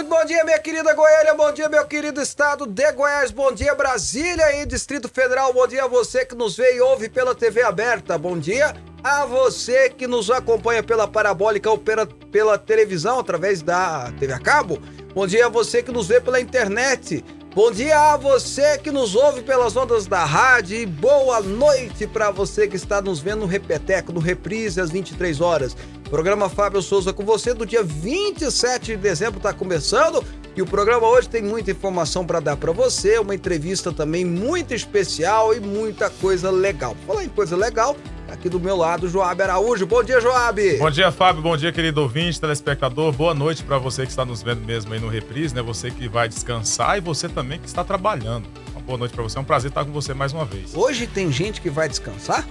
Muito 0.00 0.08
bom 0.08 0.24
dia, 0.24 0.42
minha 0.44 0.58
querida 0.58 0.94
Goiânia, 0.94 1.34
bom 1.34 1.52
dia, 1.52 1.68
meu 1.68 1.84
querido 1.84 2.22
estado 2.22 2.64
de 2.64 2.90
Goiás, 2.92 3.30
bom 3.30 3.52
dia, 3.52 3.74
Brasília 3.74 4.56
e 4.56 4.64
Distrito 4.64 5.10
Federal, 5.10 5.52
bom 5.52 5.66
dia 5.66 5.84
a 5.84 5.86
você 5.86 6.24
que 6.24 6.34
nos 6.34 6.56
vê 6.56 6.76
e 6.76 6.80
ouve 6.80 7.10
pela 7.10 7.34
TV 7.34 7.62
aberta, 7.62 8.16
bom 8.16 8.38
dia 8.38 8.74
a 9.04 9.26
você 9.26 9.90
que 9.90 10.06
nos 10.06 10.30
acompanha 10.30 10.82
pela 10.82 11.06
parabólica 11.06 11.68
ou 11.68 11.76
pela, 11.76 12.06
pela 12.06 12.56
televisão 12.56 13.18
através 13.18 13.60
da 13.60 14.10
TV 14.18 14.32
a 14.32 14.38
cabo, 14.38 14.80
bom 15.12 15.26
dia 15.26 15.44
a 15.44 15.50
você 15.50 15.82
que 15.82 15.92
nos 15.92 16.08
vê 16.08 16.18
pela 16.18 16.40
internet, 16.40 17.22
bom 17.54 17.70
dia 17.70 18.14
a 18.14 18.16
você 18.16 18.78
que 18.78 18.90
nos 18.90 19.14
ouve 19.14 19.42
pelas 19.42 19.76
ondas 19.76 20.06
da 20.06 20.24
rádio 20.24 20.78
e 20.78 20.86
boa 20.86 21.42
noite 21.42 22.06
para 22.06 22.30
você 22.30 22.66
que 22.66 22.76
está 22.76 23.02
nos 23.02 23.20
vendo 23.20 23.40
no 23.40 23.46
Repeteco, 23.46 24.14
no 24.14 24.20
Reprise 24.20 24.80
às 24.80 24.88
23 24.88 25.42
horas. 25.42 25.76
Programa 26.10 26.48
Fábio 26.48 26.82
Souza 26.82 27.12
com 27.12 27.24
você 27.24 27.54
do 27.54 27.64
dia 27.64 27.84
27 27.84 28.86
de 28.86 28.96
dezembro 28.96 29.36
está 29.36 29.52
começando 29.52 30.24
e 30.56 30.60
o 30.60 30.66
programa 30.66 31.06
hoje 31.06 31.28
tem 31.28 31.40
muita 31.40 31.70
informação 31.70 32.26
para 32.26 32.40
dar 32.40 32.56
para 32.56 32.72
você, 32.72 33.16
uma 33.20 33.32
entrevista 33.32 33.92
também 33.92 34.24
muito 34.24 34.74
especial 34.74 35.54
e 35.54 35.60
muita 35.60 36.10
coisa 36.10 36.50
legal. 36.50 36.96
Falar 37.06 37.22
em 37.22 37.28
coisa 37.28 37.56
legal, 37.56 37.96
aqui 38.28 38.48
do 38.48 38.58
meu 38.58 38.76
lado, 38.76 39.08
Joab 39.08 39.40
Araújo. 39.40 39.86
Bom 39.86 40.02
dia, 40.02 40.20
Joab. 40.20 40.78
Bom 40.78 40.90
dia, 40.90 41.12
Fábio. 41.12 41.42
Bom 41.42 41.56
dia, 41.56 41.70
querido 41.70 42.02
ouvinte, 42.02 42.40
telespectador. 42.40 43.12
Boa 43.12 43.32
noite 43.32 43.62
para 43.62 43.78
você 43.78 44.02
que 44.02 44.10
está 44.10 44.24
nos 44.24 44.42
vendo 44.42 44.62
mesmo 44.62 44.92
aí 44.92 44.98
no 44.98 45.08
Reprise, 45.08 45.54
né? 45.54 45.62
Você 45.62 45.92
que 45.92 46.08
vai 46.08 46.28
descansar 46.28 46.98
e 46.98 47.00
você 47.00 47.28
também 47.28 47.60
que 47.60 47.68
está 47.68 47.84
trabalhando. 47.84 48.48
Uma 48.72 48.80
boa 48.80 48.98
noite 48.98 49.14
para 49.14 49.22
você. 49.22 49.38
É 49.38 49.40
um 49.40 49.44
prazer 49.44 49.68
estar 49.68 49.84
com 49.84 49.92
você 49.92 50.12
mais 50.12 50.32
uma 50.32 50.44
vez. 50.44 50.74
Hoje 50.74 51.06
tem 51.06 51.30
gente 51.30 51.60
que 51.60 51.70
vai 51.70 51.88
descansar? 51.88 52.44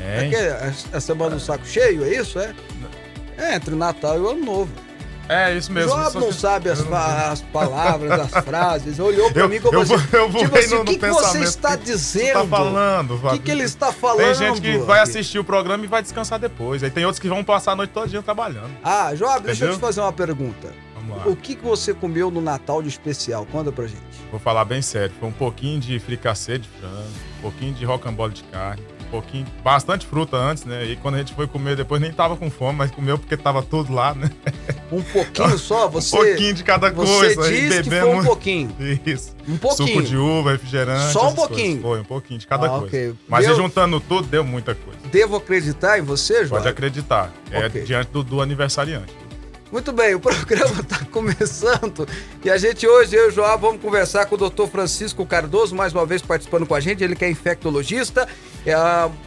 É, 0.00 0.26
É 0.26 0.28
que 0.90 0.96
a, 0.96 1.00
semana 1.00 1.36
do 1.36 1.40
saco 1.40 1.66
cheio, 1.66 2.04
é 2.04 2.14
isso? 2.16 2.38
É? 2.38 2.54
É, 3.36 3.54
entre 3.56 3.74
o 3.74 3.76
Natal 3.76 4.16
e 4.16 4.20
o 4.20 4.28
Ano 4.28 4.44
Novo. 4.44 4.70
é 5.28 5.54
isso 5.56 5.72
mesmo. 5.72 5.90
Joab 5.90 6.12
Só 6.12 6.20
não 6.20 6.28
que- 6.28 6.34
sabe 6.34 6.70
as, 6.70 6.80
as 6.92 7.40
palavras, 7.42 8.12
as 8.12 8.30
frases, 8.44 8.98
olhou 9.00 9.30
pra 9.32 9.42
Eu- 9.42 9.48
mim 9.48 9.60
como 9.60 9.74
eu 9.74 9.80
assim, 9.82 9.94
eu 10.12 10.28
vou 10.30 10.42
tipo 10.44 10.56
assim, 10.58 10.74
o 10.76 10.84
que, 10.84 10.96
que 10.98 11.08
você 11.08 11.38
está 11.40 11.74
dizendo? 11.76 12.34
Tá 12.42 12.46
falando, 12.46 13.14
O 13.26 13.30
que, 13.30 13.38
que 13.40 13.50
ele 13.50 13.62
está 13.64 13.92
falando? 13.92 14.24
Tem 14.26 14.34
gente 14.34 14.60
que 14.60 14.78
vai 14.78 15.00
assistir 15.00 15.38
o 15.38 15.44
programa 15.44 15.82
e 15.84 15.88
vai 15.88 16.02
descansar 16.02 16.38
depois. 16.38 16.82
Aí 16.84 16.90
tem 16.90 17.04
outros 17.04 17.18
que 17.20 17.28
vão 17.28 17.42
passar 17.42 17.72
a 17.72 17.76
noite 17.76 17.90
todinha 17.90 18.22
trabalhando. 18.22 18.70
Ah, 18.84 19.14
Joab, 19.14 19.44
deixa 19.46 19.64
eu 19.64 19.74
te 19.74 19.80
fazer 19.80 20.00
uma 20.00 20.12
pergunta. 20.12 20.72
Vamos 20.94 21.16
lá. 21.18 21.26
O 21.26 21.34
que, 21.36 21.54
que 21.56 21.64
você 21.64 21.92
comeu 21.92 22.30
no 22.30 22.40
Natal 22.40 22.80
de 22.82 22.88
especial? 22.88 23.44
Conta 23.50 23.72
pra 23.72 23.86
gente. 23.86 24.00
Vou 24.30 24.38
falar 24.40 24.64
bem 24.64 24.80
sério. 24.80 25.12
Foi 25.18 25.28
um 25.28 25.32
pouquinho 25.32 25.78
de 25.80 25.98
fricassê 25.98 26.58
de 26.58 26.68
frango, 26.68 26.94
um 27.38 27.42
pouquinho 27.42 27.74
de 27.74 27.84
rocambole 27.84 28.32
de 28.32 28.42
carne, 28.44 28.82
pouquinho, 29.14 29.46
bastante 29.62 30.06
fruta 30.06 30.36
antes, 30.36 30.64
né? 30.64 30.84
E 30.84 30.96
quando 30.96 31.14
a 31.14 31.18
gente 31.18 31.32
foi 31.34 31.46
comer 31.46 31.76
depois 31.76 32.00
nem 32.00 32.12
tava 32.12 32.36
com 32.36 32.50
fome, 32.50 32.78
mas 32.78 32.90
comeu 32.90 33.16
porque 33.18 33.36
tava 33.36 33.62
tudo 33.62 33.92
lá, 33.92 34.12
né? 34.14 34.30
Um 34.90 35.02
pouquinho 35.02 35.56
só? 35.58 35.84
Um 35.88 35.90
Você, 35.90 36.16
pouquinho 36.16 36.54
de 36.54 36.64
cada 36.64 36.90
você 36.90 37.34
coisa. 37.34 37.42
aí 37.44 37.68
disse 37.68 37.82
que 37.84 37.90
foi 37.90 38.04
um 38.14 38.24
pouquinho. 38.24 38.76
Isso. 39.06 39.34
Um 39.48 39.56
pouquinho. 39.56 39.88
Suco 39.88 40.02
de 40.02 40.16
uva, 40.16 40.52
refrigerante. 40.52 41.12
Só 41.12 41.28
um 41.28 41.34
pouquinho. 41.34 41.80
coisas. 41.80 41.82
Foi, 41.82 42.00
um 42.00 42.04
pouquinho 42.04 42.40
de 42.40 42.46
cada 42.46 42.66
Ah, 42.66 42.70
coisa. 42.70 42.86
ok. 42.86 43.14
Mas 43.28 43.46
e 43.46 43.54
juntando 43.54 44.00
tudo, 44.00 44.26
deu 44.26 44.42
muita 44.44 44.74
coisa. 44.74 44.98
Devo 45.12 45.36
acreditar 45.36 45.98
em 45.98 46.02
você, 46.02 46.38
Joab? 46.46 46.50
Pode 46.62 46.68
acreditar. 46.68 47.30
É 47.50 47.66
Ok. 47.66 47.82
diante 47.82 48.10
do, 48.10 48.22
do 48.24 48.40
aniversariante. 48.40 49.12
Muito 49.74 49.90
bem, 49.90 50.14
o 50.14 50.20
programa 50.22 50.82
está 50.82 51.04
começando 51.06 52.06
e 52.44 52.48
a 52.48 52.56
gente 52.56 52.86
hoje, 52.86 53.16
eu 53.16 53.24
e 53.24 53.28
o 53.28 53.30
João, 53.32 53.58
vamos 53.58 53.82
conversar 53.82 54.24
com 54.26 54.36
o 54.36 54.38
Dr. 54.38 54.68
Francisco 54.68 55.26
Cardoso, 55.26 55.74
mais 55.74 55.92
uma 55.92 56.06
vez 56.06 56.22
participando 56.22 56.64
com 56.64 56.76
a 56.76 56.78
gente. 56.78 57.02
Ele 57.02 57.16
que 57.16 57.24
é 57.24 57.28
infectologista, 57.28 58.28
é 58.64 58.72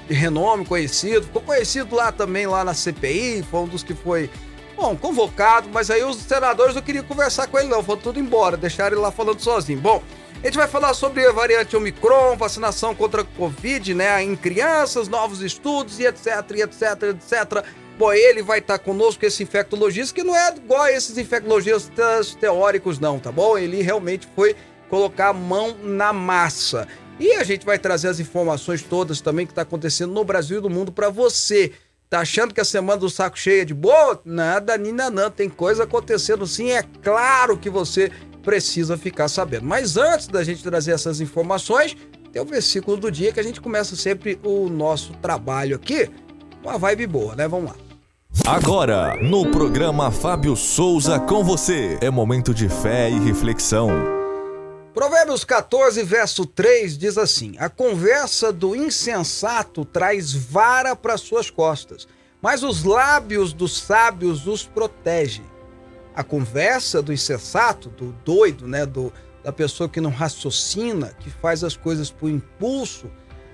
de 0.07 0.13
renome, 0.13 0.65
conhecido, 0.65 1.25
ficou 1.25 1.41
conhecido 1.41 1.93
lá 1.93 2.13
também, 2.13 2.47
lá 2.47 2.63
na 2.63 2.73
CPI, 2.73 3.45
foi 3.51 3.59
um 3.59 3.67
dos 3.67 3.83
que 3.83 3.93
foi, 3.93 4.29
bom, 4.77 4.95
convocado, 4.95 5.67
mas 5.69 5.91
aí 5.91 6.01
os 6.05 6.15
senadores 6.15 6.73
não 6.73 6.81
queriam 6.81 7.03
conversar 7.03 7.47
com 7.47 7.59
ele 7.59 7.67
não, 7.67 7.83
foram 7.83 7.99
tudo 7.99 8.17
embora, 8.17 8.55
deixaram 8.55 8.95
ele 8.95 9.01
lá 9.01 9.11
falando 9.11 9.41
sozinho. 9.41 9.81
Bom, 9.81 10.01
a 10.41 10.45
gente 10.45 10.55
vai 10.55 10.69
falar 10.69 10.93
sobre 10.93 11.25
a 11.25 11.31
variante 11.33 11.75
Omicron, 11.75 12.37
vacinação 12.37 12.95
contra 12.95 13.21
a 13.21 13.25
Covid, 13.25 13.93
né, 13.93 14.23
em 14.23 14.33
crianças, 14.33 15.09
novos 15.09 15.41
estudos 15.41 15.99
e 15.99 16.05
etc, 16.05 16.27
etc, 16.51 17.03
etc. 17.03 17.65
Bom, 17.97 18.13
ele 18.13 18.43
vai 18.43 18.59
estar 18.59 18.77
conosco, 18.77 19.25
esse 19.25 19.41
infectologista, 19.41 20.13
que 20.13 20.23
não 20.23 20.35
é 20.35 20.55
igual 20.55 20.83
a 20.83 20.91
esses 20.91 21.17
infectologistas 21.17 22.35
teóricos, 22.35 22.99
não, 22.99 23.17
tá 23.17 23.31
bom? 23.31 23.57
Ele 23.57 23.81
realmente 23.81 24.27
foi 24.35 24.55
colocar 24.87 25.29
a 25.29 25.33
mão 25.33 25.75
na 25.81 26.13
massa. 26.13 26.87
E 27.19 27.33
a 27.33 27.43
gente 27.43 27.65
vai 27.65 27.79
trazer 27.79 28.09
as 28.09 28.19
informações 28.19 28.83
todas 28.83 29.19
também 29.19 29.47
que 29.47 29.51
está 29.51 29.63
acontecendo 29.63 30.13
no 30.13 30.23
Brasil 30.23 30.59
e 30.59 30.61
no 30.61 30.69
mundo 30.69 30.91
para 30.91 31.09
você. 31.09 31.71
Tá 32.07 32.19
achando 32.19 32.53
que 32.53 32.61
a 32.61 32.65
semana 32.65 32.99
do 32.99 33.09
saco 33.09 33.37
cheio 33.37 33.63
é 33.63 33.65
de 33.65 33.73
boa? 33.73 34.21
Nada, 34.23 34.77
Nina, 34.77 35.09
não. 35.09 35.31
Tem 35.31 35.49
coisa 35.49 35.83
acontecendo 35.83 36.45
sim. 36.45 36.69
É 36.69 36.83
claro 37.01 37.57
que 37.57 37.69
você 37.69 38.11
precisa 38.43 38.95
ficar 38.95 39.27
sabendo. 39.27 39.65
Mas 39.65 39.97
antes 39.97 40.27
da 40.27 40.43
gente 40.43 40.61
trazer 40.61 40.91
essas 40.91 41.19
informações, 41.19 41.97
tem 42.31 42.41
o 42.41 42.45
versículo 42.45 42.95
do 42.95 43.11
dia 43.11 43.33
que 43.33 43.39
a 43.39 43.43
gente 43.43 43.59
começa 43.59 43.95
sempre 43.95 44.39
o 44.43 44.69
nosso 44.69 45.13
trabalho 45.13 45.75
aqui. 45.75 46.09
Uma 46.63 46.77
vibe 46.77 47.07
boa, 47.07 47.35
né? 47.35 47.47
Vamos 47.47 47.71
lá. 47.71 47.86
Agora, 48.45 49.15
no 49.21 49.49
programa 49.51 50.11
Fábio 50.11 50.55
Souza 50.55 51.19
com 51.19 51.43
você, 51.43 51.97
é 52.01 52.09
momento 52.09 52.53
de 52.53 52.67
fé 52.69 53.09
e 53.09 53.19
reflexão. 53.19 53.89
Provérbios 54.93 55.43
14, 55.43 56.03
verso 56.03 56.45
3 56.45 56.97
diz 56.97 57.17
assim: 57.17 57.55
A 57.57 57.69
conversa 57.69 58.51
do 58.51 58.75
insensato 58.75 59.85
traz 59.85 60.33
vara 60.33 60.95
para 60.95 61.17
suas 61.17 61.49
costas, 61.49 62.07
mas 62.41 62.63
os 62.63 62.83
lábios 62.83 63.53
dos 63.53 63.77
sábios 63.77 64.45
os 64.45 64.63
protegem. 64.63 65.45
A 66.15 66.23
conversa 66.23 67.01
do 67.01 67.13
insensato, 67.13 67.89
do 67.89 68.11
doido, 68.25 68.67
né, 68.67 68.85
do, 68.85 69.11
da 69.43 69.51
pessoa 69.53 69.87
que 69.87 70.01
não 70.01 70.09
raciocina, 70.11 71.13
que 71.19 71.29
faz 71.29 71.63
as 71.63 71.77
coisas 71.77 72.09
por 72.11 72.29
impulso, 72.29 73.05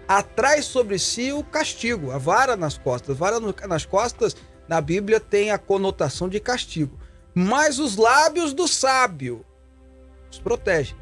atrai 0.08 0.62
sobre 0.62 0.98
si 0.98 1.32
o 1.34 1.44
castigo, 1.44 2.12
a 2.12 2.18
vara 2.18 2.56
nas 2.56 2.78
costas. 2.78 3.18
Vara 3.18 3.40
no- 3.40 3.54
nas 3.68 3.86
costas, 3.86 4.36
na 4.68 4.80
Bíblia, 4.82 5.20
tem 5.20 5.52
a 5.52 5.58
conotação 5.58 6.30
de 6.30 6.40
castigo. 6.40 6.98
Mas 7.34 7.80
os 7.80 7.96
lábios 7.96 8.54
do 8.54 8.68
sábio 8.68 9.46
os 10.34 10.40
protegem. 10.40 10.96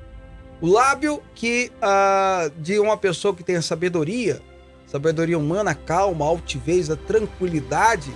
O 0.60 0.68
lábio 0.68 1.24
que 1.34 1.72
ah, 1.82 2.52
de 2.58 2.80
uma 2.80 2.98
pessoa 2.98 3.34
que 3.34 3.44
tem 3.44 3.56
a 3.56 3.62
sabedoria, 3.62 4.42
sabedoria 4.86 5.38
humana, 5.38 5.74
calma, 5.74 6.26
altivez, 6.26 6.90
a 6.90 6.96
tranquilidade, 6.96 8.14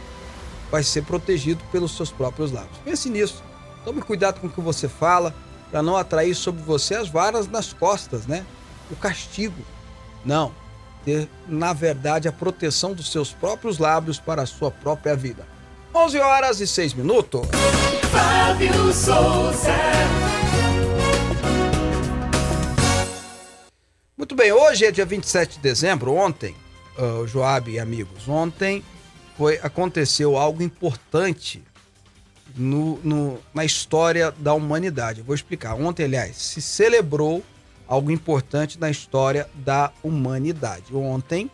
vai 0.69 0.83
ser 0.83 1.03
protegido 1.03 1.63
pelos 1.72 1.95
seus 1.95 2.12
próprios 2.12 2.51
lábios. 2.51 2.77
Pense 2.83 3.09
nisso. 3.09 3.44
Tome 3.83 4.01
cuidado 4.01 4.39
com 4.39 4.47
o 4.47 4.50
que 4.50 4.62
você 4.62 4.88
fala, 4.88 5.33
para 5.72 5.81
não 5.81 5.95
atrair 5.95 6.35
sobre 6.35 6.62
você 6.62 6.95
as 6.95 7.07
varas 7.07 7.47
nas 7.47 7.72
costas, 7.72 8.27
né? 8.27 8.45
O 8.91 8.95
castigo. 8.95 9.63
Não. 10.23 10.51
Ter, 11.05 11.29
na 11.47 11.71
verdade, 11.71 12.27
a 12.27 12.31
proteção 12.31 12.93
dos 12.93 13.11
seus 13.11 13.31
próprios 13.31 13.77
lábios 13.77 14.19
para 14.19 14.41
a 14.41 14.45
sua 14.45 14.71
própria 14.71 15.16
vida. 15.16 15.45
11 15.93 16.19
horas 16.19 16.59
e 16.59 16.67
6 16.67 16.93
minutos. 16.95 17.47
Fábio 18.11 18.91
Souza. 18.91 19.71
Muito 24.18 24.35
bem, 24.35 24.51
hoje 24.51 24.85
é 24.85 24.91
dia 24.91 25.06
27 25.06 25.56
de 25.57 25.59
dezembro, 25.59 26.13
ontem, 26.13 26.56
uh, 26.97 27.27
Joab 27.27 27.69
e 27.69 27.80
amigos, 27.80 28.27
ontem 28.27 28.83
foi, 29.38 29.59
aconteceu 29.62 30.38
algo 30.38 30.63
importante 30.63 31.62
no, 32.56 32.97
no- 33.03 33.39
na 33.53 33.65
história 33.65 34.33
da 34.38 34.53
humanidade. 34.53 35.19
Eu 35.19 35.25
vou 35.25 35.35
explicar. 35.35 35.74
Ontem, 35.75 36.06
aliás, 36.06 36.38
se 36.38 36.62
celebrou 36.62 37.44
algo 37.87 38.11
importante 38.11 38.79
na 38.79 38.89
história 38.89 39.49
da 39.53 39.91
humanidade. 40.03 40.95
Ontem 40.95 41.49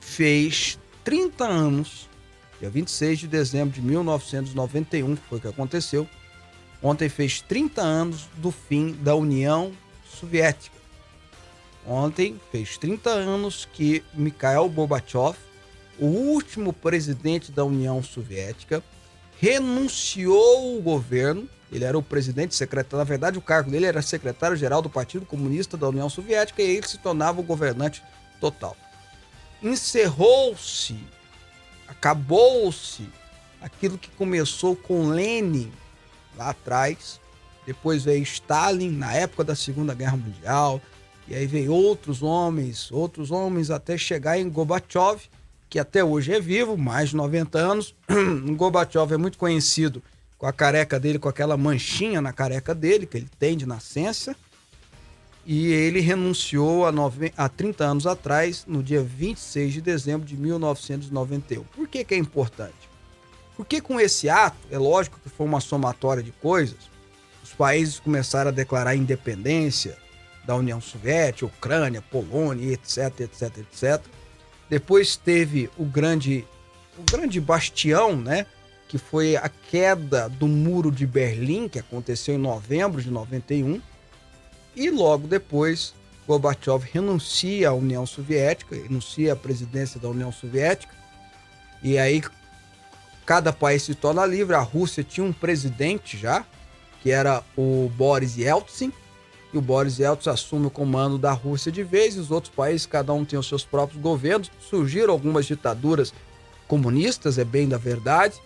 fez 0.00 0.78
30 1.04 1.44
anos, 1.44 2.08
dia 2.60 2.70
26 2.70 3.20
de 3.20 3.28
dezembro 3.28 3.74
de 3.74 3.82
1991, 3.82 5.16
foi 5.16 5.38
o 5.38 5.40
que 5.40 5.48
aconteceu. 5.48 6.08
Ontem 6.82 7.08
fez 7.08 7.40
30 7.40 7.80
anos 7.80 8.28
do 8.36 8.50
fim 8.50 8.92
da 8.92 9.14
União 9.14 9.72
Soviética. 10.04 10.76
Ontem 11.86 12.40
fez 12.50 12.76
30 12.76 13.10
anos 13.10 13.68
que 13.72 14.04
Mikhail 14.14 14.68
Gorbachev, 14.68 15.36
o 15.98 16.06
último 16.06 16.72
presidente 16.72 17.50
da 17.50 17.64
União 17.64 18.02
Soviética, 18.02 18.82
renunciou 19.40 20.76
o 20.78 20.80
governo. 20.80 21.48
Ele 21.72 21.84
era 21.84 21.96
o 21.96 22.02
presidente 22.02 22.54
secretário, 22.54 22.98
na 22.98 23.04
verdade, 23.04 23.38
o 23.38 23.42
cargo 23.42 23.70
dele 23.70 23.86
era 23.86 24.02
secretário-geral 24.02 24.82
do 24.82 24.90
Partido 24.90 25.24
Comunista 25.24 25.74
da 25.74 25.88
União 25.88 26.08
Soviética 26.10 26.60
e 26.60 26.76
ele 26.76 26.86
se 26.86 26.98
tornava 26.98 27.40
o 27.40 27.42
governante 27.42 28.02
total. 28.38 28.76
encerrou-se, 29.62 30.96
acabou-se 31.88 33.08
aquilo 33.60 33.96
que 33.96 34.10
começou 34.10 34.76
com 34.76 35.08
Lenin 35.08 35.72
lá 36.36 36.50
atrás, 36.50 37.18
depois 37.64 38.04
veio 38.04 38.22
Stalin 38.22 38.90
na 38.90 39.14
época 39.14 39.44
da 39.44 39.54
Segunda 39.54 39.94
Guerra 39.94 40.16
Mundial, 40.16 40.80
e 41.26 41.34
aí 41.34 41.46
veio 41.46 41.72
outros 41.72 42.22
homens, 42.22 42.90
outros 42.92 43.30
homens 43.30 43.70
até 43.70 43.96
chegar 43.96 44.38
em 44.38 44.50
Gorbachev, 44.50 45.22
que 45.70 45.78
até 45.78 46.04
hoje 46.04 46.34
é 46.34 46.40
vivo, 46.40 46.76
mais 46.76 47.10
de 47.10 47.16
90 47.16 47.58
anos. 47.58 47.94
Gorbachev 48.56 49.14
é 49.14 49.16
muito 49.16 49.38
conhecido 49.38 50.02
com 50.42 50.48
a 50.48 50.52
careca 50.52 50.98
dele, 50.98 51.20
com 51.20 51.28
aquela 51.28 51.56
manchinha 51.56 52.20
na 52.20 52.32
careca 52.32 52.74
dele, 52.74 53.06
que 53.06 53.16
ele 53.16 53.28
tem 53.38 53.56
de 53.56 53.64
nascença. 53.64 54.34
E 55.46 55.68
ele 55.68 56.00
renunciou 56.00 56.90
nove... 56.90 57.32
há 57.36 57.48
30 57.48 57.84
anos 57.84 58.06
atrás, 58.08 58.64
no 58.66 58.82
dia 58.82 59.00
26 59.00 59.74
de 59.74 59.80
dezembro 59.80 60.26
de 60.26 60.36
1991. 60.36 61.62
Por 61.62 61.86
que, 61.86 62.04
que 62.04 62.14
é 62.14 62.18
importante? 62.18 62.90
Porque 63.56 63.80
com 63.80 64.00
esse 64.00 64.28
ato, 64.28 64.56
é 64.68 64.76
lógico 64.76 65.20
que 65.22 65.28
foi 65.28 65.46
uma 65.46 65.60
somatória 65.60 66.24
de 66.24 66.32
coisas, 66.32 66.90
os 67.44 67.52
países 67.52 68.00
começaram 68.00 68.48
a 68.48 68.52
declarar 68.52 68.96
independência 68.96 69.96
da 70.44 70.56
União 70.56 70.80
Soviética, 70.80 71.46
Ucrânia, 71.46 72.02
Polônia, 72.02 72.72
etc, 72.72 73.20
etc, 73.20 73.58
etc. 73.58 74.04
Depois 74.68 75.14
teve 75.14 75.70
o 75.78 75.84
grande, 75.84 76.44
o 76.98 77.02
grande 77.08 77.40
bastião, 77.40 78.16
né? 78.16 78.44
Que 78.92 78.98
foi 78.98 79.36
a 79.36 79.48
queda 79.48 80.28
do 80.28 80.46
Muro 80.46 80.92
de 80.92 81.06
Berlim, 81.06 81.66
que 81.66 81.78
aconteceu 81.78 82.34
em 82.34 82.38
novembro 82.38 83.00
de 83.00 83.10
91. 83.10 83.80
E 84.76 84.90
logo 84.90 85.26
depois, 85.26 85.94
Gorbachev 86.28 86.84
renuncia 86.92 87.70
à 87.70 87.72
União 87.72 88.04
Soviética, 88.04 88.76
renuncia 88.76 89.32
à 89.32 89.36
presidência 89.36 89.98
da 89.98 90.10
União 90.10 90.30
Soviética. 90.30 90.94
E 91.82 91.96
aí 91.96 92.22
cada 93.24 93.50
país 93.50 93.82
se 93.82 93.94
torna 93.94 94.26
livre. 94.26 94.54
A 94.54 94.60
Rússia 94.60 95.02
tinha 95.02 95.24
um 95.24 95.32
presidente 95.32 96.18
já, 96.18 96.44
que 97.02 97.10
era 97.10 97.42
o 97.56 97.90
Boris 97.96 98.36
Yeltsin, 98.36 98.92
e 99.54 99.56
o 99.56 99.62
Boris 99.62 100.00
Yeltsin 100.00 100.28
assume 100.28 100.66
o 100.66 100.70
comando 100.70 101.16
da 101.16 101.32
Rússia 101.32 101.72
de 101.72 101.82
vez, 101.82 102.16
e 102.16 102.18
os 102.18 102.30
outros 102.30 102.52
países, 102.54 102.84
cada 102.84 103.14
um 103.14 103.24
tem 103.24 103.38
os 103.38 103.48
seus 103.48 103.64
próprios 103.64 104.02
governos. 104.02 104.50
Surgiram 104.60 105.14
algumas 105.14 105.46
ditaduras 105.46 106.12
comunistas, 106.68 107.38
é 107.38 107.44
bem 107.44 107.66
da 107.66 107.78
verdade, 107.78 108.38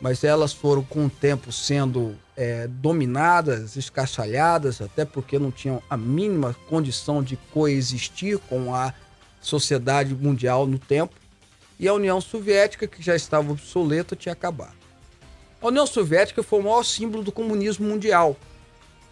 mas 0.00 0.22
elas 0.24 0.52
foram 0.52 0.82
com 0.82 1.06
o 1.06 1.10
tempo 1.10 1.52
sendo 1.52 2.16
é, 2.36 2.66
dominadas, 2.68 3.76
escachalhadas, 3.76 4.80
até 4.80 5.04
porque 5.04 5.38
não 5.38 5.50
tinham 5.50 5.82
a 5.88 5.96
mínima 5.96 6.54
condição 6.68 7.22
de 7.22 7.36
coexistir 7.52 8.38
com 8.38 8.74
a 8.74 8.94
sociedade 9.40 10.14
mundial 10.14 10.66
no 10.66 10.78
tempo. 10.78 11.14
E 11.80 11.86
a 11.86 11.94
União 11.94 12.20
Soviética, 12.20 12.86
que 12.86 13.02
já 13.02 13.14
estava 13.14 13.52
obsoleta, 13.52 14.16
tinha 14.16 14.32
acabado. 14.32 14.76
A 15.60 15.66
União 15.66 15.86
Soviética 15.86 16.42
foi 16.42 16.60
o 16.60 16.64
maior 16.64 16.84
símbolo 16.84 17.22
do 17.22 17.32
comunismo 17.32 17.86
mundial 17.86 18.36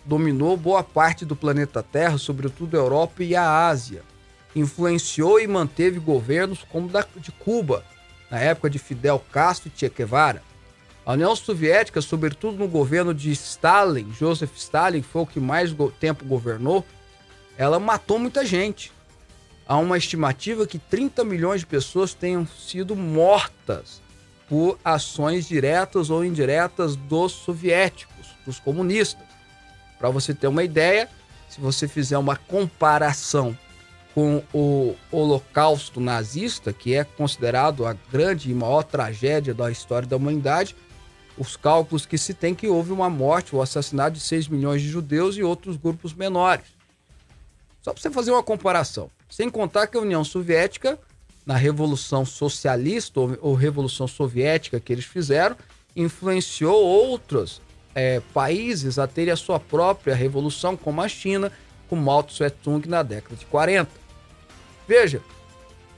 dominou 0.07 0.57
boa 0.57 0.85
parte 0.85 1.25
do 1.25 1.35
planeta 1.35 1.83
Terra, 1.83 2.17
sobretudo 2.17 2.77
a 2.77 2.81
Europa 2.81 3.25
e 3.25 3.35
a 3.35 3.67
Ásia. 3.67 4.03
Influenciou 4.55 5.41
e 5.41 5.47
manteve 5.47 5.99
governos 5.99 6.65
como 6.71 6.89
da 6.89 7.05
de 7.17 7.33
Cuba, 7.33 7.85
na 8.31 8.39
época 8.39 8.71
de 8.71 8.79
Fidel 8.79 9.23
Castro 9.31 9.71
e 9.75 9.79
Che 9.79 9.91
Guevara. 9.91 10.43
A 11.07 11.13
União 11.13 11.37
Soviética, 11.37 12.03
sobretudo 12.03 12.59
no 12.59 12.67
governo 12.67 13.15
de 13.15 13.31
Stalin, 13.31 14.13
Joseph 14.13 14.57
Stalin, 14.57 15.03
foi 15.03 15.23
o 15.23 15.27
que 15.27 15.39
mais 15.39 15.73
tempo 16.01 16.25
governou, 16.25 16.85
ela 17.57 17.79
matou 17.79 18.19
muita 18.19 18.45
gente. 18.45 18.91
Há 19.69 19.77
uma 19.79 19.97
estimativa 19.97 20.67
que 20.67 20.81
30 20.81 21.25
milhões 21.25 21.61
de 21.61 21.67
pessoas 21.67 22.13
tenham 22.13 22.45
sido 22.45 22.97
mortas 22.97 24.03
por 24.49 24.81
ações 24.85 25.47
diretas 25.47 26.11
ou 26.11 26.25
indiretas 26.25 26.97
dos 26.97 27.31
soviéticos, 27.31 28.27
dos 28.45 28.59
comunistas. 28.59 29.25
Para 30.01 30.11
você 30.11 30.35
ter 30.35 30.49
uma 30.49 30.65
ideia, 30.65 31.09
se 31.49 31.61
você 31.61 31.87
fizer 31.87 32.19
uma 32.19 32.35
comparação 32.35 33.57
com 34.13 34.43
o 34.53 34.97
Holocausto 35.13 36.01
nazista, 36.01 36.73
que 36.73 36.95
é 36.95 37.05
considerado 37.05 37.87
a 37.87 37.95
grande 38.11 38.51
e 38.51 38.55
maior 38.55 38.83
tragédia 38.83 39.55
da 39.55 39.71
história 39.71 40.09
da 40.09 40.17
humanidade, 40.17 40.75
os 41.39 41.57
cálculos 41.57 42.07
que 42.07 42.17
se 42.17 42.33
tem 42.33 42.55
que 42.55 42.69
houve 42.69 42.93
uma 42.93 43.11
morte, 43.11 43.55
o 43.55 43.63
assassinato 43.63 44.13
de 44.13 44.21
6 44.21 44.49
milhões 44.49 44.83
de 44.83 44.89
judeus 44.89 45.37
e 45.37 45.43
outros 45.43 45.77
grupos 45.77 46.13
menores. 46.15 46.67
Só 47.83 47.93
para 47.93 48.03
você 48.03 48.11
fazer 48.11 48.31
uma 48.31 48.43
comparação. 48.43 49.11
Sem 49.29 49.51
contar 49.51 49.87
que 49.87 49.97
a 49.97 50.01
União 50.01 50.25
Soviética, 50.25 50.99
na 51.45 51.57
Revolução 51.57 52.25
Socialista 52.25 53.21
ou, 53.21 53.39
ou 53.41 53.55
Revolução 53.55 54.09
Soviética 54.09 54.81
que 54.81 54.93
eles 54.93 55.05
fizeram, 55.05 55.57
influenciou 55.95 56.85
outros 56.85 57.61
é, 57.95 58.21
países 58.35 58.99
a 58.99 59.07
terem 59.07 59.33
a 59.33 59.37
sua 59.37 59.59
própria 59.59 60.15
revolução, 60.15 60.77
como 60.77 61.01
a 61.01 61.09
China, 61.09 61.51
com 61.89 61.97
Mao 61.97 62.23
Tse-tung 62.23 62.87
na 62.89 63.03
década 63.03 63.37
de 63.37 63.47
40. 63.47 63.91
Veja, 64.87 65.23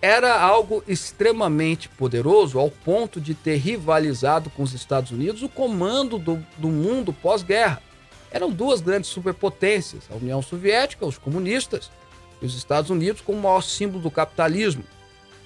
era 0.01 0.41
algo 0.41 0.83
extremamente 0.87 1.89
poderoso 1.89 2.59
ao 2.59 2.71
ponto 2.71 3.21
de 3.21 3.35
ter 3.35 3.57
rivalizado 3.57 4.49
com 4.51 4.63
os 4.63 4.73
Estados 4.73 5.11
Unidos 5.11 5.43
o 5.43 5.49
comando 5.49 6.19
do, 6.19 6.45
do 6.57 6.69
mundo 6.69 7.13
pós-guerra. 7.13 7.83
Eram 8.31 8.51
duas 8.51 8.81
grandes 8.81 9.11
superpotências, 9.11 10.05
a 10.11 10.15
União 10.15 10.41
Soviética, 10.41 11.07
os 11.07 11.19
comunistas, 11.19 11.91
e 12.41 12.47
os 12.47 12.55
Estados 12.55 12.91
Unidos 12.91 13.21
como 13.21 13.39
o 13.39 13.43
maior 13.43 13.63
símbolo 13.63 14.03
do 14.03 14.11
capitalismo, 14.11 14.85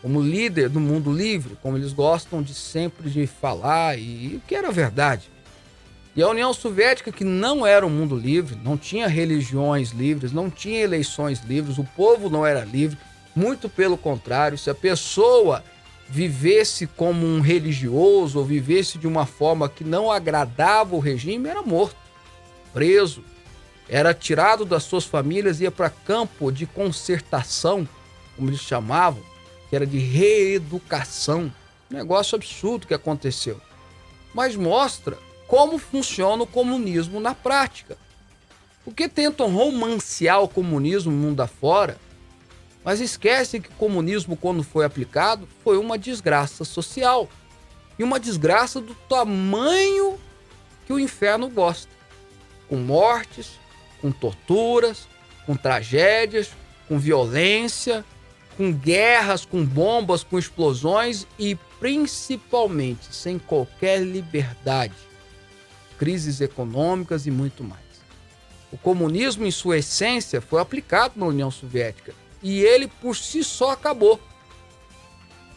como 0.02 0.20
líder 0.20 0.68
do 0.68 0.80
mundo 0.80 1.12
livre, 1.12 1.56
como 1.62 1.78
eles 1.78 1.92
gostam 1.92 2.42
de 2.42 2.54
sempre 2.54 3.08
de 3.08 3.26
falar, 3.26 3.98
e 3.98 4.36
o 4.36 4.40
que 4.46 4.54
era 4.54 4.70
verdade. 4.70 5.30
E 6.14 6.22
a 6.22 6.28
União 6.28 6.52
Soviética, 6.52 7.10
que 7.10 7.24
não 7.24 7.64
era 7.64 7.86
um 7.86 7.90
mundo 7.90 8.14
livre, 8.14 8.58
não 8.62 8.76
tinha 8.76 9.08
religiões 9.08 9.92
livres, 9.92 10.30
não 10.30 10.50
tinha 10.50 10.80
eleições 10.80 11.40
livres, 11.40 11.78
o 11.78 11.84
povo 11.84 12.28
não 12.28 12.44
era 12.44 12.64
livre, 12.64 12.98
muito 13.34 13.68
pelo 13.68 13.96
contrário, 13.96 14.58
se 14.58 14.70
a 14.70 14.74
pessoa 14.74 15.64
vivesse 16.08 16.86
como 16.86 17.26
um 17.26 17.40
religioso 17.40 18.38
ou 18.38 18.44
vivesse 18.44 18.98
de 18.98 19.06
uma 19.06 19.24
forma 19.24 19.68
que 19.68 19.82
não 19.82 20.10
agradava 20.10 20.94
o 20.94 20.98
regime, 20.98 21.48
era 21.48 21.62
morto, 21.62 21.96
preso, 22.72 23.24
era 23.88 24.12
tirado 24.12 24.64
das 24.64 24.82
suas 24.82 25.04
famílias, 25.04 25.60
ia 25.60 25.70
para 25.70 25.88
campo 25.90 26.52
de 26.52 26.66
concertação, 26.66 27.88
como 28.36 28.50
eles 28.50 28.60
chamavam, 28.60 29.22
que 29.68 29.76
era 29.76 29.86
de 29.86 29.98
reeducação. 29.98 31.52
Um 31.90 31.96
negócio 31.96 32.36
absurdo 32.36 32.86
que 32.86 32.94
aconteceu. 32.94 33.60
Mas 34.34 34.56
mostra 34.56 35.18
como 35.46 35.78
funciona 35.78 36.42
o 36.42 36.46
comunismo 36.46 37.20
na 37.20 37.34
prática. 37.34 37.96
Porque 38.84 39.08
tentam 39.08 39.50
romancear 39.54 40.42
o 40.42 40.48
comunismo 40.48 41.12
mundo 41.12 41.40
afora, 41.40 41.98
mas 42.84 43.00
esquecem 43.00 43.60
que 43.60 43.68
o 43.68 43.74
comunismo, 43.74 44.36
quando 44.36 44.62
foi 44.62 44.84
aplicado, 44.84 45.48
foi 45.62 45.78
uma 45.78 45.98
desgraça 45.98 46.64
social. 46.64 47.28
E 47.98 48.02
uma 48.02 48.18
desgraça 48.18 48.80
do 48.80 48.94
tamanho 48.94 50.18
que 50.86 50.92
o 50.92 50.98
inferno 50.98 51.48
gosta. 51.48 51.92
Com 52.68 52.76
mortes, 52.76 53.52
com 54.00 54.10
torturas, 54.10 55.06
com 55.46 55.54
tragédias, 55.54 56.50
com 56.88 56.98
violência, 56.98 58.04
com 58.56 58.72
guerras, 58.72 59.44
com 59.44 59.64
bombas, 59.64 60.24
com 60.24 60.38
explosões 60.38 61.26
e 61.38 61.54
principalmente 61.78 63.14
sem 63.14 63.38
qualquer 63.38 64.00
liberdade 64.00 64.94
crises 66.02 66.40
econômicas 66.40 67.28
e 67.28 67.30
muito 67.30 67.62
mais. 67.62 67.80
O 68.72 68.76
comunismo, 68.76 69.46
em 69.46 69.52
sua 69.52 69.78
essência, 69.78 70.40
foi 70.40 70.60
aplicado 70.60 71.14
na 71.16 71.26
União 71.26 71.48
Soviética 71.48 72.12
e 72.42 72.60
ele 72.60 72.88
por 72.88 73.16
si 73.16 73.44
só 73.44 73.70
acabou. 73.70 74.20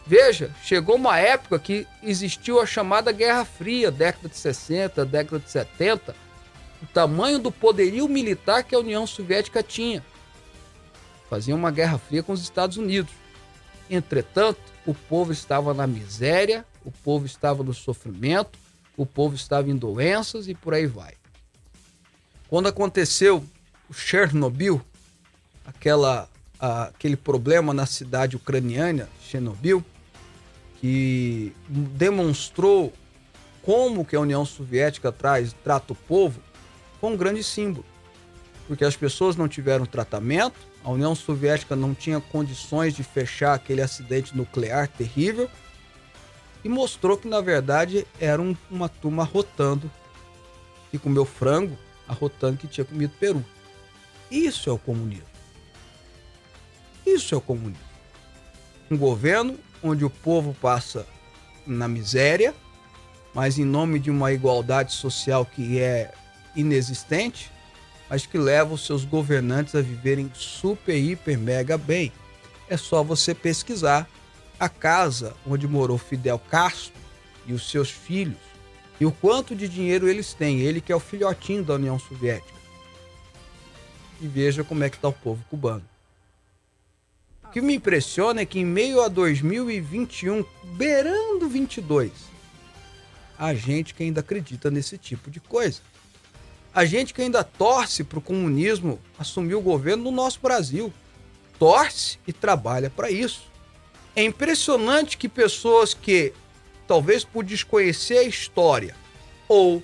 Veja, 0.06 0.54
chegou 0.62 0.94
uma 0.94 1.18
época 1.18 1.58
que 1.58 1.86
existiu 2.02 2.60
a 2.60 2.66
chamada 2.66 3.10
Guerra 3.10 3.44
Fria, 3.44 3.90
década 3.90 4.28
de 4.28 4.36
60, 4.36 5.04
década 5.04 5.40
de 5.40 5.50
70, 5.50 6.14
o 6.82 6.86
tamanho 6.86 7.40
do 7.40 7.50
poderio 7.50 8.08
militar 8.08 8.62
que 8.62 8.74
a 8.74 8.78
União 8.78 9.06
Soviética 9.06 9.62
tinha. 9.62 10.04
Fazia 11.28 11.56
uma 11.56 11.72
guerra 11.72 11.98
fria 11.98 12.22
com 12.22 12.32
os 12.32 12.42
Estados 12.42 12.76
Unidos. 12.76 13.12
Entretanto, 13.90 14.60
o 14.86 14.94
povo 14.94 15.32
estava 15.32 15.74
na 15.74 15.86
miséria, 15.86 16.64
o 16.84 16.90
povo 16.92 17.26
estava 17.26 17.64
no 17.64 17.74
sofrimento, 17.74 18.56
o 18.96 19.04
povo 19.04 19.34
estava 19.34 19.68
em 19.68 19.76
doenças 19.76 20.46
e 20.46 20.54
por 20.54 20.72
aí 20.72 20.86
vai. 20.86 21.14
Quando 22.48 22.68
aconteceu 22.68 23.44
o 23.88 23.92
Chernobyl, 23.92 24.80
aquela, 25.64 26.28
aquele 26.58 27.16
problema 27.16 27.72
na 27.74 27.86
cidade 27.86 28.36
ucraniana, 28.36 29.08
Chernobyl, 29.20 29.84
que 30.80 31.52
demonstrou 31.68 32.92
como 33.62 34.04
que 34.04 34.14
a 34.14 34.20
União 34.20 34.44
Soviética 34.44 35.10
traz, 35.10 35.54
trata 35.64 35.92
o 35.92 35.96
povo, 35.96 36.40
foi 37.00 37.10
um 37.10 37.16
grande 37.16 37.42
símbolo. 37.42 37.84
porque 38.68 38.84
as 38.84 38.96
pessoas 38.96 39.36
não 39.36 39.46
tiveram 39.46 39.86
tratamento, 39.86 40.56
a 40.82 40.90
União 40.90 41.14
Soviética 41.14 41.76
não 41.76 41.94
tinha 41.94 42.20
condições 42.20 42.94
de 42.96 43.04
fechar 43.04 43.54
aquele 43.54 43.80
acidente 43.80 44.36
nuclear 44.36 44.88
terrível 44.88 45.48
e 46.64 46.68
mostrou 46.68 47.16
que 47.16 47.28
na 47.28 47.40
verdade 47.40 48.04
era 48.18 48.42
um- 48.42 48.56
uma 48.68 48.88
turma 48.88 49.22
arrotando 49.22 49.88
que 50.90 50.98
comeu 50.98 51.24
frango, 51.24 51.78
arrotando 52.08 52.56
que 52.56 52.66
tinha 52.66 52.84
comido 52.84 53.12
peru. 53.20 53.44
Isso 54.32 54.68
é 54.68 54.72
o 54.72 54.78
comunismo. 54.78 55.26
Isso 57.06 57.34
é 57.34 57.38
o 57.38 57.40
comunismo. 57.40 57.86
Um 58.90 58.96
governo 58.96 59.56
onde 59.82 60.04
o 60.04 60.10
povo 60.10 60.54
passa 60.60 61.06
na 61.66 61.86
miséria, 61.86 62.54
mas 63.32 63.58
em 63.58 63.64
nome 63.64 63.98
de 63.98 64.10
uma 64.10 64.32
igualdade 64.32 64.92
social 64.92 65.46
que 65.46 65.78
é 65.78 66.12
inexistente, 66.54 67.50
mas 68.10 68.26
que 68.26 68.36
leva 68.36 68.74
os 68.74 68.84
seus 68.84 69.04
governantes 69.04 69.74
a 69.74 69.80
viverem 69.82 70.30
super, 70.34 70.96
hiper, 70.96 71.38
mega 71.38 71.78
bem. 71.78 72.12
É 72.68 72.76
só 72.76 73.02
você 73.02 73.34
pesquisar 73.34 74.08
a 74.58 74.68
casa 74.68 75.34
onde 75.46 75.68
morou 75.68 75.98
Fidel 75.98 76.38
Castro 76.38 76.94
e 77.46 77.52
os 77.52 77.70
seus 77.70 77.90
filhos 77.90 78.46
e 78.98 79.06
o 79.06 79.12
quanto 79.12 79.54
de 79.54 79.68
dinheiro 79.68 80.08
eles 80.08 80.32
têm. 80.32 80.60
Ele 80.60 80.80
que 80.80 80.92
é 80.92 80.96
o 80.96 81.00
filhotinho 81.00 81.62
da 81.62 81.74
União 81.74 81.98
Soviética. 81.98 82.56
E 84.20 84.26
veja 84.26 84.64
como 84.64 84.82
é 84.82 84.90
que 84.90 84.96
está 84.96 85.08
o 85.08 85.12
povo 85.12 85.44
cubano. 85.50 85.84
O 87.46 87.50
que 87.56 87.60
me 87.60 87.74
impressiona 87.74 88.42
é 88.42 88.46
que 88.46 88.58
em 88.58 88.64
meio 88.64 89.00
a 89.00 89.08
2021, 89.08 90.44
beirando 90.74 91.48
22, 91.48 92.12
a 93.38 93.54
gente 93.54 93.94
que 93.94 94.02
ainda 94.02 94.20
acredita 94.20 94.70
nesse 94.70 94.98
tipo 94.98 95.30
de 95.30 95.40
coisa. 95.40 95.80
A 96.74 96.84
gente 96.84 97.14
que 97.14 97.22
ainda 97.22 97.42
torce 97.42 98.04
para 98.04 98.18
o 98.18 98.22
comunismo 98.22 99.00
assumir 99.18 99.54
o 99.54 99.62
governo 99.62 100.04
no 100.04 100.10
nosso 100.10 100.40
Brasil. 100.40 100.92
Torce 101.58 102.18
e 102.26 102.32
trabalha 102.32 102.90
para 102.90 103.10
isso. 103.10 103.50
É 104.14 104.22
impressionante 104.22 105.16
que 105.16 105.28
pessoas 105.28 105.94
que, 105.94 106.34
talvez 106.86 107.24
por 107.24 107.44
desconhecer 107.44 108.18
a 108.18 108.24
história, 108.24 108.94
ou 109.48 109.82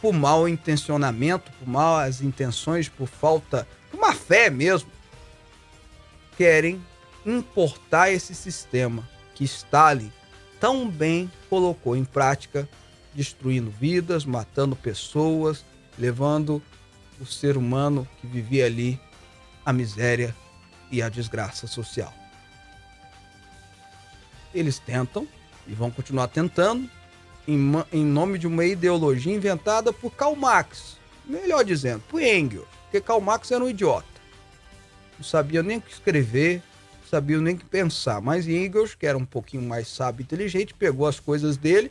por 0.00 0.12
mau 0.12 0.48
intencionamento, 0.48 1.52
por 1.52 1.68
más 1.68 2.20
intenções, 2.20 2.88
por 2.88 3.06
falta, 3.06 3.66
por 3.90 4.00
má 4.00 4.12
fé 4.12 4.50
mesmo, 4.50 4.90
querem 6.36 6.82
importar 7.24 8.10
esse 8.10 8.34
sistema 8.34 9.08
que 9.34 9.44
Stalin 9.44 10.12
tão 10.60 10.88
bem 10.88 11.30
colocou 11.50 11.96
em 11.96 12.04
prática, 12.04 12.68
destruindo 13.14 13.70
vidas, 13.70 14.24
matando 14.24 14.74
pessoas, 14.74 15.64
levando 15.98 16.62
o 17.20 17.26
ser 17.26 17.56
humano 17.56 18.08
que 18.20 18.26
vivia 18.26 18.66
ali 18.66 19.00
à 19.64 19.72
miséria 19.72 20.34
e 20.90 21.02
à 21.02 21.08
desgraça 21.08 21.66
social. 21.66 22.12
Eles 24.54 24.78
tentam 24.78 25.26
e 25.66 25.74
vão 25.74 25.90
continuar 25.90 26.28
tentando 26.28 26.88
em, 27.46 27.72
em 27.92 28.04
nome 28.04 28.38
de 28.38 28.46
uma 28.46 28.64
ideologia 28.64 29.34
inventada 29.34 29.92
por 29.92 30.10
Karl 30.10 30.36
Marx, 30.36 30.98
melhor 31.24 31.64
dizendo, 31.64 32.02
por 32.08 32.22
Engels, 32.22 32.66
porque 32.84 33.00
Karl 33.00 33.20
Marx 33.20 33.50
era 33.50 33.64
um 33.64 33.68
idiota. 33.68 34.06
Não 35.18 35.24
sabia 35.24 35.62
nem 35.62 35.78
o 35.78 35.80
que 35.80 35.92
escrever, 35.92 36.62
não 37.04 37.10
sabia 37.10 37.38
nem 37.38 37.54
que 37.54 37.64
pensar, 37.64 38.20
mas 38.20 38.48
Engels, 38.48 38.94
que 38.94 39.06
era 39.06 39.16
um 39.16 39.26
pouquinho 39.26 39.62
mais 39.62 39.88
sábio 39.88 40.22
e 40.22 40.24
inteligente, 40.24 40.72
pegou 40.72 41.06
as 41.06 41.20
coisas 41.20 41.56
dele 41.56 41.90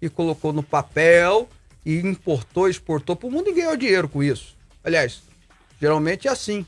e 0.00 0.08
colocou 0.08 0.52
no 0.52 0.62
papel 0.62 1.48
e 1.84 1.98
importou, 1.98 2.68
exportou 2.68 3.16
para 3.16 3.26
o 3.26 3.30
mundo 3.30 3.50
e 3.50 3.54
ganhou 3.54 3.76
dinheiro 3.76 4.08
com 4.08 4.22
isso. 4.22 4.56
Aliás, 4.84 5.22
geralmente 5.80 6.28
é 6.28 6.30
assim. 6.30 6.64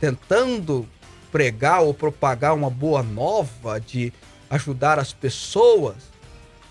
Tentando 0.00 0.88
pregar 1.32 1.82
ou 1.82 1.92
propagar 1.92 2.54
uma 2.54 2.70
boa 2.70 3.02
nova 3.02 3.80
de 3.80 4.12
ajudar 4.48 5.00
as 5.00 5.12
pessoas, 5.12 5.96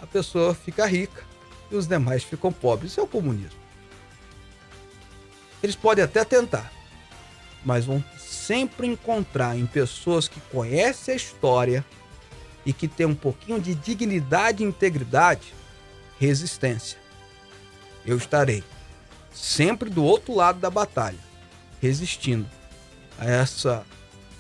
a 0.02 0.08
pessoa 0.08 0.56
fica 0.56 0.86
rica 0.86 1.24
e 1.70 1.76
os 1.76 1.86
demais 1.86 2.24
ficam 2.24 2.52
pobres. 2.52 2.92
Isso 2.92 3.02
é 3.02 3.04
o 3.04 3.08
comunismo. 3.08 3.60
Eles 5.62 5.76
podem 5.76 6.04
até 6.04 6.24
tentar, 6.24 6.72
mas 7.66 7.86
vão 7.86 8.04
sempre 8.48 8.88
encontrar 8.88 9.58
em 9.58 9.66
pessoas 9.66 10.28
que 10.28 10.40
conhecem 10.52 11.14
a 11.14 11.18
história 11.18 11.86
e 12.66 12.74
que 12.74 12.88
têm 12.88 13.06
um 13.06 13.16
pouquinho 13.16 13.60
de 13.60 13.74
dignidade 13.76 14.64
e 14.64 14.68
integridade 14.68 15.54
resistência. 16.20 16.98
Eu 18.06 18.18
estarei 18.18 18.64
sempre 19.34 19.90
do 19.90 20.04
outro 20.04 20.36
lado 20.36 20.60
da 20.60 20.70
batalha, 20.70 21.20
resistindo 21.82 22.50
a 23.18 23.26
essa 23.26 23.86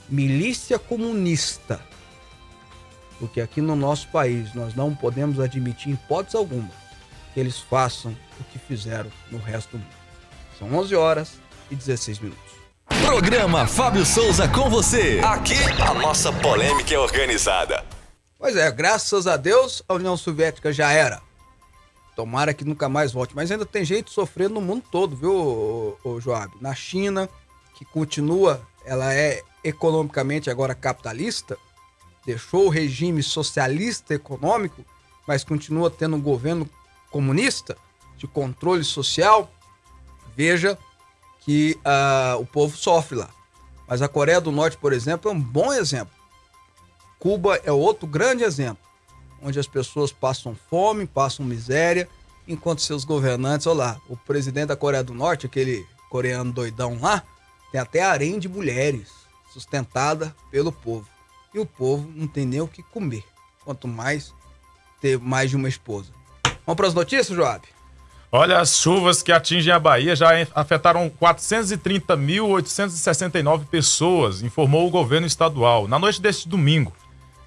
milícia 0.10 0.78
comunista. 0.78 1.82
Porque 3.20 3.40
aqui 3.40 3.62
no 3.62 3.76
nosso 3.76 4.08
país 4.10 4.54
nós 4.54 4.76
não 4.76 4.94
podemos 4.94 5.40
admitir, 5.40 5.90
em 5.90 5.94
hipótese 5.94 6.36
alguma, 6.36 6.72
que 7.34 7.40
eles 7.40 7.60
façam 7.60 8.16
o 8.40 8.44
que 8.46 8.60
fizeram 8.60 9.12
no 9.32 9.38
resto 9.38 9.72
do 9.72 9.80
mundo. 9.80 9.96
São 10.60 10.74
11 10.74 10.96
horas 10.96 11.34
e 11.72 11.76
16 11.76 12.20
minutos. 12.20 12.63
Programa 12.88 13.68
Fábio 13.68 14.06
Souza 14.06 14.48
com 14.48 14.70
você. 14.70 15.20
Aqui 15.24 15.56
a 15.82 15.94
nossa 15.94 16.32
polêmica 16.32 16.94
é 16.94 17.00
organizada. 17.00 17.84
Pois 18.38 18.56
é, 18.56 18.70
graças 18.72 19.28
a 19.28 19.38
Deus 19.38 19.84
a 19.88 19.94
União 19.94 20.18
Soviética 20.18 20.74
já 20.74 20.92
era. 20.92 21.22
Tomara 22.16 22.54
que 22.54 22.66
nunca 22.66 22.88
mais 22.88 23.12
volte. 23.12 23.36
Mas 23.36 23.52
ainda 23.52 23.66
tem 23.66 23.84
gente 23.84 24.12
sofrendo 24.12 24.56
no 24.56 24.62
mundo 24.62 24.84
todo, 24.92 25.16
viu, 25.16 25.98
Joab? 26.20 26.54
Na 26.62 26.76
China, 26.76 27.30
que 27.76 27.86
continua, 27.86 28.62
ela 28.86 29.14
é 29.14 29.42
economicamente 29.64 30.50
agora 30.50 30.76
capitalista, 30.76 31.58
deixou 32.26 32.66
o 32.66 32.70
regime 32.70 33.24
socialista 33.24 34.14
econômico, 34.14 34.86
mas 35.28 35.44
continua 35.44 35.90
tendo 35.90 36.16
um 36.16 36.22
governo 36.22 36.70
comunista 37.10 37.78
de 38.18 38.28
controle 38.28 38.84
social. 38.84 39.50
Veja 40.36 40.78
que 41.46 41.78
ah, 41.84 42.38
o 42.40 42.46
povo 42.46 42.76
sofre 42.76 43.18
lá. 43.18 43.30
Mas 43.88 44.02
a 44.02 44.08
Coreia 44.08 44.40
do 44.40 44.52
Norte, 44.52 44.78
por 44.78 44.94
exemplo, 44.94 45.30
é 45.30 45.34
um 45.34 45.40
bom 45.40 45.72
exemplo. 45.74 46.14
Cuba 47.20 47.60
é 47.64 47.72
outro 47.72 48.08
grande 48.08 48.44
exemplo, 48.44 48.84
onde 49.42 49.60
as 49.60 49.68
pessoas 49.68 50.12
passam 50.12 50.56
fome, 50.70 51.06
passam 51.06 51.46
miséria, 51.46 52.10
enquanto 52.48 52.82
seus 52.82 53.06
governantes, 53.06 53.68
olha 53.68 53.78
lá, 53.78 54.02
o 54.10 54.18
presidente 54.18 54.68
da 54.68 54.76
Coreia 54.76 55.04
do 55.04 55.14
Norte, 55.14 55.46
aquele 55.46 55.86
coreano 56.10 56.52
doidão 56.52 57.00
lá, 57.00 57.24
tem 57.72 57.80
até 57.80 58.02
harém 58.02 58.40
de 58.40 58.48
mulheres, 58.48 59.10
sustentada 59.52 60.36
pelo 60.52 60.72
povo. 60.72 61.08
E 61.54 61.60
o 61.60 61.66
povo 61.66 62.12
não 62.14 62.28
tem 62.28 62.46
nem 62.46 62.62
o 62.62 62.68
que 62.68 62.84
comer, 62.84 63.24
quanto 63.64 63.88
mais 63.88 64.34
ter 65.00 65.20
mais 65.20 65.50
de 65.50 65.56
uma 65.56 65.70
esposa. 65.70 66.12
Vamos 66.66 66.78
para 66.78 66.88
as 66.88 66.94
notícias, 66.94 67.36
Joab? 67.36 67.68
Olha, 68.36 68.58
as 68.60 68.80
chuvas 68.80 69.22
que 69.22 69.32
atingem 69.32 69.72
a 69.72 69.78
Bahia 69.78 70.16
já 70.16 70.30
afetaram 70.56 71.08
430.869 71.22 73.66
pessoas, 73.70 74.42
informou 74.42 74.88
o 74.88 74.90
governo 74.90 75.28
estadual, 75.28 75.88
na 75.88 76.00
noite 76.00 76.20
deste 76.20 76.50
domingo. 76.50 76.92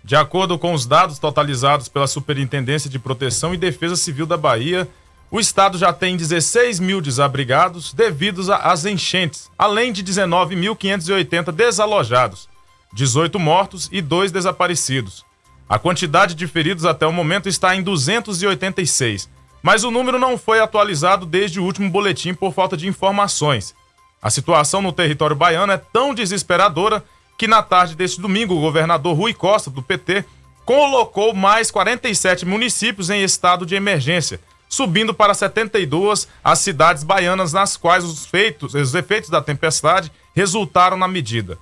De 0.05 0.15
acordo 0.15 0.57
com 0.57 0.73
os 0.73 0.87
dados 0.87 1.19
totalizados 1.19 1.89
pela 1.89 2.07
Superintendência 2.07 2.89
de 2.89 3.01
Proteção 3.01 3.53
e 3.53 3.57
Defesa 3.57 3.97
Civil 3.97 4.27
da 4.27 4.37
Bahia, 4.37 4.87
o 5.29 5.41
estado 5.41 5.77
já 5.77 5.93
tem 5.93 6.17
16 6.17 6.79
mil 6.79 7.01
desabrigados 7.01 7.93
devidos 7.93 8.49
a- 8.49 8.59
às 8.59 8.85
enchentes, 8.85 9.51
além 9.59 9.93
de 9.93 10.05
19.580 10.05 11.51
desalojados, 11.51 12.49
18 12.95 13.41
mortos 13.41 13.89
e 13.91 14.01
2 14.01 14.31
desaparecidos. 14.31 15.25
A 15.69 15.81
quantidade 15.81 16.37
de 16.37 16.47
feridos 16.47 16.85
até 16.85 17.05
o 17.05 17.13
momento 17.13 17.49
está 17.49 17.75
em 17.75 17.83
286, 17.83 19.29
mas 19.67 19.83
o 19.83 19.91
número 19.91 20.17
não 20.17 20.39
foi 20.39 20.61
atualizado 20.61 21.27
desde 21.27 21.59
o 21.59 21.65
último 21.65 21.91
boletim 21.91 22.33
por 22.33 22.53
falta 22.53 22.77
de 22.77 22.87
informações. 22.87 23.75
A 24.23 24.31
situação 24.31 24.81
no 24.81 24.93
território 24.93 25.35
baiano 25.35 25.73
é 25.73 25.77
tão 25.77 26.15
desesperadora 26.15 27.03
que 27.37 27.49
na 27.49 27.65
tarde 27.65 27.97
deste 27.97 28.21
domingo 28.21 28.55
o 28.55 28.61
governador 28.61 29.17
Rui 29.17 29.35
Costa, 29.35 29.69
do 29.69 29.83
PT, 29.83 30.25
colocou 30.65 31.35
mais 31.35 31.69
47 31.69 32.47
municípios 32.47 33.11
em 33.11 33.25
estado 33.25 33.67
de 33.67 33.75
emergência, 33.75 34.39
subindo 34.69 35.13
para 35.13 35.35
72 35.35 36.29
as 36.45 36.61
cidades 36.61 37.03
baianas 37.03 37.53
nas 37.53 37.77
quais 37.77 38.05
os, 38.05 38.25
feitos, 38.25 38.73
os 38.73 38.95
efeitos 38.95 39.31
da 39.31 39.43
tempestade 39.43 40.13
resultaram 40.33 40.97
na 40.97 41.09
medida. 41.09 41.59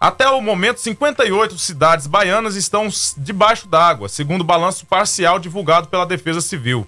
Até 0.00 0.28
o 0.30 0.40
momento, 0.40 0.78
58 0.78 1.58
cidades 1.58 2.06
baianas 2.06 2.54
estão 2.54 2.86
debaixo 3.16 3.66
d'água, 3.66 4.08
segundo 4.08 4.42
o 4.42 4.44
balanço 4.44 4.86
parcial 4.86 5.40
divulgado 5.40 5.88
pela 5.88 6.06
Defesa 6.06 6.40
Civil. 6.40 6.86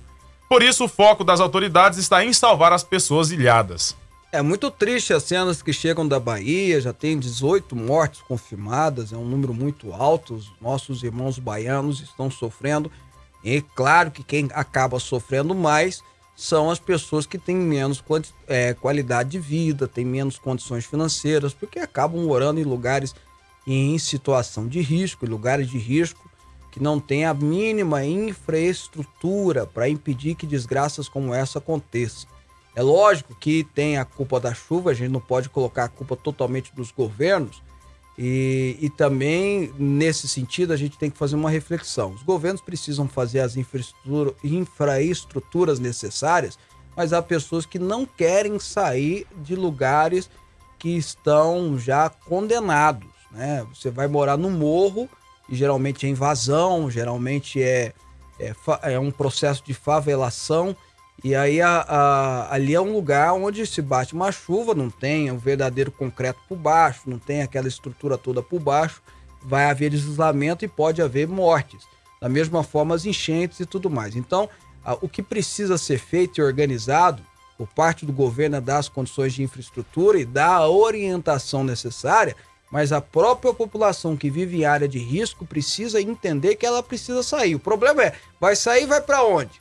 Por 0.52 0.62
isso, 0.62 0.84
o 0.84 0.88
foco 0.88 1.24
das 1.24 1.40
autoridades 1.40 1.98
está 1.98 2.22
em 2.22 2.30
salvar 2.30 2.74
as 2.74 2.84
pessoas 2.84 3.30
ilhadas. 3.30 3.96
É 4.30 4.42
muito 4.42 4.70
triste 4.70 5.14
as 5.14 5.22
cenas 5.22 5.62
que 5.62 5.72
chegam 5.72 6.06
da 6.06 6.20
Bahia, 6.20 6.78
já 6.78 6.92
tem 6.92 7.18
18 7.18 7.74
mortes 7.74 8.20
confirmadas, 8.20 9.14
é 9.14 9.16
um 9.16 9.24
número 9.24 9.54
muito 9.54 9.94
alto, 9.94 10.34
os 10.34 10.52
nossos 10.60 11.02
irmãos 11.02 11.38
baianos 11.38 12.02
estão 12.02 12.30
sofrendo. 12.30 12.92
E 13.42 13.62
claro 13.62 14.10
que 14.10 14.22
quem 14.22 14.50
acaba 14.52 15.00
sofrendo 15.00 15.54
mais 15.54 16.02
são 16.36 16.70
as 16.70 16.78
pessoas 16.78 17.24
que 17.24 17.38
têm 17.38 17.56
menos 17.56 18.04
é, 18.46 18.74
qualidade 18.74 19.30
de 19.30 19.38
vida, 19.38 19.88
têm 19.88 20.04
menos 20.04 20.38
condições 20.38 20.84
financeiras, 20.84 21.54
porque 21.54 21.78
acabam 21.78 22.26
morando 22.26 22.60
em 22.60 22.64
lugares 22.64 23.14
em 23.66 23.98
situação 23.98 24.68
de 24.68 24.82
risco, 24.82 25.24
em 25.24 25.30
lugares 25.30 25.66
de 25.70 25.78
risco, 25.78 26.30
que 26.72 26.82
não 26.82 26.98
tem 26.98 27.24
a 27.24 27.34
mínima 27.34 28.04
infraestrutura 28.04 29.66
para 29.66 29.88
impedir 29.88 30.34
que 30.34 30.46
desgraças 30.46 31.08
como 31.08 31.32
essa 31.32 31.58
aconteçam. 31.58 32.28
É 32.74 32.82
lógico 32.82 33.36
que 33.38 33.62
tem 33.62 33.98
a 33.98 34.04
culpa 34.04 34.40
da 34.40 34.54
chuva, 34.54 34.90
a 34.90 34.94
gente 34.94 35.10
não 35.10 35.20
pode 35.20 35.50
colocar 35.50 35.84
a 35.84 35.88
culpa 35.88 36.16
totalmente 36.16 36.74
dos 36.74 36.90
governos, 36.90 37.62
e, 38.18 38.76
e 38.80 38.90
também, 38.90 39.72
nesse 39.78 40.28
sentido, 40.28 40.72
a 40.72 40.76
gente 40.76 40.98
tem 40.98 41.10
que 41.10 41.16
fazer 41.16 41.34
uma 41.34 41.50
reflexão. 41.50 42.12
Os 42.12 42.22
governos 42.22 42.60
precisam 42.60 43.08
fazer 43.08 43.40
as 43.40 43.56
infraestrutura- 43.56 44.34
infraestruturas 44.44 45.78
necessárias, 45.78 46.58
mas 46.96 47.12
há 47.12 47.22
pessoas 47.22 47.64
que 47.64 47.78
não 47.78 48.04
querem 48.04 48.58
sair 48.58 49.26
de 49.36 49.54
lugares 49.56 50.28
que 50.78 50.96
estão 50.96 51.78
já 51.78 52.10
condenados. 52.10 53.08
Né? 53.30 53.66
Você 53.74 53.90
vai 53.90 54.08
morar 54.08 54.36
no 54.36 54.50
morro, 54.50 55.08
geralmente 55.56 56.06
é 56.06 56.08
invasão, 56.08 56.90
geralmente 56.90 57.62
é, 57.62 57.92
é, 58.38 58.54
é 58.94 58.98
um 58.98 59.10
processo 59.10 59.62
de 59.64 59.74
favelação. 59.74 60.76
E 61.22 61.34
aí 61.34 61.60
a- 61.60 61.84
a- 61.88 62.54
ali 62.54 62.74
é 62.74 62.80
um 62.80 62.92
lugar 62.92 63.32
onde 63.34 63.64
se 63.66 63.80
bate 63.80 64.12
uma 64.14 64.32
chuva, 64.32 64.74
não 64.74 64.90
tem 64.90 65.30
o 65.30 65.38
verdadeiro 65.38 65.92
concreto 65.92 66.40
por 66.48 66.56
baixo, 66.58 67.02
não 67.06 67.18
tem 67.18 67.42
aquela 67.42 67.68
estrutura 67.68 68.18
toda 68.18 68.42
por 68.42 68.58
baixo, 68.60 69.00
vai 69.44 69.70
haver 69.70 69.90
deslizamento 69.90 70.64
e 70.64 70.68
pode 70.68 71.00
haver 71.00 71.28
mortes. 71.28 71.84
Da 72.20 72.28
mesma 72.28 72.62
forma 72.62 72.94
as 72.94 73.04
enchentes 73.04 73.60
e 73.60 73.66
tudo 73.66 73.90
mais. 73.90 74.16
Então, 74.16 74.48
a- 74.84 74.94
o 75.00 75.08
que 75.08 75.22
precisa 75.22 75.76
ser 75.78 75.98
feito 75.98 76.40
e 76.40 76.42
organizado 76.42 77.22
por 77.58 77.68
parte 77.68 78.04
do 78.06 78.12
governo 78.12 78.56
é 78.56 78.60
dar 78.60 78.78
as 78.78 78.88
condições 78.88 79.32
de 79.34 79.42
infraestrutura 79.42 80.18
e 80.18 80.24
dar 80.24 80.54
a 80.56 80.68
orientação 80.68 81.62
necessária, 81.62 82.34
mas 82.72 82.90
a 82.90 83.02
própria 83.02 83.52
população 83.52 84.16
que 84.16 84.30
vive 84.30 84.62
em 84.62 84.64
área 84.64 84.88
de 84.88 84.98
risco 84.98 85.44
precisa 85.44 86.00
entender 86.00 86.56
que 86.56 86.64
ela 86.64 86.82
precisa 86.82 87.22
sair. 87.22 87.54
O 87.54 87.60
problema 87.60 88.02
é, 88.02 88.14
vai 88.40 88.56
sair, 88.56 88.86
vai 88.86 89.02
para 89.02 89.22
onde? 89.22 89.60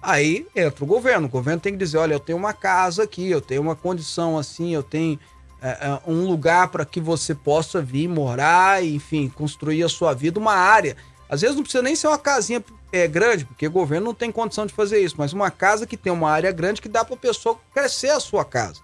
Aí 0.00 0.46
entra 0.56 0.82
o 0.82 0.86
governo. 0.86 1.26
O 1.26 1.30
governo 1.30 1.60
tem 1.60 1.74
que 1.74 1.78
dizer: 1.78 1.98
olha, 1.98 2.14
eu 2.14 2.20
tenho 2.20 2.38
uma 2.38 2.54
casa 2.54 3.02
aqui, 3.02 3.30
eu 3.30 3.42
tenho 3.42 3.60
uma 3.60 3.76
condição 3.76 4.38
assim, 4.38 4.74
eu 4.74 4.82
tenho 4.82 5.20
é, 5.60 6.00
um 6.06 6.26
lugar 6.26 6.68
para 6.68 6.86
que 6.86 6.98
você 6.98 7.34
possa 7.34 7.82
vir 7.82 8.08
morar, 8.08 8.82
enfim, 8.82 9.28
construir 9.28 9.84
a 9.84 9.88
sua 9.88 10.14
vida, 10.14 10.40
uma 10.40 10.54
área. 10.54 10.96
Às 11.28 11.42
vezes 11.42 11.54
não 11.54 11.62
precisa 11.62 11.82
nem 11.82 11.94
ser 11.94 12.08
uma 12.08 12.18
casinha 12.18 12.64
é, 12.90 13.06
grande, 13.06 13.44
porque 13.44 13.66
o 13.66 13.70
governo 13.70 14.06
não 14.06 14.14
tem 14.14 14.32
condição 14.32 14.64
de 14.64 14.72
fazer 14.72 14.98
isso, 15.00 15.16
mas 15.18 15.34
uma 15.34 15.50
casa 15.50 15.86
que 15.86 15.96
tem 15.96 16.12
uma 16.12 16.30
área 16.30 16.50
grande 16.52 16.80
que 16.80 16.88
dá 16.88 17.04
para 17.04 17.14
a 17.14 17.18
pessoa 17.18 17.58
crescer 17.74 18.10
a 18.10 18.20
sua 18.20 18.46
casa. 18.46 18.80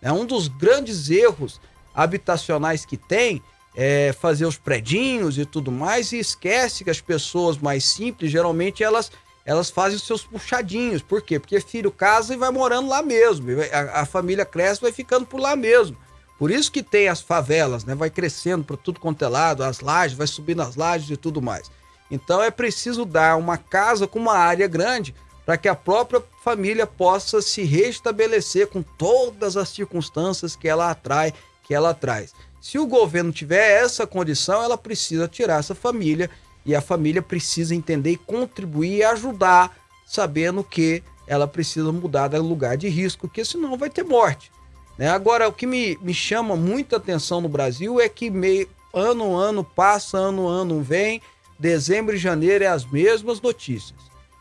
É 0.00 0.12
um 0.12 0.24
dos 0.24 0.46
grandes 0.46 1.10
erros 1.10 1.60
habitacionais 1.94 2.84
que 2.84 2.96
tem 2.96 3.42
é 3.74 4.12
fazer 4.12 4.44
os 4.44 4.58
predinhos 4.58 5.38
e 5.38 5.46
tudo 5.46 5.72
mais 5.72 6.12
e 6.12 6.18
esquece 6.18 6.84
que 6.84 6.90
as 6.90 7.00
pessoas 7.00 7.56
mais 7.56 7.84
simples 7.84 8.30
geralmente 8.30 8.84
elas 8.84 9.10
elas 9.44 9.70
fazem 9.70 9.96
os 9.96 10.06
seus 10.06 10.22
puxadinhos. 10.22 11.02
Por 11.02 11.20
quê? 11.20 11.38
Porque 11.38 11.60
filho 11.60 11.90
casa 11.90 12.32
e 12.32 12.36
vai 12.36 12.50
morando 12.50 12.88
lá 12.88 13.02
mesmo. 13.02 13.48
A, 13.72 14.02
a 14.02 14.06
família 14.06 14.44
cresce 14.44 14.80
e 14.80 14.82
vai 14.82 14.92
ficando 14.92 15.26
por 15.26 15.40
lá 15.40 15.56
mesmo. 15.56 15.96
Por 16.38 16.50
isso 16.50 16.70
que 16.70 16.82
tem 16.82 17.08
as 17.08 17.20
favelas, 17.20 17.84
né? 17.84 17.94
Vai 17.94 18.10
crescendo 18.10 18.64
para 18.64 18.76
tudo 18.76 19.00
quanto 19.00 19.24
é 19.24 19.28
lado, 19.28 19.64
as 19.64 19.80
lajes, 19.80 20.16
vai 20.16 20.26
subindo 20.26 20.62
as 20.62 20.76
lajes 20.76 21.10
e 21.10 21.16
tudo 21.16 21.42
mais. 21.42 21.70
Então 22.10 22.42
é 22.42 22.50
preciso 22.50 23.04
dar 23.04 23.36
uma 23.36 23.56
casa 23.56 24.06
com 24.06 24.18
uma 24.18 24.36
área 24.36 24.68
grande 24.68 25.14
para 25.44 25.56
que 25.56 25.68
a 25.68 25.74
própria 25.74 26.22
família 26.44 26.86
possa 26.86 27.42
se 27.42 27.62
restabelecer 27.62 28.68
com 28.68 28.82
todas 28.82 29.56
as 29.56 29.70
circunstâncias 29.70 30.54
que 30.54 30.68
ela 30.68 30.90
atrai, 30.90 31.34
que 31.62 31.74
ela 31.74 31.94
traz. 31.94 32.32
Se 32.60 32.78
o 32.78 32.86
governo 32.86 33.32
tiver 33.32 33.82
essa 33.82 34.06
condição, 34.06 34.62
ela 34.62 34.78
precisa 34.78 35.26
tirar 35.26 35.58
essa 35.58 35.74
família 35.74 36.30
e 36.64 36.74
a 36.74 36.80
família 36.80 37.20
precisa 37.20 37.74
entender 37.74 38.12
e 38.12 38.16
contribuir 38.16 38.98
e 38.98 39.04
ajudar, 39.04 39.76
sabendo 40.06 40.62
que 40.62 41.02
ela 41.26 41.48
precisa 41.48 41.90
mudar 41.90 42.28
do 42.28 42.42
lugar 42.42 42.76
de 42.76 42.88
risco, 42.88 43.26
porque 43.26 43.44
senão 43.44 43.76
vai 43.76 43.90
ter 43.90 44.04
morte. 44.04 44.50
né? 44.96 45.08
Agora, 45.08 45.48
o 45.48 45.52
que 45.52 45.66
me, 45.66 45.98
me 46.02 46.14
chama 46.14 46.54
muita 46.54 46.96
atenção 46.96 47.40
no 47.40 47.48
Brasil 47.48 48.00
é 48.00 48.08
que 48.08 48.30
meio, 48.30 48.68
ano 48.92 49.34
ano 49.34 49.64
passa, 49.64 50.18
ano 50.18 50.46
ano 50.46 50.82
vem, 50.82 51.20
dezembro 51.58 52.14
e 52.14 52.18
janeiro 52.18 52.64
é 52.64 52.68
as 52.68 52.84
mesmas 52.84 53.40
notícias. 53.40 53.98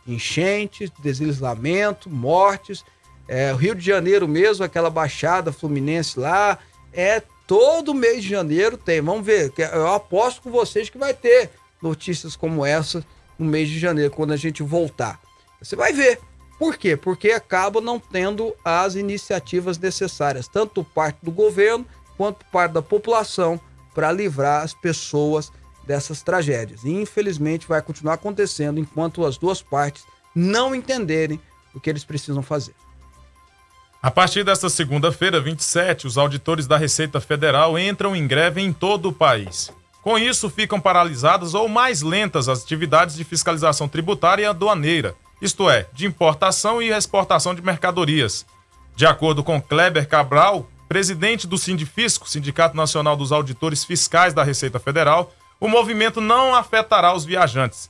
Enchentes, 0.08 0.92
deslizamento, 1.00 2.10
mortes. 2.10 2.84
É, 3.28 3.54
Rio 3.54 3.74
de 3.74 3.86
Janeiro 3.86 4.28
mesmo, 4.28 4.66
aquela 4.66 4.90
baixada 4.90 5.54
fluminense 5.54 6.20
lá, 6.20 6.58
é 6.94 7.22
todo 7.48 7.94
mês 7.94 8.24
de 8.24 8.30
janeiro 8.30 8.78
tem. 8.78 9.02
Vamos 9.02 9.26
ver, 9.26 9.52
eu 9.74 9.88
aposto 9.88 10.42
com 10.42 10.52
vocês 10.52 10.90
que 10.90 10.98
vai 10.98 11.14
ter 11.14 11.50
notícias 11.82 12.36
como 12.36 12.66
essa 12.66 13.06
no 13.38 13.46
mês 13.46 13.70
de 13.70 13.80
janeiro, 13.80 14.12
quando 14.12 14.34
a 14.34 14.38
gente 14.38 14.62
voltar. 14.62 15.20
Você 15.62 15.76
vai 15.76 15.92
ver. 15.92 16.20
Por 16.60 16.78
quê? 16.78 16.96
Porque 16.96 17.32
acaba 17.32 17.82
não 17.82 18.00
tendo 18.00 18.56
as 18.64 18.94
iniciativas 18.94 19.80
necessárias, 19.80 20.48
tanto 20.48 20.84
parte 20.84 21.18
do 21.24 21.32
governo 21.32 21.86
quanto 22.16 22.46
parte 22.46 22.74
da 22.74 22.84
população, 22.84 23.60
para 23.96 24.12
livrar 24.12 24.64
as 24.64 24.74
pessoas 24.74 25.52
dessas 25.86 26.22
tragédias. 26.22 26.84
E 26.84 26.92
infelizmente 26.92 27.68
vai 27.68 27.82
continuar 27.82 28.14
acontecendo 28.14 28.80
enquanto 28.80 29.26
as 29.26 29.38
duas 29.38 29.62
partes 29.62 30.06
não 30.36 30.76
entenderem 30.76 31.42
o 31.74 31.80
que 31.80 31.90
eles 31.90 32.04
precisam 32.04 32.44
fazer. 32.44 32.76
A 34.04 34.10
partir 34.10 34.44
desta 34.44 34.68
segunda-feira, 34.68 35.40
27, 35.40 36.08
os 36.08 36.18
auditores 36.18 36.66
da 36.66 36.76
Receita 36.76 37.22
Federal 37.22 37.78
entram 37.78 38.16
em 38.16 38.26
greve 38.26 38.60
em 38.60 38.74
todo 38.74 39.10
o 39.10 39.14
país. 39.14 39.72
Com 40.02 40.18
isso, 40.18 40.50
ficam 40.50 40.82
paralisadas 40.82 41.54
ou 41.54 41.70
mais 41.70 42.02
lentas 42.02 42.50
as 42.50 42.64
atividades 42.64 43.16
de 43.16 43.24
fiscalização 43.24 43.88
tributária 43.88 44.42
e 44.42 44.46
aduaneira, 44.48 45.14
isto 45.40 45.70
é, 45.70 45.86
de 45.94 46.08
importação 46.08 46.82
e 46.82 46.90
exportação 46.90 47.54
de 47.54 47.62
mercadorias. 47.62 48.44
De 48.96 49.06
acordo 49.06 49.44
com 49.44 49.62
Kleber 49.62 50.08
Cabral, 50.08 50.68
presidente 50.90 51.46
do 51.46 51.56
Sindifisco, 51.56 52.28
Sindicato 52.28 52.76
Nacional 52.76 53.16
dos 53.16 53.32
Auditores 53.32 53.86
Fiscais 53.86 54.34
da 54.34 54.44
Receita 54.44 54.80
Federal, 54.80 55.32
o 55.60 55.68
movimento 55.68 56.20
não 56.20 56.56
afetará 56.56 57.14
os 57.14 57.24
viajantes. 57.24 57.88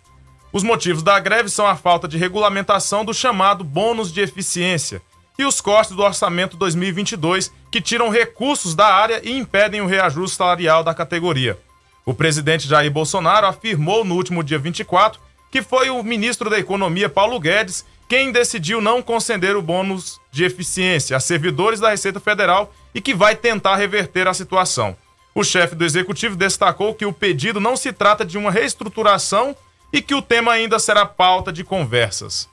Os 0.52 0.62
motivos 0.62 1.04
da 1.04 1.17
greve 1.21 1.47
são 1.47 1.65
a 1.65 1.78
falta 1.78 2.06
de 2.06 2.17
regulamentação 2.17 3.06
do 3.06 3.13
chamado 3.13 3.63
bônus 3.63 4.12
de 4.12 4.19
eficiência 4.19 5.02
e 5.41 5.45
os 5.45 5.60
cortes 5.60 5.95
do 5.95 6.04
orçamento 6.04 6.58
2022, 6.58 7.51
que 7.69 7.82
tiram 7.82 8.10
recursos 8.10 8.73
da 8.75 8.88
área 8.88 9.21
e 9.23 9.32
impedem 9.32 9.82
o 9.82 9.86
reajuste 9.86 10.38
salarial 10.38 10.84
da 10.84 10.93
categoria. 10.93 11.60
O 12.06 12.13
presidente 12.13 12.67
Jair 12.67 12.91
Bolsonaro 12.91 13.47
afirmou 13.47 14.04
no 14.04 14.15
último 14.15 14.43
dia 14.43 14.58
24 14.58 15.19
que 15.51 15.62
foi 15.62 15.89
o 15.89 16.01
ministro 16.01 16.49
da 16.49 16.58
Economia, 16.58 17.10
Paulo 17.10 17.38
Guedes, 17.38 17.86
quem 18.08 18.32
decidiu 18.32 18.80
não 18.80 19.01
conceder 19.01 19.56
o 19.56 19.62
bônus 19.62 20.19
de 20.32 20.45
eficiência 20.45 21.15
a 21.15 21.19
servidores 21.19 21.80
da 21.80 21.89
Receita 21.89 22.21
Federal 22.21 22.73
e 22.95 23.01
que 23.01 23.13
vai 23.13 23.36
tentar 23.36 23.75
reverter 23.75 24.27
a 24.27 24.34
situação. 24.34 24.95
O 25.36 25.43
chefe 25.43 25.75
do 25.75 25.84
executivo 25.84 26.38
destacou 26.38 26.93
que 26.93 27.06
o 27.06 27.13
pedido 27.13 27.60
não 27.60 27.75
se 27.75 27.91
trata 27.91 28.25
de 28.25 28.38
uma 28.38 28.49
reestruturação 28.49 29.56
e 29.91 30.01
que 30.01 30.15
o 30.15 30.21
tema 30.21 30.54
ainda 30.54 30.80
será 30.80 31.06
pauta 31.06 31.51
de 31.51 31.63
conversas. 31.63 32.49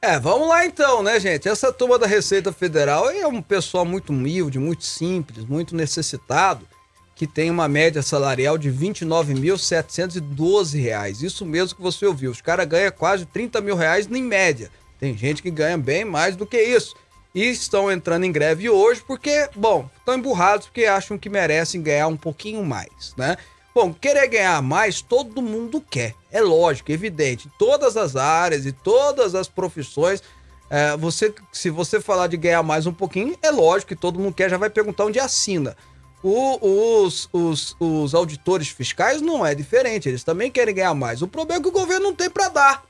É, 0.00 0.18
vamos 0.20 0.48
lá 0.48 0.64
então, 0.66 1.02
né, 1.02 1.18
gente? 1.18 1.48
Essa 1.48 1.72
turma 1.72 1.98
da 1.98 2.06
Receita 2.06 2.52
Federal 2.52 3.08
é 3.10 3.26
um 3.26 3.40
pessoal 3.40 3.82
muito 3.84 4.10
humilde, 4.10 4.58
muito 4.58 4.84
simples, 4.84 5.44
muito 5.44 5.74
necessitado, 5.74 6.68
que 7.14 7.26
tem 7.26 7.50
uma 7.50 7.66
média 7.66 8.02
salarial 8.02 8.58
de 8.58 8.70
29.712 8.70 10.78
reais. 10.78 11.22
Isso 11.22 11.46
mesmo 11.46 11.76
que 11.76 11.82
você 11.82 12.04
ouviu. 12.04 12.30
Os 12.30 12.42
caras 12.42 12.68
ganham 12.68 12.92
quase 12.92 13.24
30 13.24 13.62
mil 13.62 13.74
reais 13.74 14.06
em 14.06 14.22
média. 14.22 14.70
Tem 15.00 15.16
gente 15.16 15.42
que 15.42 15.50
ganha 15.50 15.78
bem 15.78 16.04
mais 16.04 16.36
do 16.36 16.46
que 16.46 16.60
isso. 16.60 16.94
E 17.34 17.50
estão 17.50 17.90
entrando 17.90 18.24
em 18.24 18.32
greve 18.32 18.68
hoje 18.68 19.02
porque, 19.06 19.48
bom, 19.56 19.88
estão 19.98 20.14
emburrados 20.14 20.66
porque 20.66 20.84
acham 20.84 21.16
que 21.18 21.30
merecem 21.30 21.82
ganhar 21.82 22.06
um 22.06 22.16
pouquinho 22.16 22.64
mais, 22.64 23.14
né? 23.16 23.36
Bom, 23.76 23.92
querer 23.92 24.26
ganhar 24.28 24.62
mais, 24.62 25.02
todo 25.02 25.42
mundo 25.42 25.82
quer. 25.82 26.14
É 26.32 26.40
lógico, 26.40 26.90
evidente. 26.90 27.46
Todas 27.58 27.94
as 27.94 28.16
áreas 28.16 28.64
e 28.64 28.72
todas 28.72 29.34
as 29.34 29.48
profissões, 29.48 30.22
é, 30.70 30.96
você, 30.96 31.34
se 31.52 31.68
você 31.68 32.00
falar 32.00 32.28
de 32.28 32.38
ganhar 32.38 32.62
mais 32.62 32.86
um 32.86 32.92
pouquinho, 32.94 33.36
é 33.42 33.50
lógico 33.50 33.90
que 33.90 34.00
todo 34.00 34.18
mundo 34.18 34.32
quer, 34.32 34.48
já 34.48 34.56
vai 34.56 34.70
perguntar 34.70 35.04
onde 35.04 35.20
assina. 35.20 35.76
O- 36.22 37.02
os, 37.04 37.28
os, 37.30 37.76
os 37.78 38.14
auditores 38.14 38.68
fiscais 38.68 39.20
não 39.20 39.44
é 39.44 39.54
diferente, 39.54 40.08
eles 40.08 40.24
também 40.24 40.50
querem 40.50 40.74
ganhar 40.74 40.94
mais. 40.94 41.20
O 41.20 41.28
problema 41.28 41.60
é 41.60 41.62
que 41.62 41.68
o 41.68 41.78
governo 41.78 42.04
não 42.04 42.14
tem 42.14 42.30
para 42.30 42.48
dar. 42.48 42.82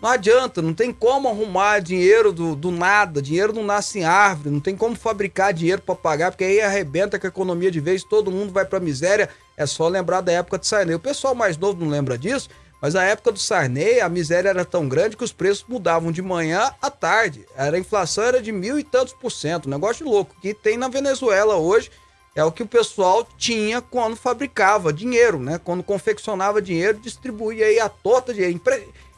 Não 0.00 0.08
adianta, 0.08 0.62
não 0.62 0.72
tem 0.72 0.90
como 0.90 1.28
arrumar 1.28 1.80
dinheiro 1.80 2.32
do, 2.32 2.56
do 2.56 2.70
nada, 2.70 3.20
dinheiro 3.20 3.52
não 3.52 3.62
nasce 3.62 3.98
em 3.98 4.04
árvore, 4.04 4.48
não 4.48 4.58
tem 4.58 4.74
como 4.74 4.96
fabricar 4.96 5.52
dinheiro 5.52 5.82
para 5.82 5.94
pagar, 5.94 6.30
porque 6.30 6.44
aí 6.44 6.62
arrebenta 6.62 7.18
com 7.18 7.26
a 7.26 7.28
economia 7.28 7.70
de 7.70 7.80
vez, 7.80 8.02
todo 8.02 8.30
mundo 8.30 8.50
vai 8.50 8.64
pra 8.64 8.80
miséria. 8.80 9.28
É 9.60 9.66
só 9.66 9.88
lembrar 9.88 10.22
da 10.22 10.32
época 10.32 10.58
de 10.58 10.66
Sarney. 10.66 10.94
O 10.94 10.98
pessoal 10.98 11.34
mais 11.34 11.58
novo 11.58 11.84
não 11.84 11.90
lembra 11.90 12.16
disso, 12.16 12.48
Mas 12.80 12.94
na 12.94 13.04
época 13.04 13.30
do 13.30 13.38
Sarney, 13.38 14.00
a 14.00 14.08
miséria 14.08 14.48
era 14.48 14.64
tão 14.64 14.88
grande 14.88 15.16
que 15.16 15.24
os 15.24 15.32
preços 15.32 15.66
mudavam 15.68 16.10
de 16.10 16.22
manhã 16.22 16.72
à 16.80 16.90
tarde. 16.90 17.46
Era, 17.54 17.76
a 17.76 17.78
inflação 17.80 18.24
era 18.24 18.40
de 18.40 18.50
mil 18.50 18.78
e 18.78 18.84
tantos 18.84 19.12
por 19.12 19.30
cento. 19.30 19.66
Um 19.66 19.70
negócio 19.70 20.08
louco. 20.08 20.34
que 20.40 20.54
tem 20.54 20.78
na 20.78 20.88
Venezuela 20.88 21.56
hoje 21.56 21.90
é 22.34 22.42
o 22.42 22.50
que 22.50 22.62
o 22.62 22.66
pessoal 22.66 23.28
tinha 23.36 23.82
quando 23.82 24.16
fabricava 24.16 24.92
dinheiro, 24.92 25.38
né? 25.38 25.60
Quando 25.62 25.82
confeccionava 25.82 26.62
dinheiro, 26.62 26.98
distribuía 26.98 27.66
aí 27.66 27.78
a 27.78 27.88
torta 27.88 28.32
de 28.32 28.58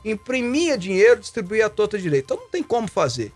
imprimia 0.04 0.76
dinheiro, 0.76 1.20
distribuía 1.20 1.66
a 1.66 1.70
torta 1.70 1.96
direito. 1.96 2.24
Então 2.24 2.38
não 2.38 2.50
tem 2.50 2.64
como 2.64 2.88
fazer. 2.88 3.32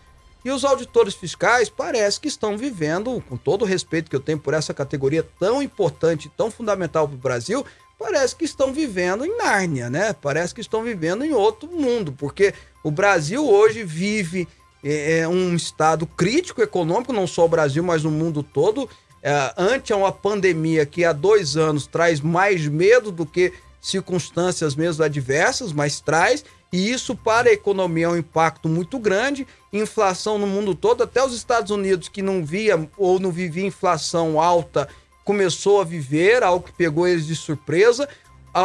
E 0.47 0.49
os 0.49 0.63
auditores 0.63 1.13
fiscais 1.13 1.67
parece 1.67 2.21
que 2.21 2.29
estão 2.29 2.57
vivendo, 2.57 3.21
com 3.27 3.35
todo 3.35 3.63
o 3.63 3.65
respeito 3.65 4.09
que 4.09 4.15
eu 4.15 4.21
tenho 4.21 4.39
por 4.39 4.53
essa 4.53 4.73
categoria 4.73 5.21
tão 5.37 5.61
importante, 5.61 6.31
tão 6.37 6.49
fundamental 6.49 7.05
para 7.05 7.15
o 7.15 7.19
Brasil, 7.19 7.65
parece 7.99 8.33
que 8.33 8.45
estão 8.45 8.71
vivendo 8.71 9.25
em 9.25 9.37
Nárnia, 9.37 9.89
né? 9.89 10.13
Parece 10.13 10.55
que 10.55 10.61
estão 10.61 10.83
vivendo 10.83 11.25
em 11.25 11.33
outro 11.33 11.69
mundo, 11.69 12.13
porque 12.13 12.53
o 12.81 12.89
Brasil 12.89 13.45
hoje 13.45 13.83
vive 13.83 14.47
é, 14.81 15.19
é 15.19 15.27
um 15.27 15.53
estado 15.53 16.07
crítico 16.07 16.61
econômico, 16.61 17.11
não 17.11 17.27
só 17.27 17.43
o 17.43 17.49
Brasil, 17.49 17.83
mas 17.83 18.05
o 18.05 18.09
mundo 18.09 18.41
todo. 18.41 18.89
É, 19.21 19.53
ante 19.57 19.91
uma 19.91 20.13
pandemia 20.13 20.85
que 20.85 21.03
há 21.03 21.11
dois 21.11 21.57
anos 21.57 21.87
traz 21.87 22.21
mais 22.21 22.65
medo 22.69 23.11
do 23.11 23.25
que 23.25 23.51
circunstâncias 23.81 24.77
mesmo 24.77 25.03
adversas, 25.03 25.73
mas 25.73 25.99
traz, 25.99 26.45
e 26.71 26.91
isso 26.91 27.15
para 27.15 27.49
a 27.49 27.53
economia 27.53 28.05
é 28.05 28.09
um 28.09 28.17
impacto 28.17 28.67
muito 28.67 28.99
grande. 28.99 29.47
Inflação 29.71 30.37
no 30.37 30.45
mundo 30.45 30.75
todo, 30.75 31.03
até 31.03 31.23
os 31.23 31.33
Estados 31.33 31.71
Unidos, 31.71 32.09
que 32.09 32.21
não 32.21 32.43
via 32.43 32.89
ou 32.97 33.19
não 33.19 33.31
vivia 33.31 33.65
inflação 33.65 34.39
alta, 34.39 34.87
começou 35.23 35.79
a 35.79 35.85
viver, 35.85 36.43
algo 36.43 36.65
que 36.65 36.73
pegou 36.73 37.07
eles 37.07 37.25
de 37.25 37.35
surpresa. 37.35 38.07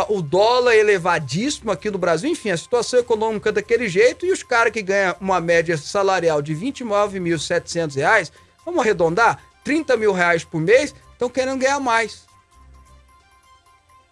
o 0.08 0.22
dólar 0.22 0.74
elevadíssimo 0.74 1.70
aqui 1.70 1.90
no 1.90 1.98
Brasil, 1.98 2.30
enfim, 2.30 2.50
a 2.50 2.56
situação 2.56 2.98
econômica 2.98 3.52
daquele 3.52 3.88
jeito, 3.88 4.24
e 4.24 4.32
os 4.32 4.42
caras 4.42 4.72
que 4.72 4.80
ganham 4.80 5.14
uma 5.20 5.40
média 5.40 5.76
salarial 5.76 6.40
de 6.40 6.54
R$ 6.54 6.72
29.700, 6.72 8.32
vamos 8.64 8.80
arredondar, 8.80 9.38
30 9.62 9.96
mil 9.96 10.12
reais 10.12 10.44
por 10.44 10.60
mês, 10.60 10.94
estão 11.12 11.28
querendo 11.28 11.58
ganhar 11.58 11.78
mais. 11.78 12.31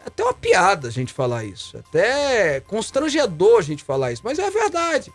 É 0.01 0.09
até 0.09 0.25
uma 0.25 0.35
piada 0.35 0.89
a 0.89 0.91
gente 0.91 1.13
falar 1.13 1.45
isso. 1.45 1.77
Até 1.77 2.61
constrangedor 2.61 3.59
a 3.59 3.63
gente 3.63 3.85
falar 3.85 4.13
isso. 4.13 4.23
Mas 4.25 4.39
é 4.39 4.51
verdade. 4.51 5.13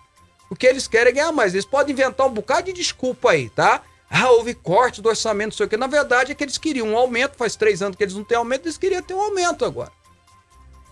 O 0.50 0.56
que 0.56 0.67
eles 0.67 0.88
querem 0.88 1.12
é 1.12 1.15
ganhar 1.15 1.32
mais. 1.32 1.54
Eles 1.54 1.65
podem 1.65 1.93
inventar 1.93 2.28
um 2.28 2.34
bocado 2.34 2.63
de 2.63 2.74
desculpa 2.74 3.32
aí, 3.32 3.50
tá? 3.50 3.82
Ah, 4.10 4.30
houve 4.30 4.54
corte 4.54 5.02
do 5.02 5.10
orçamento, 5.10 5.50
não 5.50 5.58
sei 5.58 5.65
o 5.65 5.69
que. 5.69 5.78
Na 5.78 5.88
verdade 5.88 6.32
é 6.32 6.36
que 6.36 6.43
eles 6.43 6.58
queriam 6.58 6.89
um 6.89 6.98
aumento. 6.98 7.36
Faz 7.36 7.56
três 7.56 7.82
anos 7.82 7.98
que 7.98 8.04
eles 8.04 8.13
não 8.13 8.24
têm 8.24 8.38
aumento, 8.38 8.65
eles 8.65 8.78
queriam 8.78 9.02
ter 9.02 9.13
um 9.13 9.21
aumento 9.21 9.65
agora. 9.65 9.91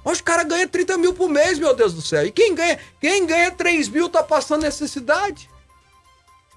Mas 0.03 0.15
os 0.15 0.21
caras 0.21 0.45
ganham 0.47 0.67
30 0.67 0.97
mil 0.97 1.13
por 1.13 1.29
mês, 1.29 1.58
meu 1.60 1.73
Deus 1.73 1.93
do 1.93 2.01
céu. 2.01 2.25
E 2.25 2.32
quem 2.32 2.53
ganha, 2.53 2.77
quem 2.99 3.25
ganha 3.25 3.51
3 3.51 3.88
mil 3.89 4.10
tá 4.10 4.21
passando 4.23 4.63
necessidade. 4.63 5.49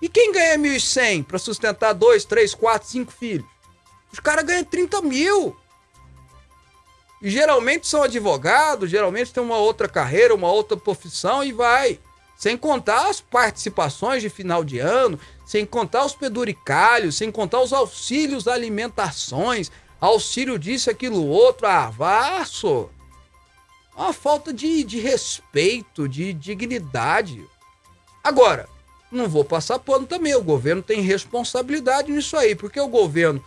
E 0.00 0.08
quem 0.08 0.32
ganha 0.32 0.58
1.100 0.58 1.24
para 1.24 1.38
sustentar 1.38 1.92
dois, 1.92 2.24
três, 2.24 2.54
quatro, 2.54 2.88
cinco 2.88 3.12
filhos? 3.12 3.46
Os 4.12 4.20
caras 4.20 4.44
ganham 4.44 4.64
30 4.64 5.00
mil. 5.02 5.56
E 7.20 7.30
geralmente 7.30 7.86
são 7.86 8.02
advogados, 8.02 8.90
geralmente 8.90 9.32
tem 9.32 9.42
uma 9.42 9.56
outra 9.56 9.88
carreira, 9.88 10.34
uma 10.34 10.50
outra 10.50 10.76
profissão 10.76 11.42
e 11.42 11.52
vai. 11.52 11.98
Sem 12.36 12.56
contar 12.56 13.08
as 13.08 13.20
participações 13.20 14.20
de 14.20 14.28
final 14.28 14.62
de 14.62 14.78
ano, 14.78 15.18
sem 15.46 15.64
contar 15.64 16.04
os 16.04 16.14
peduricalhos, 16.14 17.16
sem 17.16 17.32
contar 17.32 17.62
os 17.62 17.72
auxílios 17.72 18.46
alimentações, 18.46 19.70
auxílio 19.98 20.58
disso, 20.58 20.90
aquilo, 20.90 21.26
outro, 21.26 21.66
ah, 21.66 21.88
vaso. 21.88 22.90
Uma 23.96 24.12
falta 24.12 24.52
de, 24.52 24.84
de 24.84 25.00
respeito, 25.00 26.06
de 26.06 26.34
dignidade. 26.34 27.42
Agora, 28.22 28.68
não 29.10 29.26
vou 29.26 29.42
passar 29.44 29.78
pano 29.78 30.04
também, 30.06 30.34
o 30.34 30.42
governo 30.42 30.82
tem 30.82 31.00
responsabilidade 31.00 32.12
nisso 32.12 32.36
aí, 32.36 32.54
porque 32.54 32.78
o 32.78 32.88
governo, 32.88 33.42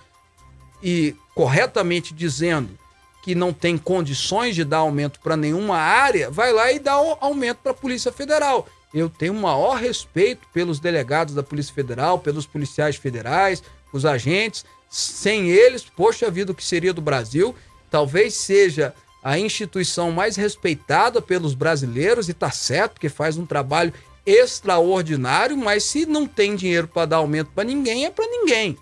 e 0.82 1.16
corretamente 1.36 2.12
dizendo 2.12 2.76
que 3.22 3.36
não 3.36 3.52
tem 3.54 3.78
condições 3.78 4.56
de 4.56 4.64
dar 4.64 4.78
aumento 4.78 5.20
para 5.20 5.38
nenhuma 5.38 5.78
área, 5.78 6.30
vai 6.30 6.54
lá 6.54 6.72
e 6.72 6.80
dá 6.80 6.94
aumento 6.94 7.58
para 7.58 7.72
a 7.72 7.76
Polícia 7.76 8.12
Federal 8.12 8.68
eu 8.94 9.10
tenho 9.10 9.34
o 9.34 9.42
maior 9.42 9.76
respeito 9.78 10.48
pelos 10.54 10.80
delegados 10.80 11.36
da 11.36 11.44
Polícia 11.44 11.74
Federal, 11.74 12.20
pelos 12.20 12.46
policiais 12.46 12.96
federais, 12.96 13.64
os 13.94 14.06
agentes. 14.06 14.66
Sem 14.90 15.50
eles, 15.50 15.84
poxa 15.84 16.32
vida, 16.32 16.52
o 16.52 16.56
que 16.56 16.64
seria 16.64 16.94
do 16.94 17.02
Brasil? 17.02 17.56
Talvez 17.92 18.34
seja 18.34 18.94
a 19.24 19.38
instituição 19.38 20.12
mais 20.12 20.36
respeitada 20.36 21.22
pelos 21.22 21.54
brasileiros, 21.54 22.30
e 22.30 22.34
tá 22.34 22.50
certo, 22.50 22.94
porque 22.94 23.10
faz 23.10 23.38
um 23.38 23.46
trabalho 23.46 23.94
extraordinário, 24.26 25.56
mas 25.56 25.84
se 25.84 26.06
não 26.06 26.26
tem 26.26 26.56
dinheiro 26.56 26.88
para 26.88 27.06
dar 27.06 27.18
aumento 27.18 27.52
para 27.54 27.64
ninguém, 27.64 28.06
é 28.06 28.10
para 28.10 28.26
ninguém. 28.26 28.78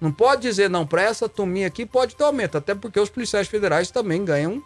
Não 0.00 0.12
pode 0.12 0.42
dizer, 0.42 0.68
não, 0.68 0.86
para 0.86 1.02
essa 1.02 1.28
turminha 1.28 1.66
aqui 1.66 1.86
pode 1.86 2.14
ter 2.14 2.24
aumento, 2.24 2.58
até 2.58 2.74
porque 2.74 3.00
os 3.00 3.08
policiais 3.08 3.48
federais 3.48 3.90
também 3.90 4.24
ganham 4.24 4.62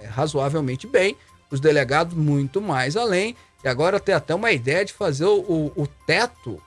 é, 0.00 0.06
razoavelmente 0.06 0.86
bem, 0.86 1.16
os 1.50 1.60
delegados 1.60 2.16
muito 2.16 2.60
mais 2.60 2.96
além. 2.96 3.36
E 3.62 3.68
agora 3.68 4.00
tem 4.00 4.14
até 4.14 4.34
uma 4.34 4.50
ideia 4.50 4.84
de 4.84 4.92
fazer 4.92 5.24
o, 5.24 5.38
o, 5.40 5.82
o 5.82 5.86
teto, 6.06 6.60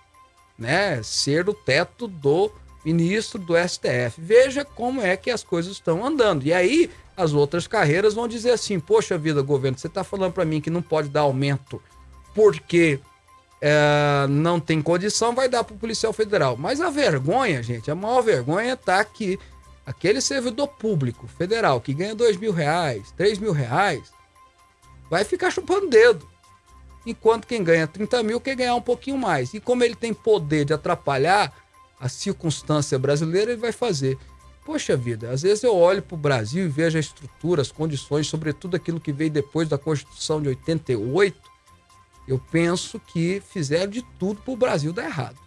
né? 0.58 1.02
Ser 1.04 1.50
o 1.50 1.54
teto 1.54 2.08
do 2.08 2.50
ministro 2.86 3.38
do 3.38 3.54
STF. 3.58 4.20
Veja 4.20 4.64
como 4.64 5.02
é 5.02 5.18
que 5.18 5.30
as 5.30 5.44
coisas 5.44 5.74
estão 5.74 6.06
andando. 6.06 6.46
E 6.46 6.54
aí 6.54 6.90
as 7.18 7.34
outras 7.34 7.68
carreiras 7.68 8.14
vão 8.14 8.28
dizer 8.28 8.52
assim: 8.52 8.80
poxa 8.80 9.18
vida, 9.18 9.42
governo, 9.42 9.78
você 9.78 9.88
está 9.88 10.06
falando 10.06 10.32
para 10.32 10.46
mim 10.46 10.62
que 10.62 10.70
não 10.70 10.82
pode 10.82 11.10
dar 11.10 11.22
aumento 11.22 11.82
porque 12.36 13.00
é, 13.68 14.28
não 14.28 14.60
tem 14.60 14.80
condição, 14.80 15.34
vai 15.34 15.50
dar 15.50 15.64
para 15.64 15.74
o 15.74 15.80
policial 15.80 16.14
federal. 16.14 16.56
Mas 16.56 16.80
a 16.80 16.92
vergonha, 16.92 17.64
gente, 17.64 17.90
a 17.90 17.96
maior 17.96 18.22
vergonha 18.22 18.74
está 18.74 19.04
que 19.04 19.40
aquele 19.84 20.22
servidor 20.22 20.68
público 20.68 21.28
federal 21.28 21.82
que 21.82 21.92
ganha 21.92 22.14
dois 22.14 22.38
mil 22.38 22.52
reais, 22.52 23.12
três 23.18 23.40
mil 23.40 23.52
reais, 23.52 24.04
vai 25.10 25.24
ficar 25.24 25.50
chupando 25.50 25.90
dedo 25.90 26.30
enquanto 27.08 27.48
quem 27.48 27.64
ganha 27.64 27.88
30 27.88 28.22
mil 28.22 28.40
quer 28.40 28.56
ganhar 28.56 28.76
um 28.76 28.82
pouquinho 28.82 29.18
mais. 29.18 29.52
E 29.56 29.60
como 29.60 29.84
ele 29.84 29.96
tem 29.96 30.14
poder 30.14 30.66
de 30.66 30.74
atrapalhar 30.74 31.52
a 32.00 32.08
circunstância 32.08 33.00
brasileira, 33.00 33.52
ele 33.52 33.62
vai 33.62 33.72
fazer. 33.72 34.16
Poxa 34.64 34.96
vida, 34.96 35.32
às 35.32 35.42
vezes 35.42 35.64
eu 35.64 35.76
olho 35.76 36.04
para 36.04 36.14
o 36.14 36.20
Brasil 36.20 36.66
e 36.66 36.70
vejo 36.70 36.98
a 36.98 37.00
estrutura, 37.00 37.64
as 37.64 37.72
condições, 37.72 38.28
sobretudo 38.28 38.76
aquilo 38.76 39.00
que 39.00 39.12
veio 39.12 39.32
depois 39.32 39.68
da 39.68 39.78
Constituição 39.78 40.40
de 40.40 40.50
88, 40.50 41.55
eu 42.28 42.40
penso 42.52 43.00
que 43.00 43.42
fizeram 43.52 43.92
de 43.92 44.02
tudo 44.20 44.42
para 44.42 44.54
o 44.54 44.58
Brasil 44.58 44.92
dar 44.92 45.06
errado. 45.06 45.38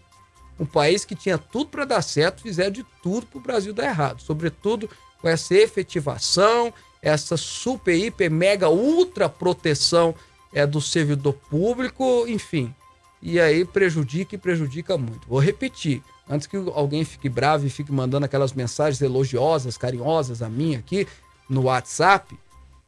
Um 0.58 0.66
país 0.66 1.04
que 1.04 1.14
tinha 1.14 1.38
tudo 1.38 1.70
para 1.70 1.84
dar 1.84 2.02
certo, 2.02 2.42
fizeram 2.42 2.72
de 2.72 2.84
tudo 3.02 3.26
para 3.26 3.38
o 3.38 3.42
Brasil 3.42 3.72
dar 3.72 3.86
errado. 3.86 4.20
Sobretudo 4.20 4.90
com 5.20 5.28
essa 5.28 5.54
efetivação, 5.54 6.72
essa 7.00 7.36
super, 7.36 7.96
hiper, 7.96 8.30
mega, 8.30 8.68
ultra 8.68 9.28
proteção 9.28 10.14
é 10.52 10.66
do 10.66 10.80
servidor 10.80 11.34
público, 11.34 12.26
enfim. 12.26 12.74
E 13.20 13.38
aí 13.40 13.64
prejudica 13.64 14.34
e 14.34 14.38
prejudica 14.38 14.96
muito. 14.96 15.28
Vou 15.28 15.38
repetir, 15.38 16.02
antes 16.28 16.46
que 16.46 16.56
alguém 16.56 17.04
fique 17.04 17.28
bravo 17.28 17.66
e 17.66 17.70
fique 17.70 17.92
mandando 17.92 18.26
aquelas 18.26 18.52
mensagens 18.52 19.00
elogiosas, 19.00 19.76
carinhosas 19.76 20.42
a 20.42 20.48
mim 20.48 20.76
aqui 20.76 21.06
no 21.48 21.62
WhatsApp, 21.62 22.38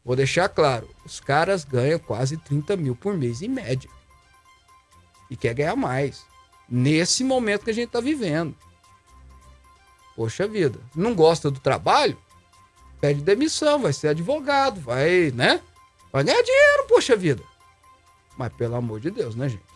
vou 0.04 0.16
deixar 0.16 0.48
claro: 0.48 0.88
os 1.04 1.20
caras 1.20 1.64
ganham 1.64 1.98
quase 1.98 2.36
30 2.36 2.76
mil 2.76 2.96
por 2.96 3.16
mês 3.16 3.42
em 3.42 3.48
média. 3.48 3.90
E 5.30 5.36
quer 5.36 5.54
ganhar 5.54 5.76
mais. 5.76 6.24
Nesse 6.68 7.24
momento 7.24 7.64
que 7.64 7.70
a 7.70 7.74
gente 7.74 7.88
está 7.88 8.00
vivendo. 8.00 8.54
Poxa 10.16 10.46
vida, 10.46 10.78
não 10.94 11.14
gosta 11.14 11.50
do 11.50 11.60
trabalho? 11.60 12.18
Pede 13.00 13.22
demissão, 13.22 13.80
vai 13.80 13.92
ser 13.92 14.08
advogado, 14.08 14.80
vai, 14.80 15.30
né? 15.34 15.62
Vai 16.12 16.24
ganhar 16.24 16.42
dinheiro, 16.42 16.86
poxa 16.88 17.16
vida. 17.16 17.42
Mas 18.36 18.52
pelo 18.52 18.76
amor 18.76 19.00
de 19.00 19.10
Deus, 19.10 19.34
né, 19.34 19.48
gente? 19.48 19.69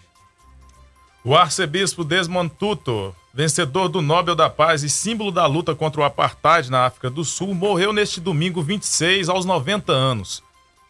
O 1.27 1.35
arcebispo 1.35 2.05
Desmond 2.05 2.53
Tutu, 2.59 3.17
vencedor 3.33 3.89
do 3.89 4.03
Nobel 4.03 4.35
da 4.35 4.51
Paz 4.51 4.83
e 4.83 4.91
símbolo 4.91 5.33
da 5.33 5.47
luta 5.47 5.75
contra 5.75 6.03
o 6.03 6.05
apartheid 6.05 6.71
na 6.71 6.85
África 6.85 7.09
do 7.09 7.25
Sul, 7.25 7.55
morreu 7.55 7.95
neste 7.95 8.21
domingo 8.21 8.61
26 8.61 9.31
aos 9.31 9.47
90 9.47 9.91
anos. 9.91 10.43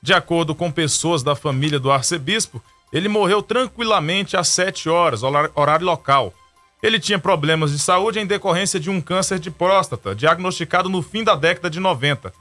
De 0.03 0.13
acordo 0.13 0.53
com 0.53 0.73
pessoas 0.73 1.23
da 1.23 1.37
família 1.37 1.79
do 1.79 1.89
arcebispo, 1.89 2.61
ele 2.93 3.09
morreu 3.09 3.43
tranquilamente 3.43 4.37
às 4.37 4.49
7 4.49 4.89
horas, 4.89 5.23
horário 5.23 5.87
local. 5.87 6.35
Ele 6.83 6.99
tinha 6.99 7.19
problemas 7.19 7.71
de 7.71 7.79
saúde 7.79 8.19
em 8.19 8.27
decorrência 8.27 8.81
de 8.81 8.91
um 8.91 9.01
câncer 9.01 9.39
de 9.39 9.53
próstata, 9.53 10.17
diagnosticado 10.17 10.89
no 10.89 11.01
fim 11.01 11.23
da 11.23 11.37
década 11.37 11.71
de 11.71 11.79
90. 11.79 12.33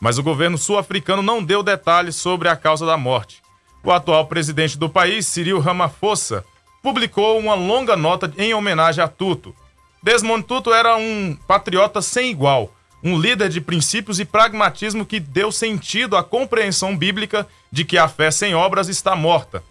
Mas 0.00 0.16
o 0.16 0.22
governo 0.22 0.56
sul-africano 0.56 1.20
não 1.20 1.44
deu 1.44 1.62
detalhes 1.62 2.16
sobre 2.16 2.48
a 2.48 2.56
causa 2.56 2.86
da 2.86 2.96
morte. 2.96 3.42
O 3.84 3.92
atual 3.92 4.26
presidente 4.26 4.78
do 4.78 4.88
país, 4.88 5.26
Cyril 5.26 5.60
Ramaphosa, 5.60 6.44
publicou 6.82 7.38
uma 7.38 7.54
longa 7.54 7.96
nota 7.96 8.32
em 8.36 8.52
homenagem 8.52 9.02
a 9.02 9.08
Tutu. 9.08 9.54
Desmond 10.02 10.42
Tutu 10.42 10.72
era 10.72 10.96
um 10.96 11.38
patriota 11.46 12.02
sem 12.02 12.30
igual, 12.30 12.74
um 13.02 13.18
líder 13.18 13.48
de 13.48 13.60
princípios 13.60 14.18
e 14.18 14.24
pragmatismo 14.24 15.06
que 15.06 15.20
deu 15.20 15.52
sentido 15.52 16.16
à 16.16 16.24
compreensão 16.24 16.96
bíblica 16.96 17.46
de 17.70 17.84
que 17.84 17.96
a 17.96 18.08
fé 18.08 18.30
sem 18.30 18.54
obras 18.54 18.88
está 18.88 19.14
morta. 19.14 19.62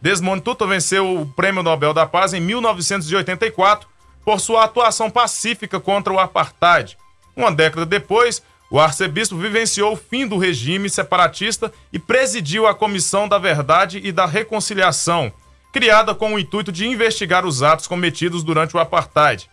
Desmond 0.00 0.42
Tutu 0.42 0.66
venceu 0.66 1.20
o 1.20 1.26
Prêmio 1.26 1.62
Nobel 1.62 1.92
da 1.92 2.06
Paz 2.06 2.32
em 2.32 2.40
1984 2.40 3.88
por 4.24 4.40
sua 4.40 4.64
atuação 4.64 5.10
pacífica 5.10 5.80
contra 5.80 6.12
o 6.12 6.18
apartheid. 6.18 6.96
Uma 7.36 7.50
década 7.50 7.84
depois, 7.84 8.42
o 8.70 8.78
arcebispo 8.78 9.36
vivenciou 9.36 9.92
o 9.92 9.96
fim 9.96 10.26
do 10.26 10.38
regime 10.38 10.88
separatista 10.88 11.72
e 11.92 11.98
presidiu 11.98 12.66
a 12.66 12.74
Comissão 12.74 13.28
da 13.28 13.38
Verdade 13.38 14.00
e 14.02 14.12
da 14.12 14.26
Reconciliação, 14.26 15.32
criada 15.72 16.14
com 16.14 16.34
o 16.34 16.38
intuito 16.38 16.70
de 16.70 16.86
investigar 16.86 17.46
os 17.46 17.62
atos 17.62 17.86
cometidos 17.86 18.44
durante 18.44 18.76
o 18.76 18.78
apartheid. 18.78 19.48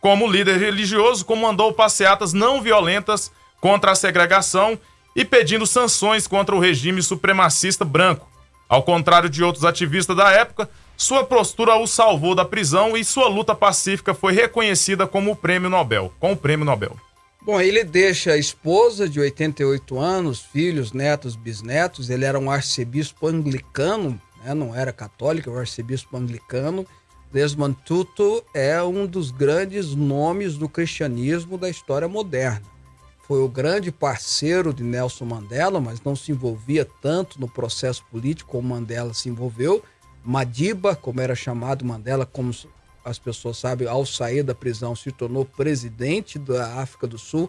Como 0.00 0.30
líder 0.30 0.58
religioso, 0.58 1.24
comandou 1.24 1.72
passeatas 1.72 2.32
não 2.32 2.60
violentas 2.60 3.30
contra 3.60 3.92
a 3.92 3.94
segregação 3.94 4.78
e 5.14 5.24
pedindo 5.24 5.66
sanções 5.66 6.26
contra 6.26 6.54
o 6.54 6.58
regime 6.58 7.02
supremacista 7.02 7.84
branco. 7.84 8.28
Ao 8.68 8.82
contrário 8.82 9.28
de 9.28 9.44
outros 9.44 9.64
ativistas 9.64 10.16
da 10.16 10.30
época, 10.30 10.68
sua 10.96 11.24
postura 11.24 11.76
o 11.76 11.86
salvou 11.86 12.34
da 12.34 12.44
prisão 12.44 12.96
e 12.96 13.04
sua 13.04 13.28
luta 13.28 13.54
pacífica 13.54 14.14
foi 14.14 14.32
reconhecida 14.32 15.06
como 15.06 15.32
o 15.32 15.36
Prêmio 15.36 15.70
Nobel, 15.70 16.12
com 16.20 16.32
o 16.32 16.36
Prêmio 16.36 16.64
Nobel. 16.64 16.96
Bom, 17.42 17.58
ele 17.58 17.82
deixa 17.82 18.32
a 18.32 18.36
esposa 18.36 19.08
de 19.08 19.18
88 19.18 19.98
anos, 19.98 20.40
filhos, 20.40 20.92
netos, 20.92 21.34
bisnetos. 21.34 22.10
Ele 22.10 22.26
era 22.26 22.38
um 22.38 22.50
arcebispo 22.50 23.26
anglicano, 23.26 24.20
né? 24.44 24.54
não 24.54 24.74
era 24.74 24.92
católico, 24.92 25.50
era 25.50 25.58
um 25.58 25.60
arcebispo 25.60 26.16
anglicano. 26.16 26.86
Desmond 27.32 27.76
Tutu 27.84 28.42
é 28.52 28.82
um 28.82 29.06
dos 29.06 29.30
grandes 29.30 29.94
nomes 29.94 30.56
do 30.56 30.68
cristianismo 30.68 31.56
da 31.56 31.70
história 31.70 32.08
moderna. 32.08 32.66
Foi 33.26 33.40
o 33.40 33.48
grande 33.48 33.92
parceiro 33.92 34.74
de 34.74 34.82
Nelson 34.82 35.24
Mandela, 35.24 35.80
mas 35.80 36.02
não 36.02 36.16
se 36.16 36.32
envolvia 36.32 36.84
tanto 37.00 37.40
no 37.40 37.48
processo 37.48 38.04
político 38.10 38.50
como 38.50 38.70
Mandela 38.70 39.14
se 39.14 39.28
envolveu. 39.28 39.84
Madiba, 40.24 40.96
como 40.96 41.20
era 41.20 41.36
chamado 41.36 41.84
Mandela, 41.84 42.26
como 42.26 42.52
as 43.04 43.18
pessoas 43.18 43.58
sabem, 43.58 43.86
ao 43.86 44.04
sair 44.04 44.42
da 44.42 44.54
prisão 44.54 44.96
se 44.96 45.12
tornou 45.12 45.44
presidente 45.44 46.38
da 46.38 46.80
África 46.80 47.06
do 47.06 47.18
Sul 47.18 47.48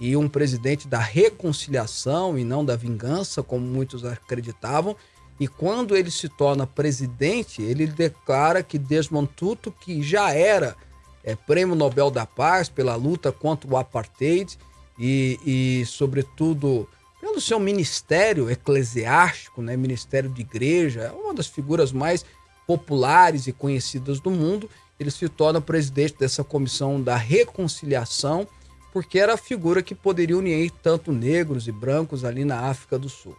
e 0.00 0.16
um 0.16 0.28
presidente 0.28 0.88
da 0.88 0.98
reconciliação 0.98 2.38
e 2.38 2.42
não 2.42 2.64
da 2.64 2.74
vingança, 2.74 3.42
como 3.42 3.64
muitos 3.64 4.04
acreditavam. 4.04 4.96
E 5.40 5.48
quando 5.48 5.96
ele 5.96 6.10
se 6.10 6.28
torna 6.28 6.66
presidente, 6.66 7.62
ele 7.62 7.86
declara 7.86 8.62
que 8.62 8.76
Desmond 8.76 9.30
Tutu, 9.34 9.72
que 9.72 10.02
já 10.02 10.34
era 10.34 10.76
é, 11.24 11.34
prêmio 11.34 11.74
Nobel 11.74 12.10
da 12.10 12.26
Paz 12.26 12.68
pela 12.68 12.94
luta 12.94 13.32
contra 13.32 13.68
o 13.68 13.78
apartheid 13.78 14.58
e, 14.98 15.40
e, 15.46 15.86
sobretudo, 15.86 16.86
pelo 17.22 17.40
seu 17.40 17.58
ministério 17.58 18.50
eclesiástico, 18.50 19.62
né, 19.62 19.78
ministério 19.78 20.28
de 20.28 20.42
igreja, 20.42 21.04
é 21.04 21.10
uma 21.10 21.32
das 21.32 21.46
figuras 21.46 21.90
mais 21.90 22.22
populares 22.66 23.46
e 23.46 23.52
conhecidas 23.52 24.20
do 24.20 24.30
mundo, 24.30 24.68
ele 24.98 25.10
se 25.10 25.26
torna 25.26 25.58
presidente 25.58 26.16
dessa 26.18 26.44
comissão 26.44 27.00
da 27.02 27.16
reconciliação, 27.16 28.46
porque 28.92 29.18
era 29.18 29.32
a 29.32 29.38
figura 29.38 29.82
que 29.82 29.94
poderia 29.94 30.36
unir 30.36 30.70
tanto 30.82 31.12
negros 31.12 31.66
e 31.66 31.72
brancos 31.72 32.26
ali 32.26 32.44
na 32.44 32.68
África 32.68 32.98
do 32.98 33.08
Sul 33.08 33.34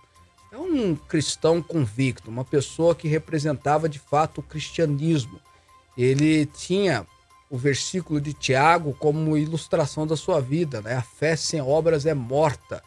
é 0.52 0.58
um 0.58 0.96
cristão 0.96 1.62
convicto, 1.62 2.30
uma 2.30 2.44
pessoa 2.44 2.94
que 2.94 3.08
representava 3.08 3.88
de 3.88 4.00
fato 4.00 4.40
o 4.40 4.44
cristianismo. 4.44 5.40
Ele 5.98 6.46
tinha 6.46 7.08
o 7.50 7.58
versículo 7.58 8.20
de 8.20 8.34
Tiago 8.34 8.94
como 9.00 9.38
ilustração 9.38 10.06
da 10.06 10.18
sua 10.18 10.42
vida, 10.42 10.82
né? 10.82 10.96
A 10.96 11.02
fé 11.02 11.38
sem 11.38 11.62
obras 11.62 12.06
é 12.06 12.14
morta. 12.14 12.84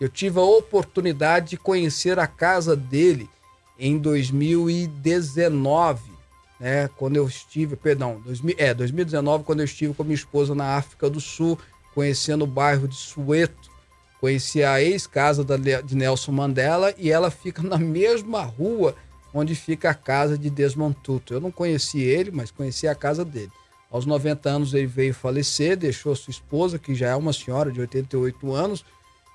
Eu 0.00 0.08
tive 0.08 0.38
a 0.38 0.42
oportunidade 0.42 1.50
de 1.50 1.56
conhecer 1.56 2.20
a 2.20 2.26
casa 2.26 2.76
dele 2.76 3.28
em 3.76 3.98
2019, 3.98 6.12
né? 6.60 6.88
Quando 6.96 7.16
eu 7.16 7.26
estive, 7.26 7.74
perdão, 7.74 8.22
2000, 8.24 8.54
é, 8.58 8.72
2019, 8.72 9.42
quando 9.42 9.58
eu 9.58 9.64
estive 9.64 9.92
com 9.92 10.04
minha 10.04 10.14
esposa 10.14 10.54
na 10.54 10.76
África 10.76 11.10
do 11.10 11.20
Sul, 11.20 11.58
conhecendo 11.94 12.44
o 12.44 12.46
bairro 12.46 12.86
de 12.86 12.94
Soweto, 12.94 13.76
Conheci 14.20 14.64
a 14.64 14.82
ex-casa 14.82 15.44
de 15.44 15.96
Nelson 15.96 16.32
Mandela 16.32 16.92
e 16.98 17.10
ela 17.10 17.30
fica 17.30 17.62
na 17.62 17.78
mesma 17.78 18.42
rua 18.42 18.94
onde 19.32 19.54
fica 19.54 19.90
a 19.90 19.94
casa 19.94 20.36
de 20.36 20.50
Desmond 20.50 20.96
Tutu. 21.02 21.34
Eu 21.34 21.40
não 21.40 21.50
conheci 21.50 22.00
ele, 22.00 22.30
mas 22.30 22.50
conheci 22.50 22.88
a 22.88 22.94
casa 22.94 23.24
dele. 23.24 23.52
Aos 23.90 24.04
90 24.04 24.48
anos 24.48 24.74
ele 24.74 24.86
veio 24.86 25.14
falecer, 25.14 25.76
deixou 25.76 26.14
sua 26.14 26.30
esposa, 26.30 26.78
que 26.78 26.94
já 26.94 27.08
é 27.08 27.16
uma 27.16 27.32
senhora 27.32 27.70
de 27.70 27.80
88 27.80 28.52
anos, 28.52 28.84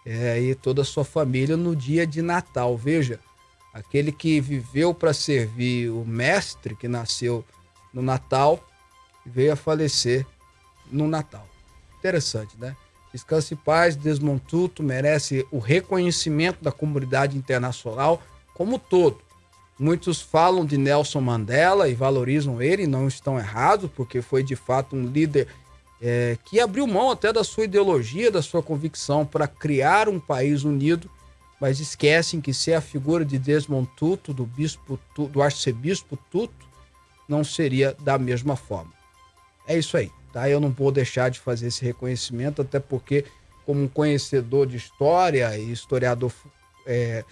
é, 0.05 0.39
e 0.39 0.53
toda 0.53 0.81
a 0.81 0.85
sua 0.85 1.03
família 1.03 1.55
no 1.55 1.75
dia 1.75 2.05
de 2.05 2.21
Natal. 2.21 2.77
Veja, 2.77 3.19
aquele 3.73 4.11
que 4.11 4.39
viveu 4.39 4.93
para 4.93 5.13
servir 5.13 5.89
o 5.89 6.05
mestre 6.05 6.75
que 6.75 6.87
nasceu 6.87 7.43
no 7.93 8.01
Natal 8.01 8.63
veio 9.25 9.53
a 9.53 9.55
falecer 9.55 10.25
no 10.91 11.07
Natal. 11.07 11.47
Interessante, 11.97 12.55
né? 12.59 12.75
Descanse 13.13 13.53
em 13.53 13.57
paz, 13.57 13.95
Desmond 13.95 14.41
Tutu 14.47 14.81
merece 14.81 15.45
o 15.51 15.59
reconhecimento 15.59 16.63
da 16.63 16.71
comunidade 16.71 17.37
internacional 17.37 18.21
como 18.55 18.79
todo. 18.79 19.21
Muitos 19.77 20.19
falam 20.21 20.65
de 20.65 20.77
Nelson 20.77 21.21
Mandela 21.21 21.87
e 21.87 21.93
valorizam 21.93 22.61
ele, 22.61 22.87
não 22.87 23.07
estão 23.07 23.37
errados, 23.37 23.89
porque 23.95 24.21
foi 24.21 24.41
de 24.41 24.55
fato 24.55 24.95
um 24.95 25.05
líder 25.05 25.47
é, 26.01 26.37
que 26.43 26.59
abriu 26.59 26.87
mão 26.87 27.11
até 27.11 27.31
da 27.31 27.43
sua 27.43 27.65
ideologia, 27.65 28.31
da 28.31 28.41
sua 28.41 28.63
convicção 28.63 29.25
para 29.25 29.47
criar 29.47 30.09
um 30.09 30.19
país 30.19 30.63
unido, 30.63 31.09
mas 31.61 31.79
esquecem 31.79 32.41
que 32.41 32.53
ser 32.53 32.73
a 32.73 32.81
figura 32.81 33.23
de 33.23 33.37
Desmond 33.37 33.89
Tutu, 33.95 34.33
do, 34.33 34.45
bispo, 34.45 34.99
do 35.15 35.41
arcebispo 35.41 36.17
Tutu, 36.31 36.53
não 37.27 37.43
seria 37.43 37.95
da 37.99 38.17
mesma 38.17 38.55
forma. 38.55 38.91
É 39.67 39.77
isso 39.77 39.95
aí. 39.97 40.11
Tá? 40.33 40.49
Eu 40.49 40.59
não 40.59 40.71
vou 40.71 40.91
deixar 40.91 41.29
de 41.29 41.39
fazer 41.39 41.67
esse 41.67 41.85
reconhecimento, 41.85 42.63
até 42.63 42.79
porque, 42.79 43.23
como 43.65 43.87
conhecedor 43.87 44.65
de 44.65 44.75
história 44.75 45.55
e 45.57 45.71
historiador 45.71 46.33
é, 46.87 47.23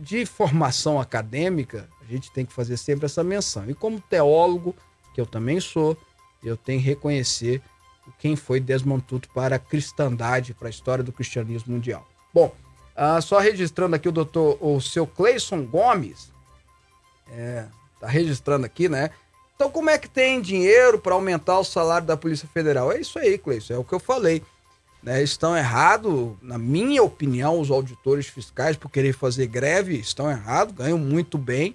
de 0.00 0.24
formação 0.24 0.98
acadêmica, 0.98 1.86
a 2.00 2.10
gente 2.10 2.30
tem 2.30 2.46
que 2.46 2.54
fazer 2.54 2.78
sempre 2.78 3.04
essa 3.04 3.22
menção. 3.22 3.68
E 3.68 3.74
como 3.74 4.00
teólogo, 4.00 4.74
que 5.14 5.20
eu 5.20 5.26
também 5.26 5.60
sou, 5.60 5.96
eu 6.42 6.56
tenho 6.56 6.80
que 6.80 6.86
reconhecer 6.86 7.60
quem 8.18 8.34
foi 8.34 8.60
Desmond 8.60 9.02
Tutu 9.02 9.28
para 9.34 9.56
a 9.56 9.58
cristandade, 9.58 10.54
para 10.54 10.68
a 10.68 10.70
história 10.70 11.04
do 11.04 11.12
cristianismo 11.12 11.74
mundial. 11.74 12.06
Bom, 12.32 12.54
ah, 12.94 13.20
só 13.20 13.38
registrando 13.38 13.94
aqui 13.94 14.08
o 14.08 14.12
doutor, 14.12 14.56
o 14.60 14.80
seu 14.80 15.06
Cleison 15.06 15.64
Gomes, 15.66 16.32
é, 17.30 17.66
tá 18.00 18.06
registrando 18.06 18.64
aqui, 18.64 18.88
né? 18.88 19.10
Então, 19.56 19.70
como 19.70 19.88
é 19.88 19.96
que 19.96 20.08
tem 20.08 20.40
dinheiro 20.40 20.98
para 20.98 21.14
aumentar 21.14 21.58
o 21.58 21.64
salário 21.64 22.06
da 22.06 22.16
Polícia 22.16 22.46
Federal? 22.52 22.92
É 22.92 23.00
isso 23.00 23.18
aí, 23.18 23.38
Cleiton, 23.38 23.72
é 23.74 23.78
o 23.78 23.84
que 23.84 23.94
eu 23.94 23.98
falei. 23.98 24.42
Né? 25.02 25.22
Estão 25.22 25.56
errados, 25.56 26.32
na 26.42 26.58
minha 26.58 27.02
opinião, 27.02 27.58
os 27.58 27.70
auditores 27.70 28.26
fiscais, 28.26 28.76
por 28.76 28.90
querer 28.90 29.14
fazer 29.14 29.46
greve, 29.46 29.96
estão 29.98 30.30
errados, 30.30 30.74
ganham 30.74 30.98
muito 30.98 31.38
bem, 31.38 31.74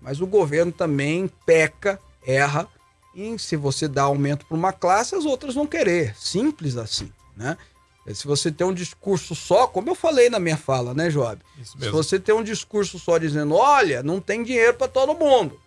mas 0.00 0.20
o 0.20 0.26
governo 0.26 0.70
também 0.70 1.30
peca, 1.46 1.98
erra, 2.26 2.68
e 3.14 3.38
se 3.38 3.56
você 3.56 3.88
dá 3.88 4.02
aumento 4.02 4.44
para 4.44 4.56
uma 4.56 4.72
classe, 4.72 5.14
as 5.14 5.24
outras 5.24 5.54
vão 5.54 5.66
querer. 5.66 6.14
Simples 6.18 6.76
assim, 6.76 7.10
né? 7.36 7.56
Se 8.14 8.26
você 8.26 8.50
tem 8.50 8.66
um 8.66 8.74
discurso 8.74 9.32
só, 9.34 9.68
como 9.68 9.88
eu 9.88 9.94
falei 9.94 10.28
na 10.28 10.40
minha 10.40 10.56
fala, 10.56 10.92
né, 10.92 11.08
Job? 11.08 11.40
Se 11.64 11.88
você 11.88 12.18
tem 12.18 12.34
um 12.34 12.42
discurso 12.42 12.98
só 12.98 13.16
dizendo, 13.16 13.54
olha, 13.54 14.02
não 14.02 14.20
tem 14.20 14.42
dinheiro 14.42 14.74
para 14.74 14.88
todo 14.88 15.14
mundo, 15.14 15.60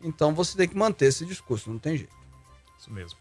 então 0.00 0.34
você 0.34 0.56
tem 0.56 0.68
que 0.68 0.76
manter 0.76 1.06
esse 1.06 1.24
discurso, 1.24 1.70
não 1.70 1.78
tem 1.78 1.96
jeito. 1.96 2.14
Isso 2.78 2.92
mesmo. 2.92 3.18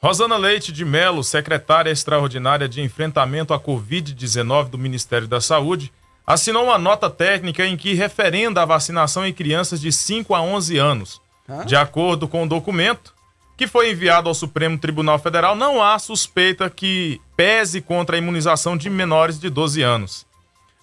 Rosana 0.00 0.36
Leite 0.36 0.72
de 0.72 0.84
Melo, 0.84 1.24
secretária 1.24 1.90
extraordinária 1.90 2.68
de 2.68 2.80
enfrentamento 2.80 3.52
à 3.52 3.58
Covid-19 3.58 4.68
do 4.68 4.78
Ministério 4.78 5.26
da 5.26 5.40
Saúde, 5.40 5.92
assinou 6.24 6.64
uma 6.64 6.78
nota 6.78 7.10
técnica 7.10 7.66
em 7.66 7.76
que 7.76 7.94
referenda 7.94 8.62
a 8.62 8.66
vacinação 8.66 9.26
em 9.26 9.32
crianças 9.32 9.80
de 9.80 9.90
5 9.90 10.34
a 10.34 10.40
11 10.40 10.76
anos. 10.76 11.20
Hã? 11.48 11.64
De 11.64 11.74
acordo 11.74 12.28
com 12.28 12.44
o 12.44 12.48
documento, 12.48 13.12
que 13.56 13.66
foi 13.66 13.90
enviado 13.90 14.28
ao 14.28 14.34
Supremo 14.34 14.78
Tribunal 14.78 15.18
Federal, 15.18 15.56
não 15.56 15.82
há 15.82 15.98
suspeita 15.98 16.70
que 16.70 17.20
pese 17.36 17.80
contra 17.80 18.14
a 18.14 18.18
imunização 18.18 18.76
de 18.76 18.88
menores 18.88 19.40
de 19.40 19.50
12 19.50 19.82
anos. 19.82 20.24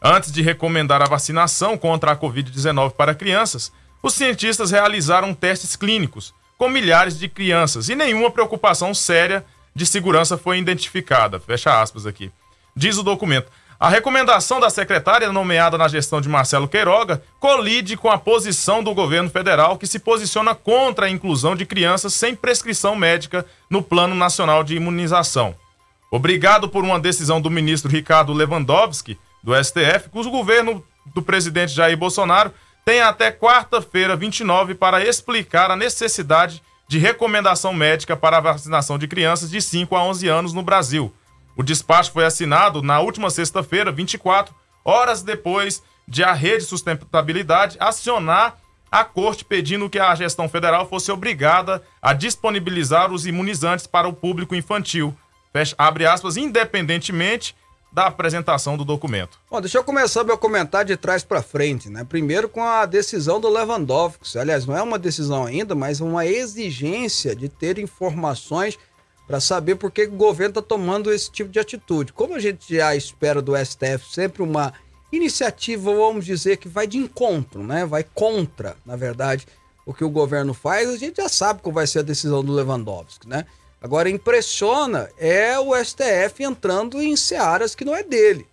Antes 0.01 0.29
de 0.29 0.41
recomendar 0.41 1.01
a 1.01 1.07
vacinação 1.07 1.77
contra 1.77 2.11
a 2.11 2.17
Covid-19 2.17 2.91
para 2.91 3.15
crianças, 3.15 3.71
os 4.05 4.13
cientistas 4.13 4.69
realizaram 4.69 5.33
testes 5.33 5.75
clínicos 5.75 6.31
com 6.59 6.69
milhares 6.69 7.17
de 7.17 7.27
crianças 7.27 7.89
e 7.89 7.95
nenhuma 7.95 8.29
preocupação 8.29 8.93
séria 8.93 9.43
de 9.73 9.83
segurança 9.83 10.37
foi 10.37 10.59
identificada. 10.59 11.39
Fecha 11.39 11.81
aspas 11.81 12.05
aqui. 12.05 12.31
Diz 12.75 12.99
o 12.99 13.03
documento. 13.03 13.51
A 13.79 13.89
recomendação 13.89 14.59
da 14.59 14.69
secretária 14.69 15.31
nomeada 15.31 15.75
na 15.75 15.87
gestão 15.87 16.21
de 16.21 16.29
Marcelo 16.29 16.67
Queiroga 16.67 17.23
colide 17.39 17.97
com 17.97 18.11
a 18.11 18.19
posição 18.19 18.83
do 18.83 18.93
governo 18.93 19.31
federal 19.31 19.75
que 19.75 19.87
se 19.87 19.97
posiciona 19.97 20.53
contra 20.53 21.07
a 21.07 21.09
inclusão 21.09 21.55
de 21.55 21.65
crianças 21.65 22.13
sem 22.13 22.35
prescrição 22.35 22.95
médica 22.95 23.43
no 23.67 23.81
Plano 23.81 24.13
Nacional 24.13 24.63
de 24.63 24.75
Imunização. 24.75 25.55
Obrigado 26.11 26.69
por 26.69 26.83
uma 26.83 26.99
decisão 26.99 27.41
do 27.41 27.49
ministro 27.49 27.89
Ricardo 27.89 28.33
Lewandowski, 28.33 29.17
do 29.43 29.51
STF, 29.55 30.09
cujo 30.11 30.29
governo 30.29 30.85
do 31.07 31.23
presidente 31.23 31.73
Jair 31.73 31.97
Bolsonaro 31.97 32.53
tem 32.85 33.01
até 33.01 33.31
quarta-feira, 33.31 34.15
29, 34.15 34.75
para 34.75 35.03
explicar 35.03 35.71
a 35.71 35.75
necessidade 35.75 36.61
de 36.87 36.99
recomendação 36.99 37.73
médica 37.73 38.15
para 38.15 38.37
a 38.37 38.41
vacinação 38.41 38.99
de 38.99 39.07
crianças 39.07 39.49
de 39.49 39.59
5 39.59 39.95
a 39.95 40.03
11 40.03 40.27
anos 40.27 40.53
no 40.53 40.61
Brasil. 40.61 41.11
O 41.57 41.63
despacho 41.63 42.11
foi 42.11 42.25
assinado 42.25 42.83
na 42.83 42.99
última 42.99 43.31
sexta-feira, 43.31 43.91
24, 43.91 44.53
horas 44.83 45.23
depois 45.23 45.81
de 46.07 46.23
a 46.23 46.31
Rede 46.31 46.63
Sustentabilidade 46.63 47.75
acionar 47.79 48.57
a 48.91 49.03
corte 49.03 49.43
pedindo 49.43 49.89
que 49.89 49.97
a 49.97 50.13
gestão 50.13 50.47
federal 50.47 50.87
fosse 50.87 51.11
obrigada 51.11 51.81
a 51.99 52.13
disponibilizar 52.13 53.11
os 53.11 53.25
imunizantes 53.25 53.87
para 53.87 54.07
o 54.07 54.13
público 54.13 54.53
infantil. 54.53 55.17
Fecha, 55.51 55.73
abre 55.75 56.05
aspas, 56.05 56.37
independentemente 56.37 57.55
da 57.95 58.07
apresentação 58.07 58.75
do 58.75 58.83
documento. 58.83 59.39
Bom, 59.49 59.61
deixa 59.61 59.77
eu 59.77 59.83
começar 59.83 60.25
meu 60.25 60.37
comentário 60.37 60.87
de 60.89 60.97
trás 60.97 61.23
para 61.23 61.41
frente, 61.41 61.89
né? 61.89 62.03
Primeiro 62.03 62.49
com 62.49 62.61
a 62.61 62.85
decisão 62.85 63.39
do 63.39 63.47
Lewandowski. 63.47 64.37
Aliás, 64.37 64.65
não 64.65 64.75
é 64.75 64.83
uma 64.83 64.99
decisão 64.99 65.45
ainda, 65.45 65.73
mas 65.73 66.01
uma 66.01 66.25
exigência 66.25 67.33
de 67.33 67.47
ter 67.47 67.79
informações 67.79 68.77
para 69.25 69.39
saber 69.39 69.75
por 69.75 69.91
que 69.91 70.03
o 70.03 70.11
governo 70.11 70.49
está 70.49 70.61
tomando 70.61 71.09
esse 71.09 71.31
tipo 71.31 71.49
de 71.49 71.57
atitude. 71.57 72.11
Como 72.11 72.35
a 72.35 72.39
gente 72.39 72.75
já 72.75 72.93
espera 72.93 73.41
do 73.41 73.55
STF 73.55 74.13
sempre 74.13 74.43
uma 74.43 74.73
iniciativa, 75.09 75.95
vamos 75.95 76.25
dizer, 76.25 76.57
que 76.57 76.67
vai 76.67 76.85
de 76.87 76.97
encontro, 76.97 77.63
né? 77.63 77.85
Vai 77.85 78.03
contra, 78.03 78.75
na 78.85 78.97
verdade, 78.97 79.47
o 79.85 79.93
que 79.93 80.03
o 80.03 80.09
governo 80.09 80.53
faz, 80.53 80.89
a 80.89 80.97
gente 80.97 81.15
já 81.15 81.29
sabe 81.29 81.61
qual 81.61 81.71
vai 81.71 81.87
ser 81.87 81.99
a 81.99 82.03
decisão 82.03 82.43
do 82.43 82.51
Lewandowski, 82.51 83.25
né? 83.25 83.45
Agora, 83.85 84.09
impressiona 84.09 85.11
é 85.15 85.59
o 85.59 85.75
STF 85.75 86.43
entrando 86.43 86.99
em 86.99 87.15
searas 87.15 87.75
que 87.75 87.85
não 87.85 87.95
é 87.95 88.01
dele. 88.01 88.47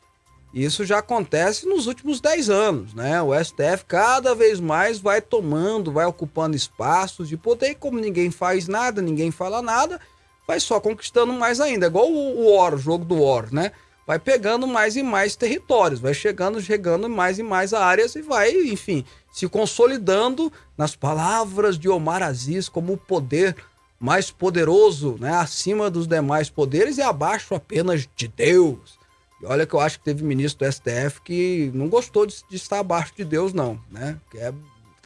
Isso 0.53 0.85
já 0.85 0.99
acontece 0.99 1.67
nos 1.67 1.87
últimos 1.87 2.21
10 2.21 2.51
anos, 2.51 2.93
né? 2.93 3.23
O 3.23 3.33
STF 3.43 3.87
cada 3.89 4.35
vez 4.35 4.61
mais 4.61 4.99
vai 4.99 5.23
tomando, 5.23 5.91
vai 5.91 6.05
ocupando 6.05 6.55
espaços 6.55 7.31
de 7.31 7.39
poder, 7.39 7.77
como 7.77 7.99
ninguém 7.99 8.31
faz 8.31 8.69
nada, 8.69 9.01
ninguém 9.01 9.31
fala 9.31 9.63
nada, 9.63 9.99
vai 10.47 10.61
só 10.61 10.79
conquistando 10.79 11.33
mais 11.33 11.63
ainda. 11.63 11.87
É 11.87 11.89
igual 11.89 12.13
o 12.13 12.55
War, 12.55 12.75
o 12.75 12.79
jogo 12.79 13.03
do 13.03 13.23
War, 13.23 13.51
né? 13.51 13.73
Vai 14.07 14.19
pegando 14.19 14.67
mais 14.67 14.97
e 14.97 15.03
mais 15.03 15.35
territórios, 15.35 15.99
vai 15.99 16.13
chegando, 16.13 16.61
chegando 16.61 17.09
mais 17.09 17.39
e 17.39 17.43
mais 17.43 17.73
áreas 17.73 18.15
e 18.17 18.21
vai, 18.21 18.53
enfim, 18.53 19.03
se 19.33 19.49
consolidando 19.49 20.53
nas 20.77 20.95
palavras 20.95 21.79
de 21.79 21.89
Omar 21.89 22.23
Aziz 22.23 22.69
como 22.69 22.93
o 22.93 22.99
poder 22.99 23.57
mais 24.03 24.33
poderoso, 24.33 25.17
né, 25.21 25.33
acima 25.33 25.89
dos 25.89 26.09
demais 26.09 26.51
poderes 26.51 26.99
e 26.99 27.03
abaixo 27.03 27.55
apenas 27.55 28.09
de 28.17 28.27
Deus. 28.27 28.99
E 29.41 29.47
olha 29.47 29.65
que 29.65 29.75
eu 29.75 29.79
acho 29.79 30.01
que 30.01 30.05
teve 30.05 30.25
ministro 30.25 30.67
do 30.67 30.73
STF 30.73 31.21
que 31.23 31.71
não 31.73 31.89
gostou 31.89 32.27
de, 32.27 32.35
de 32.51 32.57
estar 32.57 32.81
abaixo 32.81 33.13
de 33.17 33.25
Deus, 33.25 33.53
não, 33.53 33.81
né? 33.89 34.19
Quer, 34.29 34.53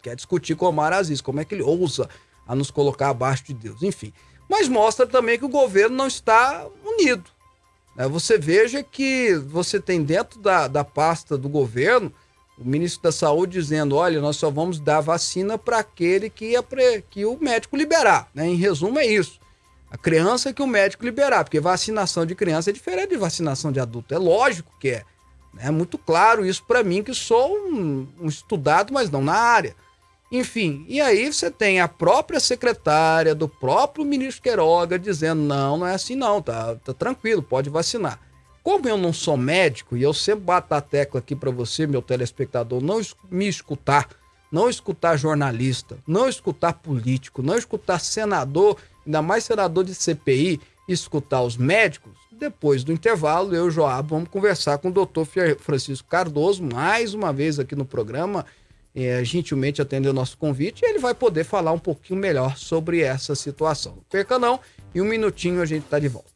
quer 0.01 0.17
discutir 0.17 0.57
com 0.57 0.65
Omar 0.65 0.95
Aziz, 0.95 1.21
como 1.21 1.39
é 1.39 1.45
que 1.45 1.55
ele 1.55 1.63
ousa 1.63 2.09
a 2.49 2.55
nos 2.55 2.71
colocar 2.71 3.11
abaixo 3.11 3.45
de 3.45 3.53
Deus, 3.53 3.83
enfim. 3.83 4.15
Mas 4.49 4.67
mostra 4.67 5.07
também 5.07 5.39
que 5.39 5.45
o 5.45 5.51
governo 5.51 5.95
não 5.95 6.07
está 6.07 6.67
unido. 6.83 7.25
Né? 7.95 8.09
Você 8.09 8.39
veja 8.39 8.83
que 8.83 9.35
você 9.35 9.79
tem 9.79 10.03
dentro 10.03 10.41
da, 10.41 10.69
da 10.69 10.85
pasta 10.85 11.37
do 11.37 11.51
governo 11.51 12.11
o 12.59 12.65
ministro 12.65 13.03
da 13.03 13.13
Saúde 13.13 13.53
dizendo: 13.53 13.97
olha, 13.97 14.21
nós 14.21 14.37
só 14.37 14.51
vamos 14.51 14.81
dar 14.81 15.01
vacina 15.01 15.59
para 15.59 15.79
aquele 15.79 16.31
que, 16.31 16.57
é 16.57 16.63
pre... 16.63 17.03
que 17.11 17.25
o 17.25 17.39
médico 17.39 17.77
liberar. 17.77 18.29
Né? 18.35 18.49
Em 18.49 18.57
resumo, 18.57 18.99
é 18.99 19.07
isso. 19.07 19.39
A 19.91 19.97
criança 19.97 20.53
que 20.53 20.63
o 20.63 20.67
médico 20.67 21.05
liberar, 21.05 21.45
porque 21.45 21.61
vacinação 21.61 22.27
de 22.27 22.35
criança 22.35 22.71
é 22.71 22.73
diferente 22.73 23.11
de 23.11 23.17
vacinação 23.17 23.71
de 23.71 23.79
adulto. 23.79 24.15
É 24.15 24.19
lógico 24.19 24.73
que 24.81 24.91
é. 24.91 25.05
É 25.59 25.71
muito 25.71 25.97
claro 25.97 26.45
isso 26.45 26.63
para 26.65 26.85
mim, 26.85 27.03
que 27.03 27.15
sou 27.15 27.57
um, 27.57 28.07
um 28.21 28.27
estudado, 28.27 28.93
mas 28.93 29.11
não 29.11 29.23
na 29.23 29.35
área. 29.35 29.75
Enfim, 30.31 30.85
e 30.89 31.01
aí 31.01 31.33
você 31.33 31.51
tem 31.51 31.81
a 31.81 31.87
própria 31.87 32.41
secretária 32.41 33.35
do 33.35 33.49
próprio 33.49 34.05
ministro 34.05 34.43
Queiroga 34.43 34.99
dizendo: 34.99 35.41
não, 35.43 35.79
não 35.79 35.87
é 35.87 35.95
assim 35.95 36.17
não, 36.17 36.43
tá, 36.43 36.75
tá 36.77 36.93
tranquilo, 36.93 37.43
pode 37.43 37.71
vacinar. 37.71 38.21
Como 38.67 38.89
eu 38.89 38.97
não 38.97 39.13
sou 39.13 39.37
médico 39.37 39.97
e 39.97 40.03
eu 40.03 40.13
sempre 40.13 40.47
bato 40.47 40.75
a 40.75 40.81
tecla 40.81 41.21
aqui 41.21 41.37
para 41.37 41.53
você, 41.53 41.87
meu 41.87 42.03
telespectador, 42.03 42.83
não 42.83 43.01
me 43.31 43.47
escutar, 43.47 44.09
não 44.51 44.69
escutar 44.69 45.17
jornalista, 45.17 45.97
não 46.05 46.29
escutar 46.29 46.73
político, 46.73 47.45
não 47.45 47.57
escutar 47.57 48.01
senador, 48.01 48.77
ainda 49.07 49.23
mais 49.23 49.45
senador 49.45 49.85
de 49.85 49.95
CPI, 49.95 50.61
escutar 50.89 51.43
os 51.43 51.57
médicos, 51.57 52.13
depois 52.33 52.83
do 52.83 52.93
intervalo, 52.93 53.55
eu 53.55 53.67
e 53.67 53.69
o 53.69 53.71
Joab 53.71 54.11
vamos 54.11 54.29
conversar 54.31 54.79
com 54.79 54.89
o 54.89 54.93
doutor 54.93 55.29
Francisco 55.61 56.09
Cardoso, 56.09 56.65
mais 56.65 57.15
uma 57.15 57.33
vez 57.33 57.61
aqui 57.61 57.77
no 57.77 57.85
programa, 57.85 58.45
é, 58.93 59.23
gentilmente 59.23 59.81
atendeu 59.81 60.11
o 60.11 60.15
nosso 60.15 60.37
convite, 60.37 60.85
e 60.85 60.89
ele 60.89 60.99
vai 60.99 61.15
poder 61.15 61.45
falar 61.45 61.71
um 61.71 61.79
pouquinho 61.79 62.19
melhor 62.19 62.57
sobre 62.57 63.01
essa 63.01 63.37
situação. 63.37 63.93
Não 63.95 64.03
perca 64.11 64.41
não, 64.41 64.59
em 64.93 65.01
um 65.01 65.05
minutinho 65.05 65.63
a 65.63 65.67
gente 65.67 65.85
está 65.85 66.01
de 66.01 66.09
volta. 66.09 66.36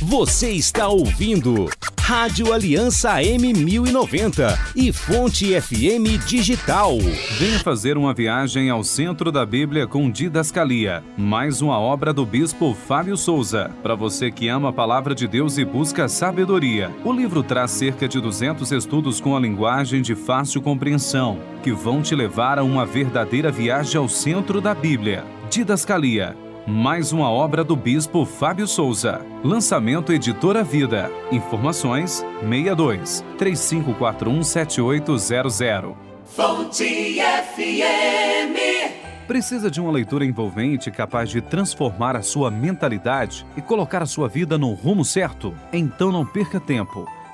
Você 0.00 0.50
está 0.52 0.86
ouvindo 0.86 1.68
Rádio 2.00 2.52
Aliança 2.52 3.16
M1090 3.16 4.56
e 4.76 4.92
Fonte 4.92 5.60
FM 5.60 6.24
Digital. 6.24 6.96
Venha 7.36 7.58
fazer 7.58 7.98
uma 7.98 8.14
viagem 8.14 8.70
ao 8.70 8.84
centro 8.84 9.32
da 9.32 9.44
Bíblia 9.44 9.88
com 9.88 10.08
Didascalia, 10.08 11.02
mais 11.16 11.60
uma 11.60 11.80
obra 11.80 12.12
do 12.12 12.24
bispo 12.24 12.74
Fábio 12.74 13.16
Souza. 13.16 13.72
Para 13.82 13.96
você 13.96 14.30
que 14.30 14.46
ama 14.46 14.68
a 14.68 14.72
palavra 14.72 15.16
de 15.16 15.26
Deus 15.26 15.58
e 15.58 15.64
busca 15.64 16.08
sabedoria, 16.08 16.92
o 17.04 17.12
livro 17.12 17.42
traz 17.42 17.72
cerca 17.72 18.06
de 18.06 18.20
200 18.20 18.70
estudos 18.70 19.20
com 19.20 19.36
a 19.36 19.40
linguagem 19.40 20.00
de 20.00 20.14
fácil 20.14 20.62
compreensão, 20.62 21.40
que 21.60 21.72
vão 21.72 22.02
te 22.02 22.14
levar 22.14 22.56
a 22.56 22.62
uma 22.62 22.86
verdadeira 22.86 23.50
viagem 23.50 23.96
ao 23.96 24.08
centro 24.08 24.60
da 24.60 24.76
Bíblia. 24.76 25.24
Didascalia 25.50 26.36
mais 26.68 27.12
uma 27.12 27.30
obra 27.30 27.64
do 27.64 27.74
bispo 27.74 28.26
Fábio 28.26 28.68
Souza. 28.68 29.24
Lançamento 29.42 30.12
Editora 30.12 30.62
Vida. 30.62 31.10
Informações 31.32 32.22
62 32.42 33.24
3541 33.38 34.42
7800. 34.42 35.96
Fonte 36.26 37.18
FM. 37.18 39.24
Precisa 39.26 39.70
de 39.70 39.80
uma 39.80 39.90
leitura 39.90 40.26
envolvente 40.26 40.90
capaz 40.90 41.30
de 41.30 41.40
transformar 41.40 42.14
a 42.14 42.22
sua 42.22 42.50
mentalidade 42.50 43.46
e 43.56 43.62
colocar 43.62 44.02
a 44.02 44.06
sua 44.06 44.28
vida 44.28 44.58
no 44.58 44.74
rumo 44.74 45.06
certo? 45.06 45.54
Então 45.72 46.12
não 46.12 46.26
perca 46.26 46.60
tempo 46.60 47.08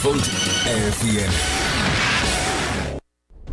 Fonte 0.00 0.30
FM. 0.30 1.28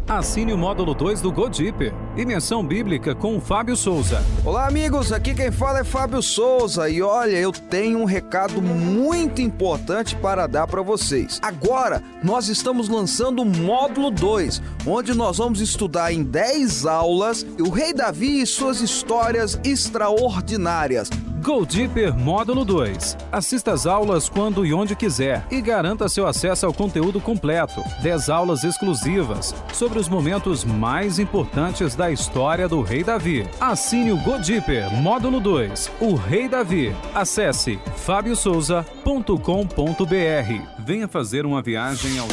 Assine 0.08 0.54
o 0.54 0.58
módulo 0.58 0.93
2 0.93 1.19
do 1.19 1.30
Godipper. 1.30 1.93
Dimensão 2.15 2.65
Bíblica 2.65 3.13
com 3.13 3.36
o 3.36 3.41
Fábio 3.41 3.75
Souza. 3.75 4.23
Olá, 4.45 4.65
amigos. 4.65 5.12
Aqui 5.12 5.36
quem 5.36 5.52
fala 5.52 5.80
é 5.80 5.84
Fábio 5.84 6.21
Souza. 6.21 6.89
E 6.89 7.02
olha, 7.02 7.36
eu 7.36 7.52
tenho 7.52 7.99
um 7.99 8.06
recado 8.06 8.62
muito 8.62 9.41
importante 9.41 10.15
para 10.15 10.47
dar 10.47 10.67
para 10.67 10.82
vocês. 10.82 11.38
Agora, 11.41 12.02
nós 12.23 12.47
estamos 12.47 12.88
lançando 12.88 13.41
o 13.41 13.45
módulo 13.45 14.10
2, 14.10 14.62
onde 14.88 15.13
nós 15.13 15.38
vamos 15.38 15.59
estudar 15.59 16.13
em 16.13 16.24
10 16.24 16.86
aulas 16.86 17.45
o 17.59 17.70
Rei 17.70 17.93
Davi 17.93 18.41
e 18.41 18.47
suas 18.47 18.80
histórias 18.80 19.59
extraordinárias. 19.66 21.09
Go 21.41 21.65
Deeper 21.65 22.15
Módulo 22.15 22.65
2. 22.65 23.17
Assista 23.31 23.71
às 23.71 23.85
aulas 23.85 24.27
quando 24.27 24.65
e 24.65 24.73
onde 24.73 24.95
quiser 24.95 25.45
e 25.49 25.61
garanta 25.61 26.09
seu 26.09 26.27
acesso 26.27 26.65
ao 26.65 26.73
conteúdo 26.73 27.21
completo. 27.21 27.81
10 28.01 28.29
aulas 28.29 28.63
exclusivas 28.63 29.55
sobre 29.73 29.99
os 29.99 30.09
momentos 30.09 30.65
mais 30.65 31.17
importantes 31.17 31.95
da 31.95 32.11
história 32.11 32.67
do 32.67 32.81
Rei 32.81 33.03
Davi. 33.03 33.47
Assine 33.59 34.11
o 34.11 34.17
Go 34.17 34.37
Deeper 34.37 34.91
Módulo 34.95 35.39
2. 35.39 35.91
O 36.01 36.15
Rei 36.15 36.49
Davi. 36.49 36.93
Acesse 37.15 37.79
fabiosouza.com.br. 37.95 40.79
Venha 40.79 41.07
fazer 41.07 41.45
uma 41.45 41.61
viagem 41.61 42.19
ao 42.19 42.27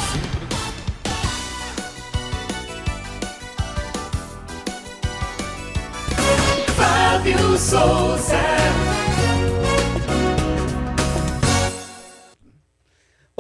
Fábio 6.77 7.59
Souza. 7.59 8.46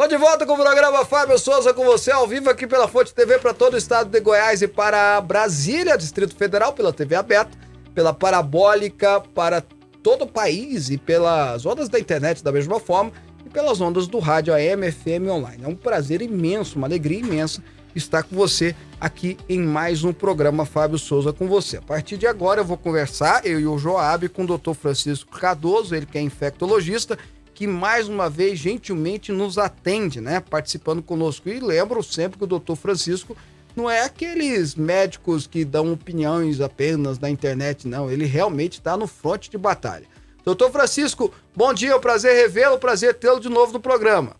Tô 0.06 0.10
de 0.10 0.18
volta 0.18 0.46
com 0.46 0.52
o 0.52 0.56
programa 0.56 1.04
Fábio 1.04 1.36
Souza 1.36 1.74
com 1.74 1.84
você 1.84 2.12
ao 2.12 2.28
vivo 2.28 2.48
aqui 2.48 2.64
pela 2.64 2.86
Fonte 2.86 3.12
TV 3.12 3.40
para 3.40 3.52
todo 3.52 3.74
o 3.74 3.76
estado 3.76 4.08
de 4.08 4.20
Goiás 4.20 4.62
e 4.62 4.68
para 4.68 5.20
Brasília, 5.20 5.98
Distrito 5.98 6.36
Federal, 6.36 6.72
pela 6.72 6.92
TV 6.92 7.16
aberta, 7.16 7.58
pela 7.92 8.14
Parabólica 8.14 9.20
para 9.34 9.60
todo 10.04 10.22
o 10.22 10.26
país 10.28 10.90
e 10.90 10.96
pelas 10.96 11.66
ondas 11.66 11.88
da 11.88 11.98
internet 11.98 12.44
da 12.44 12.52
mesma 12.52 12.78
forma 12.78 13.10
e 13.44 13.50
pelas 13.50 13.80
ondas 13.80 14.06
do 14.06 14.20
rádio 14.20 14.54
AM, 14.54 14.92
FM 14.92 15.28
online. 15.28 15.64
É 15.64 15.66
um 15.66 15.74
prazer 15.74 16.22
imenso, 16.22 16.78
uma 16.78 16.86
alegria 16.86 17.18
imensa 17.18 17.60
estar 17.92 18.22
com 18.22 18.36
você 18.36 18.76
aqui 19.00 19.36
em 19.48 19.58
mais 19.58 20.04
um 20.04 20.12
programa 20.12 20.64
Fábio 20.64 20.98
Souza 20.98 21.32
com 21.32 21.48
você. 21.48 21.78
A 21.78 21.82
partir 21.82 22.16
de 22.16 22.28
agora 22.28 22.60
eu 22.60 22.64
vou 22.64 22.76
conversar, 22.76 23.44
eu 23.44 23.58
e 23.58 23.66
o 23.66 23.76
Joab, 23.76 24.28
com 24.28 24.44
o 24.44 24.56
Dr. 24.56 24.72
Francisco 24.74 25.36
Cardoso, 25.36 25.96
ele 25.96 26.06
que 26.06 26.16
é 26.16 26.20
infectologista, 26.20 27.18
que 27.56 27.66
mais 27.66 28.06
uma 28.06 28.28
vez 28.28 28.58
gentilmente 28.58 29.32
nos 29.32 29.56
atende, 29.56 30.20
né? 30.20 30.40
Participando 30.40 31.02
conosco. 31.02 31.48
E 31.48 31.58
lembro 31.58 32.02
sempre 32.02 32.36
que 32.36 32.44
o 32.44 32.46
doutor 32.46 32.76
Francisco 32.76 33.34
não 33.74 33.90
é 33.90 34.02
aqueles 34.02 34.74
médicos 34.74 35.46
que 35.46 35.64
dão 35.64 35.90
opiniões 35.90 36.60
apenas 36.60 37.18
na 37.18 37.30
internet, 37.30 37.88
não. 37.88 38.10
Ele 38.10 38.26
realmente 38.26 38.74
está 38.74 38.94
no 38.94 39.06
fronte 39.06 39.48
de 39.48 39.56
batalha. 39.56 40.04
Doutor 40.44 40.70
Francisco, 40.70 41.32
bom 41.54 41.72
dia, 41.72 41.92
é 41.92 41.96
um 41.96 42.00
prazer 42.00 42.34
revê-lo, 42.34 42.78
prazer 42.78 43.14
tê-lo 43.14 43.40
de 43.40 43.48
novo 43.48 43.72
no 43.72 43.80
programa. 43.80 44.36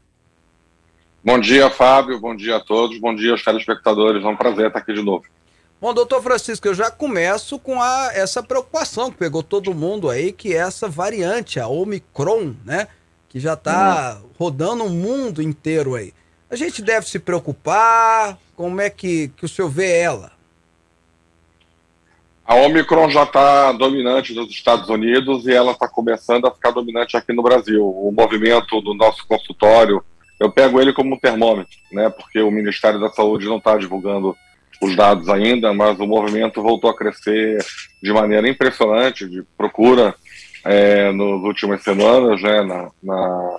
Bom 1.24 1.40
dia, 1.40 1.70
Fábio, 1.70 2.20
bom 2.20 2.36
dia 2.36 2.56
a 2.56 2.60
todos, 2.60 3.00
bom 3.00 3.14
dia 3.14 3.32
aos 3.32 3.42
telespectadores, 3.42 4.22
é 4.22 4.28
um 4.28 4.36
prazer 4.36 4.66
estar 4.66 4.78
aqui 4.78 4.92
de 4.92 5.02
novo. 5.02 5.24
Bom, 5.80 5.94
doutor 5.94 6.22
Francisco, 6.22 6.68
eu 6.68 6.74
já 6.74 6.90
começo 6.90 7.58
com 7.58 7.80
a, 7.80 8.10
essa 8.12 8.42
preocupação 8.42 9.10
que 9.10 9.16
pegou 9.16 9.42
todo 9.42 9.74
mundo 9.74 10.10
aí, 10.10 10.32
que 10.32 10.52
é 10.52 10.58
essa 10.58 10.86
variante, 10.86 11.58
a 11.58 11.66
Omicron, 11.66 12.54
né? 12.64 12.88
Que 13.36 13.40
já 13.40 13.52
está 13.52 14.18
rodando 14.38 14.84
o 14.84 14.88
mundo 14.88 15.42
inteiro 15.42 15.94
aí. 15.94 16.14
A 16.50 16.56
gente 16.56 16.80
deve 16.80 17.06
se 17.06 17.18
preocupar? 17.18 18.38
Como 18.54 18.80
é 18.80 18.88
que, 18.88 19.28
que 19.36 19.44
o 19.44 19.48
senhor 19.48 19.68
vê 19.68 19.98
ela? 19.98 20.32
A 22.46 22.54
Omicron 22.54 23.10
já 23.10 23.24
está 23.24 23.72
dominante 23.72 24.32
nos 24.32 24.48
Estados 24.48 24.88
Unidos 24.88 25.46
e 25.46 25.52
ela 25.52 25.72
está 25.72 25.86
começando 25.86 26.46
a 26.46 26.50
ficar 26.50 26.70
dominante 26.70 27.14
aqui 27.14 27.34
no 27.34 27.42
Brasil. 27.42 27.86
O 27.86 28.10
movimento 28.10 28.80
do 28.80 28.94
nosso 28.94 29.26
consultório, 29.26 30.02
eu 30.40 30.50
pego 30.50 30.80
ele 30.80 30.94
como 30.94 31.14
um 31.14 31.18
termômetro, 31.18 31.76
né? 31.92 32.08
Porque 32.08 32.40
o 32.40 32.50
Ministério 32.50 32.98
da 32.98 33.10
Saúde 33.10 33.44
não 33.44 33.58
está 33.58 33.76
divulgando 33.76 34.34
os 34.80 34.96
dados 34.96 35.28
ainda, 35.28 35.74
mas 35.74 36.00
o 36.00 36.06
movimento 36.06 36.62
voltou 36.62 36.88
a 36.88 36.96
crescer 36.96 37.62
de 38.02 38.14
maneira 38.14 38.48
impressionante, 38.48 39.28
de 39.28 39.42
procura 39.58 40.14
é, 40.66 41.12
nas 41.12 41.42
últimas 41.42 41.82
semanas, 41.82 42.42
né, 42.42 42.62
na, 42.62 42.90
na, 43.02 43.56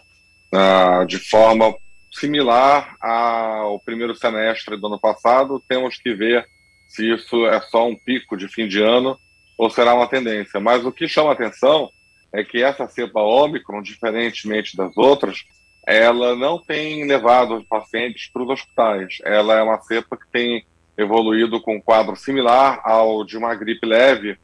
na, 0.52 1.04
de 1.06 1.18
forma 1.18 1.74
similar 2.12 2.96
ao 3.00 3.80
primeiro 3.80 4.16
semestre 4.16 4.78
do 4.78 4.88
ano 4.88 5.00
passado. 5.00 5.64
Temos 5.68 5.98
que 5.98 6.14
ver 6.14 6.46
se 6.88 7.12
isso 7.12 7.46
é 7.48 7.60
só 7.62 7.88
um 7.88 7.96
pico 7.96 8.36
de 8.36 8.48
fim 8.48 8.68
de 8.68 8.82
ano 8.82 9.18
ou 9.58 9.70
será 9.70 9.94
uma 9.94 10.08
tendência. 10.08 10.60
Mas 10.60 10.86
o 10.86 10.92
que 10.92 11.08
chama 11.08 11.32
atenção 11.32 11.90
é 12.32 12.44
que 12.44 12.62
essa 12.62 12.88
cepa 12.88 13.22
Ômicron, 13.22 13.82
diferentemente 13.82 14.76
das 14.76 14.96
outras, 14.98 15.44
ela 15.86 16.36
não 16.36 16.60
tem 16.60 17.06
levado 17.08 17.56
os 17.56 17.66
pacientes 17.66 18.30
para 18.32 18.44
os 18.44 18.50
hospitais. 18.50 19.18
Ela 19.24 19.60
é 19.60 19.64
uma 19.64 19.82
cepa 19.82 20.18
que 20.18 20.30
tem 20.32 20.66
evoluído 20.98 21.62
com 21.62 21.76
um 21.76 21.82
quadro 21.82 22.16
similar 22.16 22.82
ao 22.84 23.24
de 23.24 23.38
uma 23.38 23.54
gripe 23.56 23.86
leve, 23.86 24.38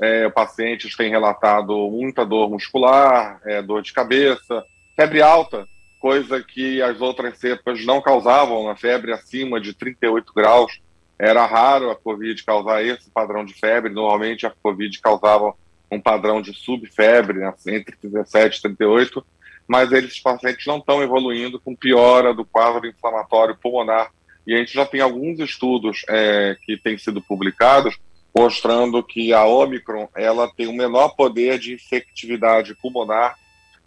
é, 0.00 0.28
pacientes 0.28 0.96
têm 0.96 1.10
relatado 1.10 1.74
muita 1.90 2.24
dor 2.24 2.50
muscular, 2.50 3.40
é, 3.44 3.62
dor 3.62 3.82
de 3.82 3.92
cabeça, 3.92 4.64
febre 4.96 5.22
alta, 5.22 5.66
coisa 6.00 6.42
que 6.42 6.82
as 6.82 7.00
outras 7.00 7.38
cepas 7.38 7.84
não 7.84 8.00
causavam, 8.00 8.68
a 8.68 8.76
febre 8.76 9.12
acima 9.12 9.60
de 9.60 9.72
38 9.72 10.32
graus. 10.34 10.80
Era 11.18 11.46
raro 11.46 11.90
a 11.90 11.96
Covid 11.96 12.42
causar 12.44 12.84
esse 12.84 13.08
padrão 13.10 13.44
de 13.44 13.54
febre, 13.54 13.92
normalmente 13.92 14.46
a 14.46 14.52
Covid 14.62 15.00
causava 15.00 15.54
um 15.90 16.00
padrão 16.00 16.42
de 16.42 16.52
subfebre, 16.52 17.38
né, 17.38 17.54
entre 17.68 17.96
17 18.02 18.58
e 18.58 18.62
38, 18.62 19.24
mas 19.66 19.92
esses 19.92 20.20
pacientes 20.20 20.66
não 20.66 20.78
estão 20.78 21.02
evoluindo 21.02 21.60
com 21.60 21.74
piora 21.74 22.34
do 22.34 22.44
quadro 22.44 22.86
inflamatório 22.86 23.56
pulmonar. 23.56 24.10
E 24.46 24.54
a 24.54 24.58
gente 24.58 24.74
já 24.74 24.84
tem 24.84 25.00
alguns 25.00 25.38
estudos 25.38 26.02
é, 26.08 26.56
que 26.62 26.76
têm 26.76 26.98
sido 26.98 27.22
publicados 27.22 27.96
mostrando 28.36 29.02
que 29.02 29.32
a 29.32 29.44
Omicron 29.44 30.08
ela 30.14 30.48
tem 30.48 30.66
um 30.66 30.74
menor 30.74 31.10
poder 31.10 31.58
de 31.58 31.74
infectividade 31.74 32.74
pulmonar 32.74 33.36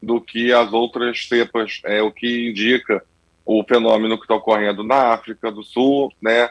do 0.02 0.22
que 0.22 0.54
as 0.54 0.72
outras 0.72 1.28
cepas, 1.28 1.82
é 1.84 2.02
o 2.02 2.12
que 2.12 2.50
indica 2.50 3.04
o 3.46 3.64
fenômeno 3.64 4.18
que 4.18 4.24
está 4.24 4.36
ocorrendo 4.36 4.84
na 4.84 5.14
África 5.14 5.52
do 5.52 5.64
Sul, 5.64 6.12
né? 6.22 6.50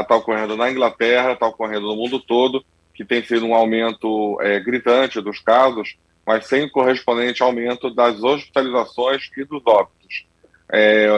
Está 0.00 0.16
ocorrendo 0.16 0.56
na 0.56 0.70
Inglaterra, 0.70 1.32
está 1.32 1.46
ocorrendo 1.46 1.86
no 1.86 1.96
mundo 1.96 2.18
todo, 2.18 2.64
que 2.94 3.04
tem 3.04 3.22
sido 3.22 3.46
um 3.46 3.54
aumento 3.54 4.38
é, 4.42 4.60
gritante 4.60 5.20
dos 5.20 5.38
casos, 5.38 5.96
mas 6.26 6.46
sem 6.46 6.68
correspondente 6.68 7.42
aumento 7.42 7.88
das 7.88 8.22
hospitalizações 8.22 9.30
e 9.36 9.44
dos 9.44 9.62
óbitos, 9.66 10.26
é, 10.70 11.08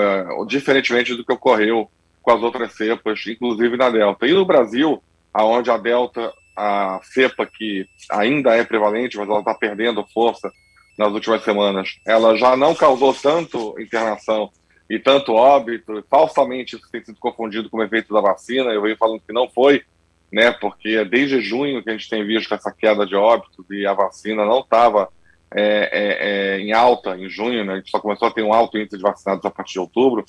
diferentemente 0.47 1.15
do 1.15 1.25
que 1.25 1.33
ocorreu 1.33 1.91
com 2.21 2.31
as 2.31 2.43
outras 2.43 2.73
cepas, 2.75 3.25
inclusive 3.27 3.77
na 3.77 3.91
Delta. 3.91 4.27
E 4.27 4.33
no 4.33 4.45
Brasil, 4.45 5.03
aonde 5.33 5.71
a 5.71 5.77
Delta, 5.77 6.33
a 6.57 7.01
cepa 7.03 7.47
que 7.47 7.87
ainda 8.11 8.55
é 8.55 8.65
prevalente, 8.65 9.17
mas 9.17 9.29
ela 9.29 9.39
está 9.39 9.55
perdendo 9.55 10.07
força 10.13 10.51
nas 10.99 11.13
últimas 11.13 11.43
semanas, 11.43 11.97
ela 12.07 12.37
já 12.37 12.57
não 12.57 12.75
causou 12.75 13.15
tanto 13.15 13.75
internação 13.81 14.51
e 14.91 14.99
tanto 14.99 15.33
óbito, 15.33 16.05
falsamente 16.11 16.77
isso 16.77 16.91
tem 16.91 17.03
sido 17.03 17.19
confundido 17.19 17.71
com 17.71 17.79
o 17.79 17.83
efeito 17.83 18.13
da 18.13 18.21
vacina, 18.21 18.71
eu 18.71 18.83
venho 18.83 18.97
falando 18.97 19.23
que 19.27 19.33
não 19.33 19.49
foi, 19.49 19.83
né, 20.31 20.51
porque 20.53 21.03
desde 21.05 21.41
junho 21.41 21.83
que 21.83 21.89
a 21.89 21.93
gente 21.93 22.11
tem 22.11 22.27
visto 22.27 22.53
essa 22.55 22.71
queda 22.71 23.07
de 23.07 23.15
óbitos 23.15 23.65
e 23.71 23.87
a 23.87 23.95
vacina 23.95 24.45
não 24.45 24.61
estava 24.61 25.09
é, 25.55 25.89
é, 25.93 26.57
é, 26.57 26.61
em 26.61 26.73
alta 26.73 27.17
em 27.17 27.29
junho, 27.29 27.65
né, 27.65 27.75
a 27.75 27.77
gente 27.77 27.91
só 27.91 28.01
começou 28.01 28.29
a 28.29 28.31
ter 28.31 28.43
um 28.43 28.53
alto 28.53 28.79
índice 28.79 28.97
de 28.97 29.03
vacinados 29.03 29.45
a 29.45 29.51
partir 29.51 29.75
de 29.75 29.81
outubro, 29.81 30.25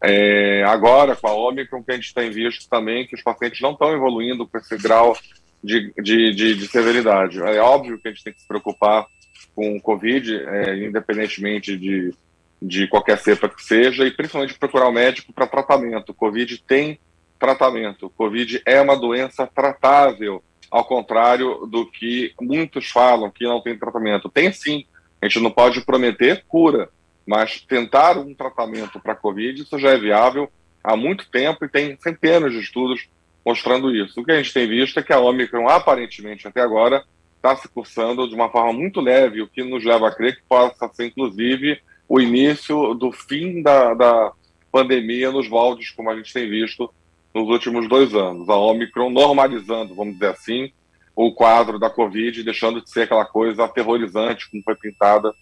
é, 0.00 0.62
agora, 0.64 1.16
com 1.16 1.26
a 1.26 1.34
Omicron, 1.34 1.82
que 1.82 1.92
a 1.92 1.94
gente 1.94 2.14
tem 2.14 2.30
visto 2.30 2.68
também 2.68 3.06
que 3.06 3.14
os 3.14 3.22
pacientes 3.22 3.60
não 3.60 3.72
estão 3.72 3.92
evoluindo 3.92 4.46
com 4.46 4.58
esse 4.58 4.76
grau 4.76 5.16
de, 5.62 5.92
de, 5.98 6.32
de, 6.34 6.54
de, 6.54 6.68
severidade. 6.68 7.40
É 7.40 7.60
óbvio 7.60 7.98
que 7.98 8.08
a 8.08 8.10
gente 8.12 8.22
tem 8.22 8.32
que 8.32 8.40
se 8.40 8.46
preocupar 8.46 9.06
com 9.54 9.76
o 9.76 9.80
Covid, 9.80 10.36
é, 10.36 10.86
independentemente 10.86 11.76
de, 11.76 12.14
de 12.62 12.86
qualquer 12.86 13.18
cepa 13.18 13.48
que 13.48 13.62
seja, 13.62 14.06
e 14.06 14.10
principalmente 14.12 14.58
procurar 14.58 14.88
o 14.88 14.92
médico 14.92 15.32
para 15.32 15.48
tratamento. 15.48 16.14
Covid 16.14 16.62
tem 16.62 16.98
tratamento. 17.38 18.10
Covid 18.10 18.62
é 18.64 18.80
uma 18.80 18.96
doença 18.96 19.46
tratável, 19.46 20.42
ao 20.70 20.84
contrário 20.84 21.66
do 21.66 21.86
que 21.86 22.32
muitos 22.40 22.88
falam 22.88 23.30
que 23.30 23.44
não 23.44 23.60
tem 23.60 23.78
tratamento. 23.78 24.28
Tem 24.28 24.52
sim. 24.52 24.84
A 25.20 25.26
gente 25.26 25.40
não 25.40 25.50
pode 25.50 25.80
prometer 25.80 26.44
cura, 26.46 26.88
mas 27.26 27.60
tentar 27.60 28.18
um 28.18 28.34
tratamento 28.34 29.00
para 29.00 29.12
a 29.12 29.16
Covid, 29.16 29.62
isso 29.62 29.78
já 29.78 29.90
é 29.90 29.98
viável 29.98 30.50
há 30.82 30.96
muito 30.96 31.28
tempo 31.28 31.64
e 31.64 31.68
tem 31.68 31.96
centenas 32.00 32.52
de 32.52 32.60
estudos 32.60 33.08
mostrando 33.44 33.94
isso. 33.94 34.20
O 34.20 34.24
que 34.24 34.32
a 34.32 34.36
gente 34.36 34.52
tem 34.52 34.68
visto 34.68 34.98
é 34.98 35.02
que 35.02 35.12
a 35.12 35.20
Omicron, 35.20 35.68
aparentemente, 35.68 36.46
até 36.46 36.60
agora, 36.60 37.04
está 37.36 37.56
se 37.56 37.68
cursando 37.68 38.28
de 38.28 38.34
uma 38.34 38.50
forma 38.50 38.72
muito 38.72 39.00
leve, 39.00 39.42
o 39.42 39.48
que 39.48 39.62
nos 39.62 39.84
leva 39.84 40.08
a 40.08 40.14
crer 40.14 40.36
que 40.36 40.42
possa 40.48 40.88
ser, 40.92 41.06
inclusive, 41.06 41.80
o 42.08 42.20
início 42.20 42.94
do 42.94 43.12
fim 43.12 43.62
da, 43.62 43.94
da 43.94 44.32
pandemia 44.70 45.30
nos 45.30 45.48
moldes, 45.48 45.90
como 45.90 46.10
a 46.10 46.16
gente 46.16 46.32
tem 46.32 46.48
visto 46.48 46.92
nos 47.38 47.48
últimos 47.48 47.88
dois 47.88 48.14
anos. 48.14 48.48
A 48.48 48.56
Omicron 48.56 49.10
normalizando, 49.10 49.94
vamos 49.94 50.14
dizer 50.14 50.30
assim, 50.30 50.72
o 51.14 51.32
quadro 51.32 51.78
da 51.78 51.90
Covid, 51.90 52.42
deixando 52.42 52.82
de 52.82 52.90
ser 52.90 53.02
aquela 53.02 53.24
coisa 53.24 53.64
aterrorizante 53.64 54.50
como 54.50 54.62
foi 54.62 54.74
pintada 54.74 55.32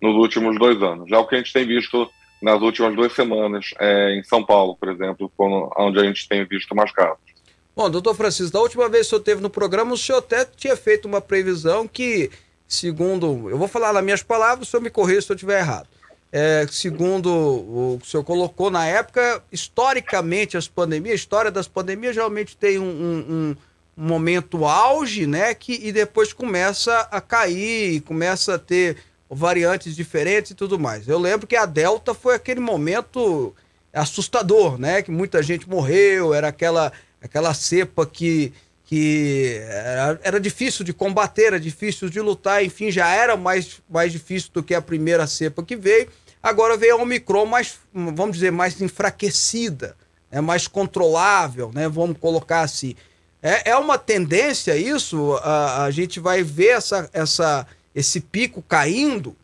nos 0.00 0.14
últimos 0.16 0.58
dois 0.58 0.82
anos. 0.82 1.08
Já 1.08 1.18
o 1.18 1.26
que 1.26 1.34
a 1.34 1.38
gente 1.38 1.52
tem 1.52 1.66
visto 1.66 2.08
nas 2.42 2.60
últimas 2.60 2.94
duas 2.94 3.12
semanas 3.12 3.70
é, 3.78 4.18
em 4.18 4.22
São 4.24 4.44
Paulo, 4.44 4.76
por 4.76 4.88
exemplo, 4.90 5.32
quando, 5.36 5.70
onde 5.78 5.98
a 5.98 6.04
gente 6.04 6.28
tem 6.28 6.44
visto 6.44 6.74
mais 6.74 6.92
casos. 6.92 7.18
Bom, 7.74 7.90
doutor 7.90 8.14
Francisco, 8.14 8.52
da 8.52 8.60
última 8.60 8.88
vez 8.88 9.02
que 9.02 9.06
o 9.06 9.10
senhor 9.10 9.20
esteve 9.20 9.42
no 9.42 9.50
programa, 9.50 9.92
o 9.92 9.98
senhor 9.98 10.18
até 10.18 10.44
tinha 10.44 10.76
feito 10.76 11.06
uma 11.06 11.20
previsão 11.20 11.86
que, 11.86 12.30
segundo, 12.66 13.50
eu 13.50 13.58
vou 13.58 13.68
falar 13.68 13.92
nas 13.92 14.04
minhas 14.04 14.22
palavras, 14.22 14.68
o 14.68 14.70
senhor 14.70 14.82
me 14.82 14.90
corrija 14.90 15.22
se 15.22 15.32
eu 15.32 15.36
estiver 15.36 15.60
errado. 15.60 15.88
É, 16.38 16.66
segundo 16.70 17.30
o 17.30 17.98
que 17.98 18.06
o 18.06 18.10
senhor 18.10 18.22
colocou 18.22 18.70
na 18.70 18.84
época, 18.84 19.42
historicamente 19.50 20.54
as 20.54 20.68
pandemias, 20.68 21.12
a 21.12 21.16
história 21.16 21.50
das 21.50 21.66
pandemias 21.66 22.14
geralmente 22.14 22.54
tem 22.54 22.78
um, 22.78 22.84
um, 22.84 23.56
um 23.96 24.06
momento 24.06 24.66
auge, 24.66 25.26
né? 25.26 25.54
Que, 25.54 25.72
e 25.82 25.90
depois 25.90 26.34
começa 26.34 27.08
a 27.10 27.22
cair, 27.22 28.02
começa 28.02 28.56
a 28.56 28.58
ter 28.58 28.98
variantes 29.30 29.96
diferentes 29.96 30.50
e 30.50 30.54
tudo 30.54 30.78
mais. 30.78 31.08
Eu 31.08 31.18
lembro 31.18 31.46
que 31.46 31.56
a 31.56 31.64
Delta 31.64 32.12
foi 32.12 32.34
aquele 32.34 32.60
momento 32.60 33.54
assustador, 33.90 34.78
né? 34.78 35.00
Que 35.00 35.10
muita 35.10 35.42
gente 35.42 35.66
morreu, 35.66 36.34
era 36.34 36.48
aquela, 36.48 36.92
aquela 37.18 37.54
cepa 37.54 38.04
que, 38.04 38.52
que 38.84 39.58
era, 39.70 40.20
era, 40.22 40.38
difícil 40.38 40.84
de 40.84 40.92
combater, 40.92 41.46
era 41.46 41.58
difícil 41.58 42.10
de 42.10 42.20
lutar, 42.20 42.62
enfim, 42.62 42.90
já 42.90 43.08
era 43.08 43.38
mais, 43.38 43.80
mais 43.88 44.12
difícil 44.12 44.50
do 44.52 44.62
que 44.62 44.74
a 44.74 44.82
primeira 44.82 45.26
cepa 45.26 45.62
que 45.62 45.74
veio. 45.74 46.10
Agora 46.46 46.76
veio 46.76 46.94
a 46.94 47.02
Omicron 47.02 47.44
mais, 47.44 47.80
vamos 47.92 48.36
dizer, 48.36 48.52
mais 48.52 48.80
enfraquecida, 48.80 49.96
é 50.30 50.40
mais 50.40 50.68
controlável, 50.68 51.72
né? 51.74 51.88
Vamos 51.88 52.18
colocar 52.18 52.60
assim. 52.60 52.94
É, 53.42 53.70
é 53.70 53.76
uma 53.76 53.98
tendência 53.98 54.76
isso? 54.76 55.34
A, 55.42 55.82
a 55.86 55.90
gente 55.90 56.20
vai 56.20 56.44
ver 56.44 56.68
essa, 56.68 57.10
essa, 57.12 57.66
esse 57.92 58.20
pico 58.20 58.62
caindo? 58.62 59.34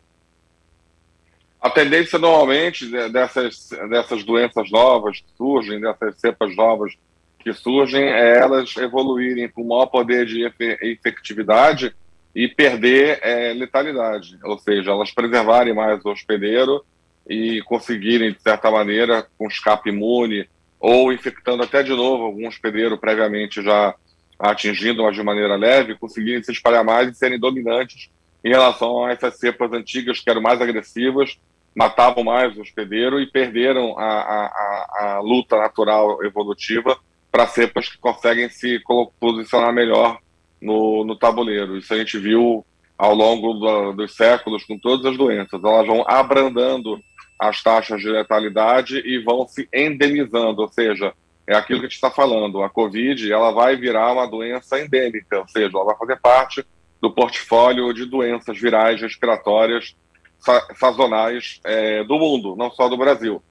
A 1.61 1.69
tendência 1.69 2.21
normalmente 2.21 2.89
dessas, 3.11 3.71
dessas 3.91 4.23
doenças 4.23 4.71
novas 4.71 5.19
que 5.19 5.37
surgem, 5.37 5.81
dessas 5.81 6.21
cepas 6.21 6.55
novas 6.55 6.93
que 7.41 7.53
surgem, 7.53 8.05
é 8.05 8.39
elas 8.39 8.77
evoluírem 8.77 9.49
com 9.49 9.65
maior 9.65 9.87
poder 9.87 10.25
de 10.25 10.49
efetividade 10.81 11.93
e 12.33 12.47
perder 12.47 13.19
é, 13.23 13.53
letalidade, 13.53 14.39
ou 14.45 14.57
seja, 14.57 14.93
elas 14.93 15.11
preservarem 15.11 15.75
mais 15.75 16.01
o 16.05 16.11
hospedeiro 16.11 16.85
e 17.29 17.63
conseguirem, 17.63 18.33
de 18.33 18.41
certa 18.41 18.71
maneira, 18.71 19.27
com 19.39 19.47
escape 19.47 19.91
imune 19.91 20.49
ou 20.81 21.13
infectando 21.13 21.63
até 21.63 21.83
de 21.83 21.91
novo 21.91 22.25
algum 22.25 22.49
hospedeiro 22.49 22.99
previamente 22.99 23.63
já 23.63 23.95
atingindo, 24.39 25.05
mas 25.05 25.15
de 25.15 25.23
maneira 25.23 25.55
leve, 25.55 25.97
conseguirem 25.97 26.43
se 26.43 26.51
espalhar 26.51 26.85
mais 26.85 27.09
e 27.09 27.15
serem 27.15 27.39
dominantes 27.39 28.11
em 28.45 28.49
relação 28.49 29.05
a 29.05 29.13
essas 29.13 29.39
cepas 29.39 29.73
antigas 29.73 30.19
que 30.19 30.29
eram 30.29 30.43
mais 30.43 30.61
agressivas, 30.61 31.39
matavam 31.75 32.25
mais 32.25 32.57
o 32.57 32.61
hospedeiro 32.61 33.21
e 33.21 33.27
perderam 33.27 33.97
a, 33.97 34.05
a, 34.05 34.47
a, 34.47 35.15
a 35.17 35.21
luta 35.21 35.57
natural 35.57 36.23
evolutiva 36.25 36.99
para 37.31 37.47
cepas 37.47 37.89
que 37.89 37.99
conseguem 37.99 38.49
se 38.49 38.83
posicionar 39.19 39.73
melhor 39.73 40.19
no, 40.61 41.05
no 41.05 41.17
tabuleiro. 41.17 41.79
Isso 41.79 41.95
a 41.95 41.97
gente 41.97 42.19
viu 42.19 42.67
ao 42.99 43.15
longo 43.15 43.55
do, 43.55 43.93
dos 43.93 44.15
séculos 44.15 44.65
com 44.65 44.79
todas 44.79 45.07
as 45.07 45.17
doenças. 45.17 45.63
Elas 45.63 45.87
vão 45.87 46.05
abrandando 46.07 47.01
as 47.43 47.61
taxas 47.61 48.01
de 48.01 48.09
letalidade 48.09 49.03
e 49.05 49.19
vão 49.19 49.49
se 49.49 49.69
endemizando, 49.75 50.63
ou 50.63 50.69
seja, 50.69 51.13
é 51.45 51.57
aquilo 51.57 51.81
que 51.81 51.87
a 51.87 51.89
gente 51.89 51.97
está 51.97 52.09
falando. 52.09 52.63
A 52.63 52.71
Covid 52.71 53.33
ela 53.33 53.51
vai 53.51 53.75
virar 53.75 54.13
uma 54.13 54.29
doença 54.29 54.81
endêmica, 54.81 55.41
ou 55.41 55.49
seja, 55.49 55.71
ela 55.75 55.87
vai 55.87 55.97
fazer 55.97 56.21
parte 56.21 56.65
do 57.01 57.11
portfólio 57.11 57.93
de 57.93 58.07
doenças 58.07 58.57
virais 58.57 59.01
respiratórias 59.01 59.97
sa 60.39 60.69
sazonais 60.77 61.61
é, 61.65 62.05
do 62.05 62.17
mundo, 62.17 62.55
não 62.57 62.71
só 62.71 62.89
do 62.89 62.97
Brasil. 62.97 63.43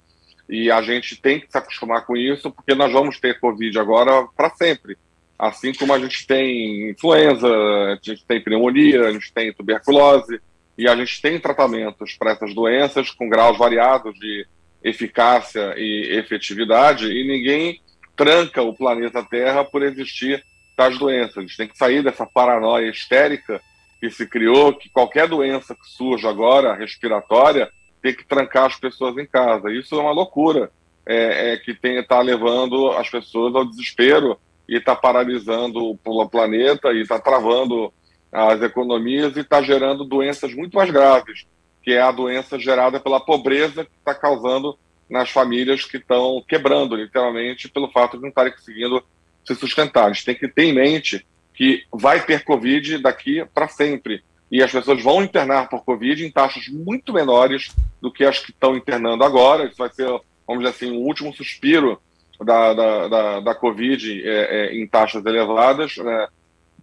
E 0.48 0.72
a 0.72 0.82
gente 0.82 1.22
tem 1.22 1.42
que 1.42 1.52
se 1.52 1.58
acostumar 1.58 2.06
com 2.06 2.16
isso, 2.16 2.50
porque 2.50 2.74
nós 2.74 2.94
vamos 2.94 3.20
ter 3.20 3.42
Covid 3.42 3.78
agora 3.78 4.26
para 4.38 4.50
sempre. 4.52 4.98
Assim 5.38 5.74
como 5.74 5.94
a 5.94 6.00
gente 6.00 6.26
tem 6.26 6.92
influenza, 6.92 7.48
a 7.48 8.00
gente 8.02 8.26
tem 8.26 8.42
pneumonia, 8.42 9.08
a 9.08 9.12
gente 9.12 9.34
tem 9.34 9.52
tuberculose, 9.52 10.40
e 10.82 10.88
a 10.88 10.96
gente 10.96 11.22
tem 11.22 11.40
tratamentos 11.40 12.16
para 12.16 12.32
essas 12.32 12.56
doenças 12.56 13.12
com 13.12 13.30
graus 13.30 13.56
variados 13.56 14.18
de 14.18 14.48
eficácia 14.84 15.76
e 15.78 16.18
efetividade, 16.18 17.06
e 17.06 17.24
ninguém 17.24 17.80
tranca 18.16 18.64
o 18.64 18.74
planeta 18.74 19.24
Terra 19.24 19.64
por 19.64 19.84
existir 19.84 20.44
tais 20.76 20.98
doenças. 20.98 21.38
A 21.38 21.42
gente 21.42 21.56
tem 21.56 21.68
que 21.68 21.78
sair 21.78 22.04
dessa 22.04 22.26
paranoia 22.26 22.90
histérica 22.90 23.62
que 24.00 24.10
se 24.10 24.26
criou, 24.26 24.74
que 24.74 24.90
qualquer 24.90 25.28
doença 25.28 25.76
que 25.76 25.86
surja 25.86 26.32
agora, 26.32 26.74
respiratória, 26.74 27.70
tem 28.02 28.16
que 28.16 28.26
trancar 28.26 28.66
as 28.66 28.76
pessoas 28.76 29.16
em 29.20 29.28
casa. 29.28 29.72
Isso 29.72 29.94
é 29.94 30.02
uma 30.02 30.12
loucura 30.12 30.72
é, 31.06 31.54
é 31.54 31.58
que 31.58 31.78
está 31.80 32.22
levando 32.22 32.90
as 32.94 33.08
pessoas 33.08 33.54
ao 33.54 33.66
desespero 33.66 34.36
e 34.68 34.78
está 34.78 34.96
paralisando 34.96 35.92
o 36.04 36.28
planeta 36.28 36.92
e 36.92 37.02
está 37.02 37.20
travando 37.20 37.94
as 38.32 38.62
economias 38.62 39.36
e 39.36 39.42
está 39.42 39.62
gerando 39.62 40.06
doenças 40.06 40.54
muito 40.54 40.78
mais 40.78 40.90
graves, 40.90 41.46
que 41.84 41.92
é 41.92 42.02
a 42.02 42.12
doença 42.12 42.58
gerada 42.58 43.00
pela 43.00 43.20
pobreza 43.20 43.84
que 43.84 43.92
está 43.98 44.14
causando 44.14 44.78
nas 45.10 45.30
famílias 45.30 45.84
que 45.84 45.98
estão 45.98 46.42
quebrando, 46.48 46.96
literalmente, 46.96 47.68
pelo 47.68 47.92
fato 47.92 48.16
de 48.16 48.22
não 48.22 48.30
estarem 48.30 48.54
conseguindo 48.54 49.04
se 49.46 49.56
sustentar. 49.56 50.06
A 50.06 50.14
gente 50.14 50.26
tem 50.26 50.36
que 50.36 50.48
ter 50.48 50.64
em 50.64 50.74
mente 50.74 51.26
que 51.54 51.84
vai 51.92 52.24
ter 52.24 52.44
Covid 52.44 53.00
daqui 53.00 53.44
para 53.54 53.68
sempre. 53.68 54.24
E 54.50 54.64
as 54.64 54.72
pessoas 54.72 55.02
vão 55.04 55.24
internar 55.24 55.70
por 55.70 55.84
Covid 55.84 56.26
em 56.26 56.32
taxas 56.32 56.68
muito 56.68 57.14
menores 57.14 57.76
do 58.02 58.12
que 58.12 58.24
as 58.24 58.40
que 58.40 58.52
estão 58.52 58.76
internando 58.76 59.24
agora. 59.24 59.66
Isso 59.66 59.78
vai 59.78 59.90
ser, 59.90 60.08
vamos 60.48 60.64
dizer 60.64 60.70
assim, 60.70 60.92
o 60.92 61.02
último 61.02 61.34
suspiro 61.34 62.02
da, 62.40 62.74
da, 62.74 63.08
da, 63.08 63.40
da 63.42 63.56
Covid 63.56 64.24
é, 64.24 64.30
é, 64.30 64.76
em 64.76 64.88
taxas 64.88 65.26
elevadas, 65.26 65.98
né, 65.98 66.28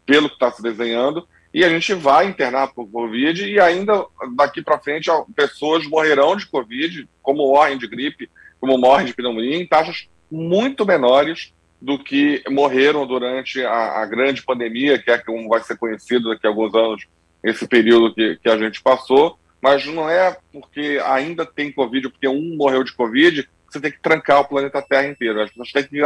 pelo 0.06 0.28
que 0.28 0.34
está 0.34 0.50
se 0.50 0.62
desenhando, 0.62 1.26
e 1.52 1.64
a 1.64 1.68
gente 1.68 1.94
vai 1.94 2.26
internar 2.26 2.68
por 2.68 2.88
Covid 2.88 3.44
e 3.44 3.58
ainda 3.58 4.04
daqui 4.36 4.62
para 4.62 4.78
frente 4.78 5.10
pessoas 5.34 5.86
morrerão 5.86 6.36
de 6.36 6.46
Covid, 6.46 7.08
como 7.22 7.48
morrem 7.52 7.78
de 7.78 7.86
gripe, 7.86 8.30
como 8.60 8.76
morrem 8.76 9.06
de 9.06 9.14
pneumonia, 9.14 9.56
em 9.56 9.66
taxas 9.66 10.08
muito 10.30 10.84
menores 10.84 11.52
do 11.80 11.98
que 11.98 12.42
morreram 12.50 13.06
durante 13.06 13.64
a, 13.64 14.02
a 14.02 14.06
grande 14.06 14.42
pandemia, 14.42 14.98
que 14.98 15.10
é 15.10 15.18
como 15.18 15.48
vai 15.48 15.60
ser 15.60 15.78
conhecido 15.78 16.28
daqui 16.28 16.46
a 16.46 16.50
alguns 16.50 16.74
anos, 16.74 17.06
esse 17.42 17.66
período 17.66 18.14
que, 18.14 18.36
que 18.42 18.50
a 18.50 18.58
gente 18.58 18.82
passou, 18.82 19.38
mas 19.60 19.86
não 19.86 20.10
é 20.10 20.36
porque 20.52 21.00
ainda 21.04 21.46
tem 21.46 21.72
Covid, 21.72 22.10
porque 22.10 22.28
um 22.28 22.56
morreu 22.56 22.82
de 22.82 22.92
Covid, 22.92 23.48
você 23.68 23.80
tem 23.80 23.92
que 23.92 24.00
trancar 24.00 24.40
o 24.40 24.48
planeta 24.48 24.82
Terra 24.82 25.06
inteiro. 25.06 25.40
As 25.40 25.50
pessoas 25.50 25.72
têm 25.72 25.84
que 25.84 26.00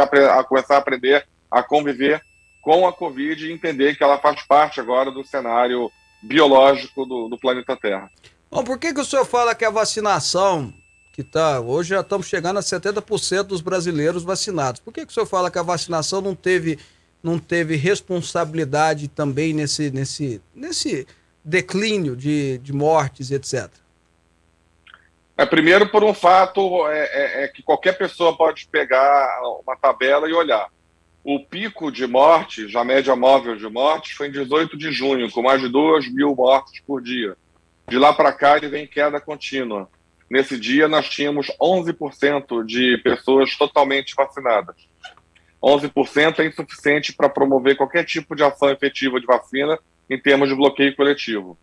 começar 0.47 0.75
a 0.75 0.79
aprender 0.79 1.25
a 1.49 1.63
conviver 1.63 2.21
com 2.63 2.87
a 2.87 2.93
Covid 2.93 3.45
e 3.45 3.51
entender 3.51 3.95
que 3.95 4.03
ela 4.03 4.17
faz 4.17 4.41
parte 4.43 4.79
agora 4.79 5.11
do 5.11 5.23
cenário 5.23 5.91
biológico 6.21 7.05
do, 7.05 7.27
do 7.27 7.37
planeta 7.37 7.75
Terra. 7.75 8.09
Bom, 8.49 8.63
por 8.63 8.79
que, 8.79 8.93
que 8.93 9.01
o 9.01 9.05
senhor 9.05 9.25
fala 9.25 9.53
que 9.53 9.65
a 9.65 9.69
vacinação, 9.69 10.73
que 11.11 11.23
tá, 11.23 11.59
hoje 11.59 11.89
já 11.89 11.99
estamos 11.99 12.25
chegando 12.25 12.57
a 12.57 12.61
70% 12.61 13.43
dos 13.43 13.59
brasileiros 13.59 14.23
vacinados, 14.23 14.79
por 14.79 14.93
que, 14.93 15.05
que 15.05 15.11
o 15.11 15.13
senhor 15.13 15.25
fala 15.25 15.51
que 15.51 15.59
a 15.59 15.63
vacinação 15.63 16.21
não 16.21 16.33
teve, 16.33 16.79
não 17.21 17.37
teve 17.37 17.75
responsabilidade 17.75 19.09
também 19.09 19.53
nesse, 19.53 19.91
nesse, 19.91 20.41
nesse 20.55 21.05
declínio 21.43 22.15
de, 22.15 22.59
de 22.59 22.71
mortes, 22.71 23.29
etc.? 23.29 23.69
É, 25.35 25.45
primeiro, 25.45 25.89
por 25.89 26.01
um 26.03 26.13
fato 26.13 26.87
é, 26.87 26.99
é, 27.01 27.43
é, 27.43 27.47
que 27.49 27.61
qualquer 27.61 27.97
pessoa 27.97 28.37
pode 28.37 28.67
pegar 28.67 29.41
uma 29.65 29.75
tabela 29.75 30.29
e 30.29 30.33
olhar. 30.33 30.69
O 31.23 31.39
pico 31.39 31.89
de 31.89 32.05
mortes, 32.05 32.75
a 32.75 32.83
média 32.83 33.15
móvel 33.15 33.55
de 33.55 33.67
mortes, 33.69 34.11
foi 34.11 34.27
em 34.27 34.31
18 34.31 34.77
de 34.77 34.91
junho, 34.91 35.31
com 35.31 35.41
mais 35.41 35.61
de 35.61 35.69
2 35.69 36.13
mil 36.13 36.35
mortes 36.35 36.81
por 36.85 37.01
dia. 37.01 37.37
De 37.87 37.97
lá 37.97 38.11
para 38.11 38.33
cá, 38.33 38.57
ele 38.57 38.67
vem 38.67 38.83
em 38.83 38.87
queda 38.87 39.21
contínua. 39.21 39.89
Nesse 40.29 40.59
dia, 40.59 40.87
nós 40.87 41.07
tínhamos 41.07 41.47
11% 41.61 42.65
de 42.65 42.97
pessoas 42.97 43.55
totalmente 43.55 44.13
vacinadas. 44.15 44.75
11% 45.63 46.39
é 46.39 46.45
insuficiente 46.45 47.13
para 47.13 47.29
promover 47.29 47.77
qualquer 47.77 48.03
tipo 48.03 48.35
de 48.35 48.43
ação 48.43 48.69
efetiva 48.69 49.17
de 49.17 49.25
vacina 49.25 49.79
em 50.09 50.19
termos 50.19 50.49
de 50.49 50.55
bloqueio 50.55 50.93
coletivo. 50.93 51.57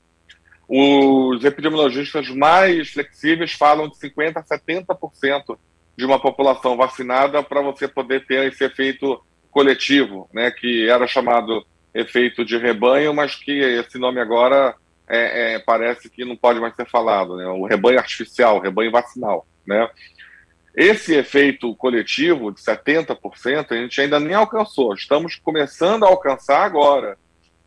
Os 0.66 1.44
epidemiologistas 1.44 2.30
mais 2.30 2.90
flexíveis 2.90 3.52
falam 3.52 3.88
de 3.88 3.96
50% 3.96 4.36
a 4.36 4.42
70% 4.42 5.58
de 5.98 6.06
uma 6.06 6.18
população 6.18 6.78
vacinada 6.78 7.42
para 7.42 7.60
você 7.60 7.86
poder 7.86 8.24
ter 8.24 8.50
esse 8.50 8.64
efeito 8.64 9.20
coletivo, 9.50 10.28
né, 10.32 10.50
que 10.50 10.88
era 10.88 11.06
chamado 11.06 11.64
efeito 11.92 12.44
de 12.44 12.56
rebanho, 12.56 13.12
mas 13.12 13.34
que 13.34 13.52
esse 13.52 13.98
nome 13.98 14.20
agora 14.20 14.74
é, 15.08 15.54
é, 15.54 15.58
parece 15.58 16.08
que 16.08 16.24
não 16.24 16.36
pode 16.36 16.60
mais 16.60 16.74
ser 16.74 16.86
falado, 16.86 17.36
né, 17.36 17.46
o 17.46 17.66
rebanho 17.66 17.98
artificial, 17.98 18.56
o 18.56 18.60
rebanho 18.60 18.90
vacinal. 18.90 19.46
Né. 19.66 19.88
Esse 20.74 21.14
efeito 21.14 21.74
coletivo 21.74 22.52
de 22.52 22.60
70% 22.60 23.72
a 23.72 23.76
gente 23.76 24.00
ainda 24.00 24.20
nem 24.20 24.34
alcançou, 24.34 24.94
estamos 24.94 25.36
começando 25.36 26.04
a 26.04 26.08
alcançar 26.08 26.62
agora, 26.64 27.18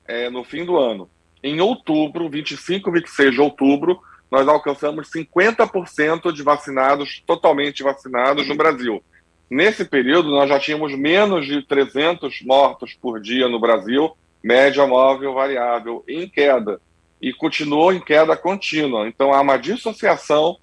é, 0.08 0.30
no 0.30 0.44
fim 0.44 0.66
do 0.66 0.78
ano. 0.78 1.10
Em 1.44 1.60
outubro, 1.60 2.30
25 2.30 2.90
e 2.90 2.94
26 2.94 3.34
de 3.34 3.42
outubro, 3.42 4.00
nós 4.32 4.48
alcançamos 4.48 5.12
50% 5.12 6.32
de 6.32 6.42
vacinados, 6.42 7.22
totalmente 7.26 7.84
vacinados 7.84 8.48
no 8.48 8.56
Brasil. 8.56 9.04
Nesse 9.50 9.86
período, 9.86 10.32
nós 10.32 10.50
já 10.50 10.60
tínhamos 10.60 10.98
menos 10.98 11.46
de 11.46 11.62
300 11.62 12.42
mortos 12.42 12.94
por 12.94 13.20
dia 13.22 13.48
no 13.48 13.60
Brasil, 13.60 14.16
média 14.44 14.86
móvel 14.88 15.34
variável, 15.34 16.04
em 16.08 16.28
queda. 16.28 16.82
E 17.22 17.32
continuou 17.34 17.94
em 17.94 18.00
queda 18.00 18.36
contínua. 18.36 19.08
Então, 19.08 19.34
há 19.34 19.40
uma 19.40 19.58
dissociação 19.58 20.58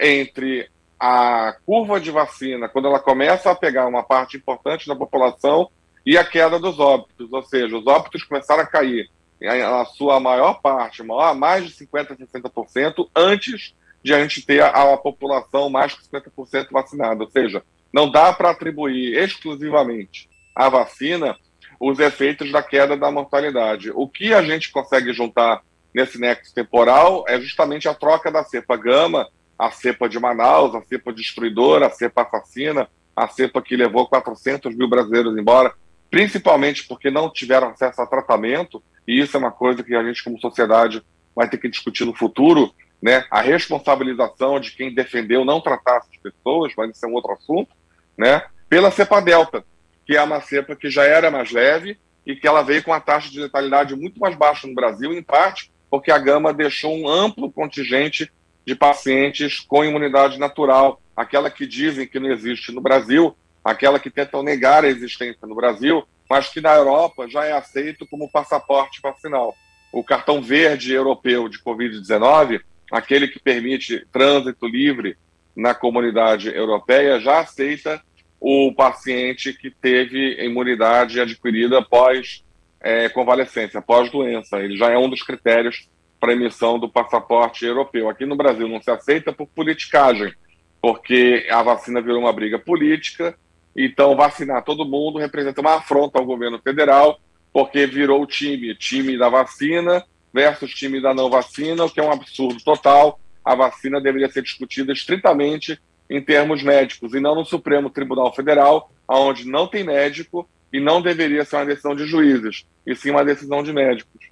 entre 0.00 0.68
a 0.98 1.56
curva 1.66 2.00
de 2.00 2.10
vacina, 2.10 2.68
quando 2.68 2.88
ela 2.88 2.98
começa 2.98 3.50
a 3.50 3.54
pegar 3.54 3.86
uma 3.86 4.02
parte 4.02 4.36
importante 4.36 4.86
da 4.86 4.96
população, 4.96 5.68
e 6.06 6.16
a 6.16 6.24
queda 6.24 6.58
dos 6.58 6.78
óbitos. 6.78 7.32
Ou 7.32 7.42
seja, 7.42 7.76
os 7.76 7.86
óbitos 7.86 8.22
começaram 8.22 8.62
a 8.62 8.66
cair 8.66 9.10
a 9.44 9.84
sua 9.84 10.18
maior 10.18 10.60
parte, 10.62 11.02
maior, 11.02 11.34
mais 11.34 11.66
de 11.66 11.84
50%, 11.84 12.26
60%, 12.26 13.08
antes 13.14 13.74
de 14.02 14.14
a 14.14 14.20
gente 14.20 14.40
ter 14.46 14.62
a, 14.62 14.94
a 14.94 14.96
população 14.96 15.68
mais 15.68 15.94
que 15.94 16.08
50% 16.08 16.68
vacinada. 16.70 17.24
Ou 17.24 17.30
seja, 17.30 17.62
não 17.92 18.10
dá 18.10 18.32
para 18.32 18.50
atribuir 18.50 19.16
exclusivamente 19.16 20.28
à 20.54 20.68
vacina 20.68 21.36
os 21.78 21.98
efeitos 21.98 22.50
da 22.50 22.62
queda 22.62 22.96
da 22.96 23.10
mortalidade. 23.10 23.90
O 23.94 24.08
que 24.08 24.32
a 24.32 24.42
gente 24.42 24.70
consegue 24.70 25.12
juntar 25.12 25.62
nesse 25.94 26.18
nexo 26.18 26.54
temporal 26.54 27.24
é 27.28 27.40
justamente 27.40 27.88
a 27.88 27.94
troca 27.94 28.30
da 28.30 28.44
cepa 28.44 28.76
gama 28.76 29.28
a 29.58 29.70
cepa 29.70 30.08
de 30.08 30.18
Manaus, 30.18 30.74
a 30.74 30.82
cepa 30.82 31.12
destruidora, 31.12 31.86
a 31.86 31.90
cepa 31.90 32.22
assassina, 32.22 32.88
a 33.14 33.26
cepa 33.28 33.62
que 33.62 33.76
levou 33.76 34.06
400 34.06 34.74
mil 34.76 34.88
brasileiros 34.88 35.36
embora, 35.36 35.72
principalmente 36.10 36.86
porque 36.86 37.10
não 37.10 37.30
tiveram 37.30 37.68
acesso 37.68 38.00
a 38.02 38.06
tratamento, 38.06 38.82
e 39.08 39.18
isso 39.18 39.36
é 39.36 39.40
uma 39.40 39.50
coisa 39.50 39.82
que 39.82 39.94
a 39.94 40.04
gente, 40.04 40.22
como 40.22 40.38
sociedade, 40.38 41.02
vai 41.34 41.48
ter 41.48 41.58
que 41.58 41.68
discutir 41.68 42.04
no 42.04 42.14
futuro, 42.14 42.72
né? 43.02 43.24
A 43.30 43.40
responsabilização 43.40 44.58
de 44.58 44.72
quem 44.72 44.94
defendeu 44.94 45.44
não 45.44 45.60
tratar 45.60 45.98
essas 45.98 46.16
pessoas, 46.16 46.72
mas 46.76 46.90
isso 46.90 47.04
é 47.04 47.08
um 47.08 47.14
outro 47.14 47.32
assunto, 47.32 47.70
né? 48.16 48.42
Pela 48.68 48.90
cepa 48.90 49.20
delta, 49.20 49.64
que 50.04 50.16
é 50.16 50.22
uma 50.22 50.40
cepa 50.40 50.74
que 50.74 50.90
já 50.90 51.04
era 51.04 51.30
mais 51.30 51.50
leve 51.50 51.98
e 52.24 52.34
que 52.34 52.46
ela 52.46 52.62
veio 52.62 52.82
com 52.82 52.90
uma 52.90 53.00
taxa 53.00 53.30
de 53.30 53.40
letalidade 53.40 53.94
muito 53.94 54.18
mais 54.18 54.34
baixa 54.34 54.66
no 54.66 54.74
Brasil, 54.74 55.12
em 55.12 55.22
parte 55.22 55.70
porque 55.90 56.10
a 56.10 56.18
gama 56.18 56.52
deixou 56.52 56.94
um 56.94 57.08
amplo 57.08 57.50
contingente 57.50 58.30
de 58.66 58.74
pacientes 58.74 59.60
com 59.60 59.84
imunidade 59.84 60.38
natural, 60.38 61.00
aquela 61.16 61.50
que 61.50 61.66
dizem 61.66 62.06
que 62.06 62.18
não 62.18 62.30
existe 62.30 62.72
no 62.72 62.80
Brasil, 62.80 63.36
aquela 63.64 63.98
que 63.98 64.10
tentam 64.10 64.42
negar 64.42 64.84
a 64.84 64.88
existência 64.88 65.46
no 65.46 65.54
Brasil, 65.54 66.06
mas 66.28 66.48
que 66.48 66.60
na 66.60 66.74
Europa 66.74 67.28
já 67.28 67.44
é 67.44 67.52
aceito 67.52 68.06
como 68.08 68.30
passaporte 68.30 69.00
vacinal. 69.00 69.54
O 69.92 70.02
cartão 70.02 70.42
verde 70.42 70.92
europeu 70.92 71.48
de 71.48 71.62
Covid-19, 71.62 72.60
aquele 72.90 73.28
que 73.28 73.38
permite 73.38 74.06
trânsito 74.12 74.66
livre 74.66 75.16
na 75.54 75.74
comunidade 75.74 76.48
europeia, 76.54 77.20
já 77.20 77.40
aceita 77.40 78.00
o 78.40 78.72
paciente 78.74 79.52
que 79.52 79.70
teve 79.70 80.44
imunidade 80.44 81.20
adquirida 81.20 81.82
pós 81.82 82.44
é, 82.80 83.08
convalescência, 83.08 83.80
pós 83.80 84.10
doença. 84.10 84.58
Ele 84.58 84.76
já 84.76 84.90
é 84.90 84.98
um 84.98 85.08
dos 85.08 85.22
critérios 85.22 85.88
para 86.20 86.32
emissão 86.32 86.78
do 86.78 86.88
passaporte 86.88 87.64
europeu. 87.64 88.08
Aqui 88.08 88.26
no 88.26 88.36
Brasil 88.36 88.68
não 88.68 88.80
se 88.80 88.90
aceita 88.90 89.32
por 89.32 89.46
politicagem, 89.48 90.32
porque 90.80 91.46
a 91.50 91.62
vacina 91.62 92.00
virou 92.00 92.20
uma 92.20 92.32
briga 92.32 92.58
política. 92.58 93.36
Então, 93.74 94.16
vacinar 94.16 94.62
todo 94.62 94.86
mundo 94.86 95.18
representa 95.18 95.60
uma 95.60 95.76
afronta 95.76 96.18
ao 96.18 96.24
governo 96.24 96.58
federal, 96.58 97.18
porque 97.52 97.86
virou 97.86 98.26
time, 98.26 98.74
time 98.74 99.18
da 99.18 99.28
vacina 99.28 100.04
versus 100.36 100.74
time 100.74 101.00
da 101.00 101.14
não 101.14 101.30
vacina, 101.30 101.82
o 101.82 101.90
que 101.90 101.98
é 101.98 102.02
um 102.02 102.12
absurdo 102.12 102.62
total. 102.62 103.18
A 103.42 103.54
vacina 103.54 103.98
deveria 103.98 104.30
ser 104.30 104.42
discutida 104.42 104.92
estritamente 104.92 105.80
em 106.10 106.20
termos 106.20 106.62
médicos 106.62 107.14
e 107.14 107.20
não 107.20 107.34
no 107.34 107.46
Supremo 107.46 107.88
Tribunal 107.88 108.34
Federal, 108.34 108.90
onde 109.08 109.48
não 109.48 109.66
tem 109.66 109.82
médico 109.82 110.46
e 110.70 110.78
não 110.78 111.00
deveria 111.00 111.42
ser 111.42 111.56
uma 111.56 111.64
decisão 111.64 111.96
de 111.96 112.04
juízes, 112.04 112.66
e 112.86 112.94
sim 112.94 113.10
uma 113.10 113.24
decisão 113.24 113.62
de 113.62 113.72
médicos. 113.72 114.26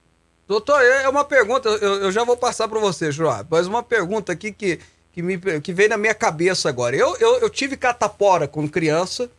Doutor, 0.47 0.79
é, 0.83 1.05
é 1.05 1.09
uma 1.09 1.25
pergunta, 1.25 1.71
eu, 1.71 2.03
eu 2.03 2.13
já 2.13 2.23
vou 2.23 2.37
passar 2.37 2.69
para 2.69 2.79
você, 2.79 3.11
João, 3.11 3.47
mas 3.51 3.67
uma 3.67 3.83
pergunta 3.83 4.31
aqui 4.31 4.53
que, 4.53 4.79
que, 5.11 5.23
me, 5.23 5.39
que 5.63 5.73
veio 5.73 5.89
na 5.89 5.97
minha 5.97 6.15
cabeça 6.15 6.69
agora. 6.69 6.95
Eu, 6.95 7.17
eu, 7.19 7.39
eu 7.39 7.49
tive 7.49 7.79
catapora 7.79 8.47
quando 8.47 8.71
criança 8.71 9.31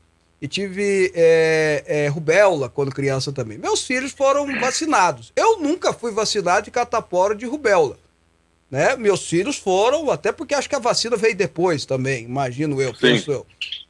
e 0.46 0.48
tive 0.48 1.12
é, 1.16 1.84
é, 1.88 2.08
rubéola 2.08 2.70
quando 2.70 2.94
criança 2.94 3.32
também. 3.32 3.58
Meus 3.58 3.84
filhos 3.84 4.12
foram 4.12 4.46
vacinados. 4.60 5.34
Eu 5.36 5.60
nunca 5.60 5.92
fui 5.92 6.12
vacinado 6.12 6.66
de 6.66 6.72
catapora 6.72 7.34
de 7.34 7.48
rubéola. 7.48 7.98
Né? 8.70 8.96
Meus 8.96 9.28
filhos 9.28 9.58
foram, 9.58 10.12
até 10.12 10.32
porque 10.32 10.54
acho 10.54 10.70
que 10.70 10.76
a 10.76 10.80
vacina 10.80 11.18
veio 11.18 11.36
depois 11.36 11.84
também, 11.84 12.26
imagino 12.26 12.80
eu, 12.80 12.94
Sim. 12.94 13.00
penso 13.02 13.32
eu. 13.32 13.46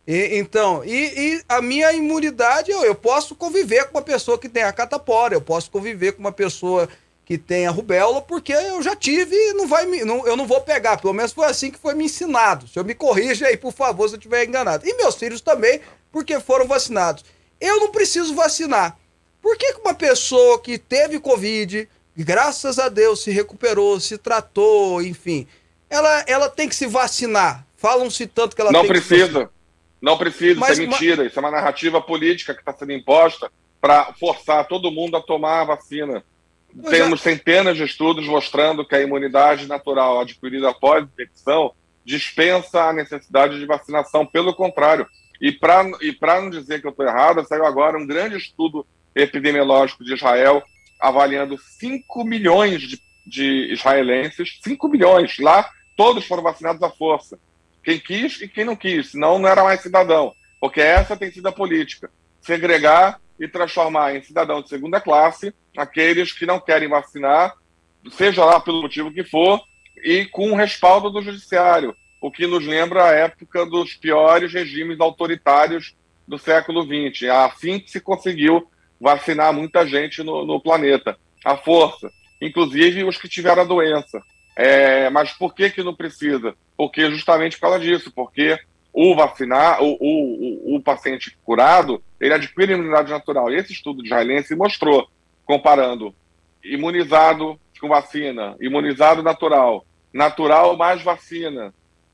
E, 0.07 0.37
então, 0.37 0.81
e, 0.85 0.93
e, 0.93 1.43
a 1.49 1.61
minha 1.61 1.91
imunidade, 1.91 2.71
eu, 2.71 2.85
eu 2.85 2.95
posso 2.95 3.35
conviver 3.35 3.89
com 3.89 3.97
uma 3.97 4.03
pessoa 4.03 4.39
que 4.39 4.47
tem 4.47 4.63
a 4.63 4.71
catapora, 4.71 5.33
eu 5.33 5.41
posso 5.41 5.69
conviver 5.69 6.13
com 6.13 6.21
uma 6.21 6.31
pessoa 6.31 6.87
que 7.25 7.39
tem 7.39 7.65
a 7.65 7.71
rubéola, 7.71 8.21
porque 8.21 8.53
eu 8.53 8.81
já 8.83 8.95
tive 8.95 9.35
e 9.35 9.53
não 9.53 9.67
vai 9.67 9.87
me, 9.87 10.05
não, 10.05 10.25
eu 10.27 10.37
não 10.37 10.45
vou 10.45 10.61
pegar. 10.61 10.97
Pelo 10.97 11.13
menos 11.13 11.33
foi 11.33 11.47
assim 11.47 11.71
que 11.71 11.79
foi 11.79 11.95
me 11.95 12.05
ensinado. 12.05 12.67
Se 12.67 12.77
eu 12.77 12.85
me 12.85 12.93
corrija 12.93 13.47
aí, 13.47 13.57
por 13.57 13.73
favor, 13.73 14.07
se 14.07 14.13
eu 14.13 14.19
estiver 14.19 14.45
enganado. 14.45 14.87
E 14.87 14.93
meus 14.95 15.15
filhos 15.15 15.41
também, 15.41 15.81
porque 16.11 16.39
foram 16.39 16.67
vacinados. 16.67 17.25
Eu 17.59 17.79
não 17.79 17.91
preciso 17.91 18.35
vacinar. 18.35 18.95
Por 19.41 19.57
que, 19.57 19.73
que 19.73 19.81
uma 19.81 19.95
pessoa 19.95 20.61
que 20.61 20.77
teve 20.77 21.19
Covid, 21.19 21.89
graças 22.15 22.77
a 22.77 22.89
Deus 22.89 23.23
se 23.23 23.31
recuperou, 23.31 23.99
se 23.99 24.17
tratou, 24.17 25.01
enfim, 25.01 25.47
ela, 25.89 26.23
ela 26.27 26.49
tem 26.49 26.69
que 26.69 26.75
se 26.75 26.85
vacinar? 26.85 27.65
Falam-se 27.75 28.27
tanto 28.27 28.55
que 28.55 28.61
ela 28.61 28.71
não 28.71 28.85
precisa. 28.85 29.49
Não 29.99 30.17
precisa, 30.17 30.59
mas, 30.59 30.77
isso 30.77 30.81
é 30.81 30.87
mentira. 30.87 31.23
Mas... 31.23 31.27
Isso 31.31 31.39
é 31.39 31.41
uma 31.41 31.51
narrativa 31.51 31.99
política 31.99 32.53
que 32.53 32.59
está 32.59 32.73
sendo 32.73 32.91
imposta 32.91 33.51
para 33.81 34.13
forçar 34.13 34.67
todo 34.67 34.91
mundo 34.91 35.17
a 35.17 35.21
tomar 35.21 35.61
a 35.61 35.65
vacina. 35.65 36.23
Temos 36.89 37.19
já... 37.19 37.29
centenas 37.29 37.77
de 37.77 37.83
estudos 37.83 38.27
mostrando 38.27 38.85
que 38.85 38.95
a 38.95 39.01
imunidade 39.01 39.67
natural 39.67 40.19
adquirida 40.19 40.69
após 40.69 41.03
infecção 41.03 41.71
dispensa 42.03 42.83
a 42.83 42.93
necessidade 42.93 43.57
de 43.57 43.65
vacinação. 43.65 44.25
Pelo 44.25 44.53
contrário, 44.53 45.07
e 45.41 45.51
para 45.51 46.41
não 46.41 46.49
dizer 46.49 46.81
que 46.81 46.87
eu 46.87 46.91
estou 46.91 47.05
errado, 47.05 47.45
saiu 47.47 47.65
agora 47.65 47.97
um 47.97 48.05
grande 48.05 48.37
estudo 48.37 48.85
epidemiológico 49.15 50.03
de 50.03 50.13
Israel 50.13 50.63
avaliando 50.99 51.57
5 51.57 52.23
milhões 52.23 52.81
de, 52.81 53.01
de 53.25 53.73
israelenses, 53.73 54.59
5 54.63 54.87
milhões, 54.87 55.37
lá 55.39 55.69
todos 55.95 56.25
foram 56.25 56.43
vacinados 56.43 56.81
à 56.83 56.89
força. 56.89 57.39
Quem 57.83 57.99
quis 57.99 58.41
e 58.41 58.47
quem 58.47 58.65
não 58.65 58.75
quis, 58.75 59.11
senão 59.11 59.37
não 59.37 59.47
era 59.47 59.63
mais 59.63 59.81
cidadão. 59.81 60.33
Porque 60.59 60.81
essa 60.81 61.15
tem 61.15 61.31
sido 61.31 61.47
a 61.47 61.51
política: 61.51 62.09
segregar 62.41 63.19
e 63.39 63.47
transformar 63.47 64.15
em 64.15 64.21
cidadão 64.21 64.61
de 64.61 64.69
segunda 64.69 64.99
classe 64.99 65.53
aqueles 65.75 66.31
que 66.31 66.45
não 66.45 66.59
querem 66.59 66.87
vacinar, 66.87 67.53
seja 68.11 68.45
lá 68.45 68.59
pelo 68.59 68.81
motivo 68.81 69.11
que 69.11 69.23
for, 69.23 69.61
e 70.03 70.25
com 70.25 70.51
o 70.51 70.55
respaldo 70.55 71.09
do 71.09 71.21
judiciário, 71.21 71.95
o 72.21 72.31
que 72.31 72.47
nos 72.47 72.65
lembra 72.65 73.05
a 73.05 73.11
época 73.11 73.65
dos 73.65 73.93
piores 73.93 74.53
regimes 74.53 74.99
autoritários 74.99 75.95
do 76.27 76.37
século 76.37 76.83
XX. 76.83 77.23
É 77.23 77.29
assim 77.29 77.79
que 77.79 77.91
se 77.91 77.99
conseguiu 77.99 78.67
vacinar 78.99 79.53
muita 79.53 79.85
gente 79.85 80.23
no, 80.23 80.45
no 80.45 80.59
planeta. 80.59 81.17
A 81.43 81.55
força, 81.57 82.09
inclusive 82.41 83.03
os 83.03 83.17
que 83.17 83.29
tiveram 83.29 83.61
a 83.61 83.65
doença. 83.65 84.21
É, 84.55 85.09
mas 85.09 85.33
por 85.33 85.53
que, 85.53 85.69
que 85.69 85.83
não 85.83 85.93
precisa? 85.93 86.55
Porque 86.77 87.09
justamente 87.11 87.57
por 87.57 87.61
causa 87.61 87.79
disso, 87.79 88.11
porque 88.13 88.57
o 88.95 89.13
vacinar, 89.13 89.83
o, 89.83 89.97
o, 89.99 90.75
o, 90.77 90.81
paciente 90.81 91.37
curado, 91.43 92.01
ele 92.17 92.33
adquire 92.33 92.71
imunidade 92.71 93.11
natural. 93.11 93.51
E 93.51 93.57
esse 93.57 93.73
estudo 93.73 94.01
de 94.01 94.07
israelense 94.07 94.55
mostrou 94.55 95.09
comparando 95.43 96.15
imunizado 96.63 97.59
com 97.79 97.89
vacina, 97.89 98.55
imunizado 98.61 99.21
natural, 99.21 99.85
natural 100.13 100.77
mais 100.77 101.03
vacina, 101.03 101.73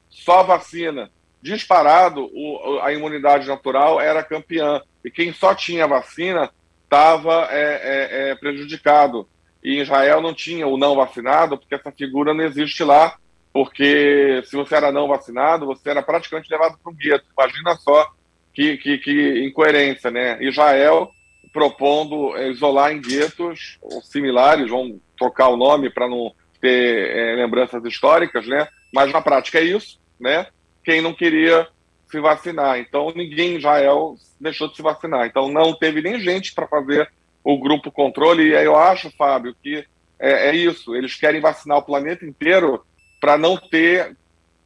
só 0.10 0.42
vacina, 0.42 1.12
disparado, 1.40 2.28
o, 2.34 2.80
a 2.82 2.92
imunidade 2.92 3.48
natural 3.48 4.02
era 4.02 4.24
campeã. 4.24 4.82
E 5.06 5.12
quem 5.12 5.32
só 5.32 5.54
tinha 5.54 5.86
vacina 5.86 6.50
estava 6.84 7.48
é, 7.52 7.60
é, 7.62 8.32
é, 8.32 8.36
prejudicado. 8.36 9.28
E 9.64 9.80
Israel 9.80 10.20
não 10.20 10.34
tinha 10.34 10.66
o 10.68 10.78
não 10.78 10.96
vacinado, 10.96 11.60
porque 11.60 11.76
essa 11.76 11.92
figura 11.92 12.34
não 12.34 12.44
existe 12.44 12.84
lá, 12.84 13.18
porque 13.54 14.42
se 14.46 14.56
você 14.56 14.76
era 14.76 14.92
não 14.92 15.08
vacinado, 15.08 15.66
você 15.66 15.90
era 15.90 16.02
praticamente 16.02 16.50
levado 16.50 16.78
para 16.82 16.92
o 16.92 16.96
gueto. 16.96 17.26
Imagina 17.38 17.76
só 17.76 18.10
que, 18.54 18.78
que, 18.78 18.98
que 18.98 19.46
incoerência, 19.46 20.10
né? 20.10 20.38
Israel 20.42 21.12
propondo 21.54 22.36
é, 22.38 22.50
isolar 22.50 22.94
em 22.94 23.02
guetos 23.02 23.78
similares, 24.04 24.70
vamos 24.70 25.00
trocar 25.18 25.50
o 25.50 25.58
nome 25.58 25.90
para 25.90 26.08
não 26.08 26.34
ter 26.62 27.10
é, 27.10 27.36
lembranças 27.36 27.84
históricas, 27.84 28.48
né? 28.48 28.68
Mas 28.94 29.12
na 29.12 29.22
prática 29.22 29.60
é 29.60 29.64
isso, 29.64 30.00
né? 30.20 30.48
Quem 30.84 31.02
não 31.02 31.14
queria 31.14 31.68
se 32.10 32.20
vacinar. 32.20 32.80
Então 32.80 33.12
ninguém 33.16 33.54
em 33.54 33.58
Israel 33.58 34.16
deixou 34.40 34.70
de 34.70 34.76
se 34.76 34.82
vacinar. 34.82 35.26
Então 35.28 35.52
não 35.52 35.74
teve 35.74 36.02
nem 36.02 36.20
gente 36.20 36.54
para 36.54 36.68
fazer 36.68 37.12
o 37.44 37.58
grupo 37.58 37.92
controle. 37.92 38.50
E 38.50 38.56
aí 38.56 38.66
eu 38.66 38.76
acho, 38.76 39.12
Fábio, 39.18 39.56
que 39.62 39.86
é, 40.20 40.50
é 40.50 40.56
isso. 40.56 40.96
Eles 40.96 41.16
querem 41.16 41.42
vacinar 41.42 41.80
o 41.80 41.84
planeta 41.84 42.26
inteiro 42.26 42.84
para 43.22 43.38
não 43.38 43.56
ter 43.56 44.18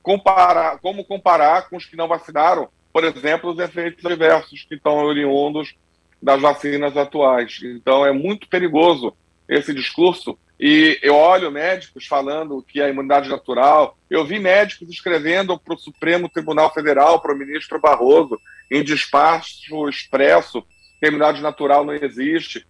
comparar, 0.02 0.80
como 0.80 1.04
comparar 1.04 1.70
com 1.70 1.76
os 1.76 1.86
que 1.86 1.98
não 1.98 2.08
vacinaram, 2.08 2.70
por 2.94 3.04
exemplo, 3.04 3.52
os 3.52 3.60
efeitos 3.60 4.06
adversos 4.06 4.64
que 4.64 4.76
estão 4.76 4.98
oriundos 4.98 5.76
das 6.22 6.42
vacinas 6.42 6.96
atuais. 6.96 7.60
Então 7.62 8.06
é 8.06 8.14
muito 8.14 8.48
perigoso 8.48 9.14
esse 9.50 9.74
discurso. 9.74 10.40
E 10.58 10.98
eu 11.02 11.14
olho 11.14 11.52
médicos 11.52 12.08
falando 12.08 12.64
que 12.66 12.82
a 12.82 12.88
imunidade 12.88 13.28
natural. 13.28 13.98
Eu 14.10 14.24
vi 14.24 14.40
médicos 14.40 14.90
escrevendo 14.90 15.60
para 15.60 15.74
o 15.74 15.78
Supremo 15.78 16.30
Tribunal 16.30 16.74
Federal, 16.74 17.20
para 17.20 17.34
o 17.34 17.38
ministro 17.38 17.80
Barroso, 17.80 18.40
em 18.72 18.82
despacho 18.82 19.90
expresso, 19.90 20.62
que 21.00 21.06
a 21.06 21.08
imunidade 21.10 21.42
natural 21.42 21.84
não 21.84 21.94
existe. 21.94 22.66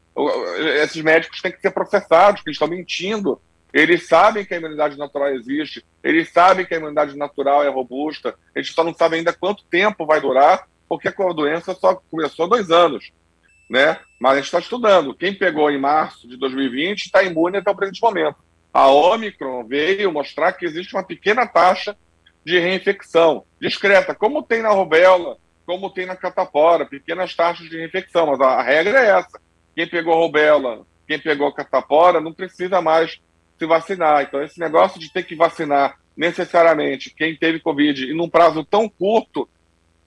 Esses 0.81 1.03
médicos 1.03 1.41
têm 1.41 1.51
que 1.51 1.61
ser 1.61 1.71
processados, 1.71 2.39
porque 2.39 2.49
eles 2.49 2.55
estão 2.55 2.67
mentindo. 2.67 3.39
Eles 3.75 4.07
sabem 4.07 4.43
que 4.43 4.55
a 4.55 4.57
imunidade 4.57 4.97
natural 4.97 5.35
existe, 5.35 5.85
eles 6.03 6.31
sabem 6.31 6.65
que 6.65 6.73
a 6.73 6.77
imunidade 6.77 7.15
natural 7.15 7.63
é 7.63 7.69
robusta, 7.69 8.33
eles 8.55 8.71
só 8.71 8.83
não 8.83 8.93
sabem 8.93 9.19
ainda 9.19 9.33
quanto 9.33 9.63
tempo 9.65 10.05
vai 10.05 10.19
durar, 10.19 10.67
porque 10.89 11.09
a 11.09 11.33
doença 11.33 11.75
só 11.75 11.93
começou 12.09 12.45
há 12.45 12.49
dois 12.49 12.71
anos 12.71 13.11
né? 13.69 13.99
Mas 14.19 14.33
a 14.33 14.35
gente 14.35 14.45
está 14.45 14.59
estudando. 14.59 15.15
Quem 15.15 15.33
pegou 15.33 15.69
em 15.69 15.79
março 15.79 16.27
de 16.27 16.37
2020 16.37 17.05
está 17.05 17.23
imune 17.23 17.57
até 17.57 17.69
o 17.69 17.75
presente 17.75 18.01
momento. 18.01 18.37
A 18.73 18.87
Omicron 18.87 19.65
veio 19.65 20.11
mostrar 20.11 20.53
que 20.53 20.65
existe 20.65 20.95
uma 20.95 21.03
pequena 21.03 21.47
taxa 21.47 21.95
de 22.43 22.59
reinfecção, 22.59 23.43
discreta, 23.59 24.13
como 24.13 24.43
tem 24.43 24.61
na 24.61 24.69
rubéola, 24.69 25.37
como 25.65 25.89
tem 25.89 26.05
na 26.05 26.15
catapora, 26.15 26.85
pequenas 26.85 27.33
taxas 27.33 27.67
de 27.67 27.77
reinfecção, 27.77 28.27
mas 28.27 28.39
a, 28.39 28.61
regra 28.61 28.99
é 28.99 29.17
essa. 29.17 29.39
Quem 29.75 29.87
pegou 29.87 30.19
rubéola, 30.19 30.85
quem 31.07 31.17
pegou 31.17 31.51
catapora, 31.51 32.21
não 32.21 32.31
precisa 32.31 32.81
mais 32.81 33.19
se 33.57 33.65
vacinar. 33.65 34.23
Então, 34.23 34.43
esse 34.43 34.59
negócio 34.59 34.99
de 34.99 35.11
ter 35.11 35.23
que 35.23 35.35
vacinar 35.35 35.97
necessariamente 36.15 37.13
quem 37.13 37.35
teve 37.35 37.59
Covid 37.59 38.05
e 38.05 38.13
num 38.13 38.29
prazo 38.29 38.63
tão 38.63 38.87
curto, 38.87 39.47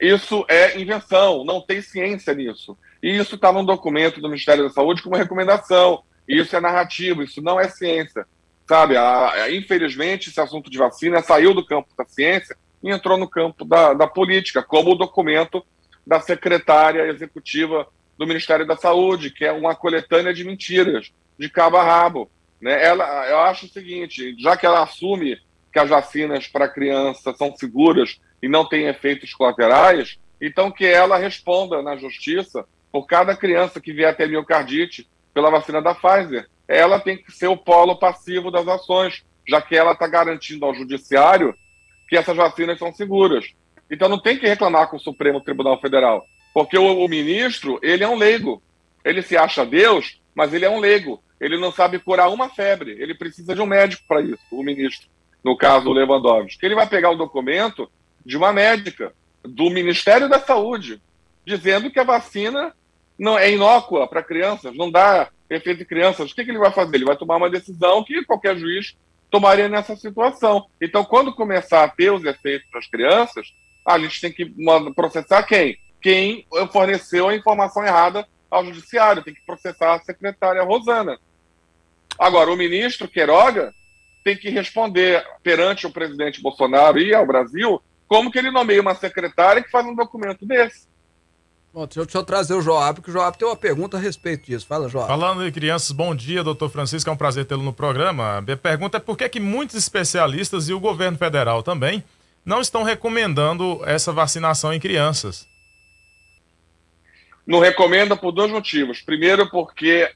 isso 0.01 0.44
é 0.49 0.78
invenção, 0.80 1.44
não 1.44 1.61
tem 1.61 1.82
ciência 1.82 2.34
nisso. 2.34 2.76
E 3.03 3.16
isso 3.16 3.34
está 3.34 3.53
num 3.53 3.64
documento 3.64 4.20
do 4.20 4.28
Ministério 4.28 4.64
da 4.64 4.70
Saúde 4.70 5.03
como 5.03 5.16
recomendação. 5.16 6.03
Isso 6.26 6.55
é 6.55 6.61
narrativo, 6.61 7.22
isso 7.22 7.40
não 7.40 7.59
é 7.59 7.68
ciência. 7.68 8.26
Sabe, 8.68 8.96
a, 8.96 9.30
a, 9.30 9.55
infelizmente, 9.55 10.28
esse 10.28 10.40
assunto 10.40 10.70
de 10.70 10.78
vacina 10.78 11.22
saiu 11.22 11.55
do 11.55 11.64
campo 11.64 11.88
da 11.96 12.05
ciência 12.05 12.57
e 12.82 12.90
entrou 12.90 13.16
no 13.16 13.28
campo 13.28 13.64
da, 13.64 13.94
da 13.94 14.07
política, 14.07 14.62
como 14.62 14.92
o 14.92 14.99
documento 14.99 15.64
da 16.07 16.20
secretária 16.20 17.09
executiva 17.09 17.86
do 18.16 18.26
Ministério 18.26 18.66
da 18.66 18.76
Saúde, 18.76 19.30
que 19.30 19.44
é 19.44 19.53
uma 19.53 19.74
coletânea 19.74 20.34
de 20.34 20.44
mentiras, 20.44 21.12
de 21.38 21.49
cabo 21.49 21.76
a 21.76 21.82
rabo. 21.82 22.30
Né? 22.61 22.85
Ela, 22.85 23.29
eu 23.29 23.39
acho 23.41 23.67
o 23.67 23.69
seguinte, 23.69 24.35
já 24.39 24.57
que 24.57 24.67
ela 24.67 24.83
assume 24.83 25.39
que 25.73 25.79
as 25.79 25.89
vacinas 25.89 26.47
para 26.47 26.69
criança 26.69 27.33
são 27.35 27.55
seguras 27.57 28.21
e 28.43 28.49
não 28.49 28.69
têm 28.69 28.87
efeitos 28.87 29.33
colaterais, 29.35 30.19
então 30.41 30.71
que 30.71 30.87
ela 30.87 31.19
responda 31.19 31.83
na 31.83 31.97
justiça 31.97 32.65
por 32.91 33.07
cada 33.07 33.37
criança 33.37 33.81
que 33.81 33.93
vier 33.93 34.11
a 34.11 34.15
ter 34.15 34.29
miocardite 34.29 35.09
pela 35.35 35.51
vacina 35.51 35.83
da 35.83 35.95
Pfizer. 35.95 36.49
Ela 36.67 37.01
tem 37.01 37.17
que 37.17 37.33
ser 37.33 37.49
o 37.49 37.57
polo 37.57 37.99
passivo 37.99 38.51
das 38.51 38.67
ações, 38.67 39.25
já 39.47 39.61
que 39.61 39.77
ela 39.77 39.93
está 39.93 40.07
garantindo 40.07 40.65
ao 40.65 40.75
judiciário 40.75 41.55
que 42.09 42.17
essas 42.17 42.37
vacinas 42.37 42.79
são 42.79 42.93
seguras. 42.93 43.53
Então 43.91 44.09
não 44.09 44.21
tem 44.21 44.39
que 44.39 44.47
reclamar 44.47 44.89
com 44.89 44.97
o 44.97 45.01
Supremo 45.01 45.41
Tribunal 45.41 45.81
Federal, 45.81 46.25
porque 46.53 46.79
o, 46.79 47.05
o 47.05 47.09
ministro, 47.09 47.79
ele 47.83 48.05
é 48.05 48.09
um 48.09 48.17
leigo. 48.17 48.63
Ele 49.05 49.23
se 49.23 49.37
acha 49.37 49.65
Deus, 49.65 50.21
mas 50.35 50.53
ele 50.53 50.65
é 50.65 50.71
um 50.71 50.81
leigo. 50.81 51.23
Ele 51.41 51.59
não 51.59 51.70
sabe 51.70 51.99
curar 51.99 52.28
uma 52.28 52.49
febre. 52.49 52.97
Ele 52.99 53.14
precisa 53.14 53.55
de 53.55 53.61
um 53.61 53.66
médico 53.66 54.05
para 54.07 54.20
isso, 54.20 54.43
o 54.51 54.62
ministro, 54.62 55.09
no 55.45 55.57
caso 55.57 55.89
o 55.89 55.93
Lewandowski. 55.93 56.64
Ele 56.64 56.74
vai 56.74 56.86
pegar 56.86 57.11
o 57.11 57.16
documento 57.16 57.91
de 58.24 58.36
uma 58.36 58.53
médica 58.53 59.12
do 59.43 59.70
Ministério 59.70 60.28
da 60.28 60.41
Saúde, 60.41 61.01
dizendo 61.45 61.91
que 61.91 62.01
a 62.01 62.05
vacina 62.05 62.74
não 63.18 63.39
é 63.39 63.51
inócua 63.51 64.07
para 64.07 64.22
crianças, 64.22 64.76
não 64.76 64.91
dá 64.91 65.28
efeito 65.49 65.82
em 65.82 65.86
crianças. 65.86 66.30
O 66.30 66.34
que, 66.34 66.45
que 66.45 66.51
ele 66.51 66.59
vai 66.59 66.70
fazer? 66.70 66.97
Ele 66.97 67.05
vai 67.05 67.16
tomar 67.16 67.36
uma 67.36 67.51
decisão 67.51 68.05
que 68.05 68.24
qualquer 68.24 68.57
juiz 68.57 68.97
tomaria 69.30 69.68
nessa 69.68 69.97
situação. 69.97 70.66
Então, 70.80 71.05
quando 71.05 71.34
começar 71.34 71.84
a 71.84 71.89
ter 71.89 72.12
os 72.12 72.24
efeitos 72.24 72.68
das 72.70 72.86
crianças, 72.86 73.53
a 73.86 73.99
gente 73.99 74.20
tem 74.20 74.32
que 74.32 74.55
processar 74.95 75.43
quem? 75.43 75.78
Quem 76.01 76.47
forneceu 76.70 77.28
a 77.28 77.34
informação 77.34 77.84
errada 77.84 78.26
ao 78.51 78.64
judiciário, 78.64 79.22
tem 79.22 79.34
que 79.34 79.45
processar 79.45 79.95
a 79.95 80.01
secretária 80.01 80.62
Rosana. 80.62 81.18
Agora, 82.19 82.51
o 82.51 82.57
ministro 82.57 83.09
Queiroga 83.09 83.73
tem 84.25 84.37
que 84.37 84.51
responder 84.51 85.25
perante 85.43 85.87
o 85.87 85.91
presidente 85.91 86.43
Bolsonaro 86.43 86.99
e 86.99 87.14
ao 87.14 87.27
Brasil 87.27 87.81
como 88.07 88.31
que 88.31 88.39
ele 88.39 88.51
nomeia 88.51 88.81
uma 88.81 88.95
secretária 88.95 89.62
que 89.62 89.71
faz 89.71 89.87
um 89.87 89.95
documento 89.95 90.45
desse. 90.45 90.89
Bom, 91.73 91.87
deixa, 91.87 92.01
eu, 92.01 92.05
deixa 92.07 92.19
eu 92.19 92.25
trazer 92.25 92.55
o 92.55 92.62
Joab, 92.62 93.03
que 93.03 93.11
o 93.11 93.12
Joab 93.12 93.39
tem 93.39 93.47
uma 93.47 93.55
pergunta 93.55 93.99
a 93.99 94.01
respeito 94.01 94.47
disso. 94.47 94.66
Fala, 94.66 94.89
Joab. 94.89 95.07
Falando 95.07 95.45
de 95.45 95.53
crianças, 95.53 95.93
bom 95.93 96.14
dia, 96.14 96.43
doutor 96.43 96.71
Francisco, 96.71 97.09
é 97.09 97.12
um 97.12 97.16
prazer 97.16 97.45
tê-lo 97.45 97.62
no 97.62 97.73
programa. 97.73 98.39
A 98.39 98.57
pergunta 98.57 98.97
é 98.97 99.01
por 99.01 99.16
que, 99.16 99.29
que 99.29 99.39
muitos 99.39 99.77
especialistas 99.77 100.69
e 100.69 100.73
o 100.73 100.81
governo 100.81 101.19
federal 101.19 101.62
também 101.62 102.03
não 102.45 102.61
estão 102.61 102.83
recomendando 102.83 103.83
essa 103.85 104.12
vacinação 104.12 104.73
em 104.73 104.81
crianças? 104.81 105.47
Não 107.47 107.61
recomenda 107.61 108.16
por 108.16 108.33
dois 108.33 108.51
motivos. 108.51 109.03
Primeiro, 109.03 109.49
porque 109.51 110.11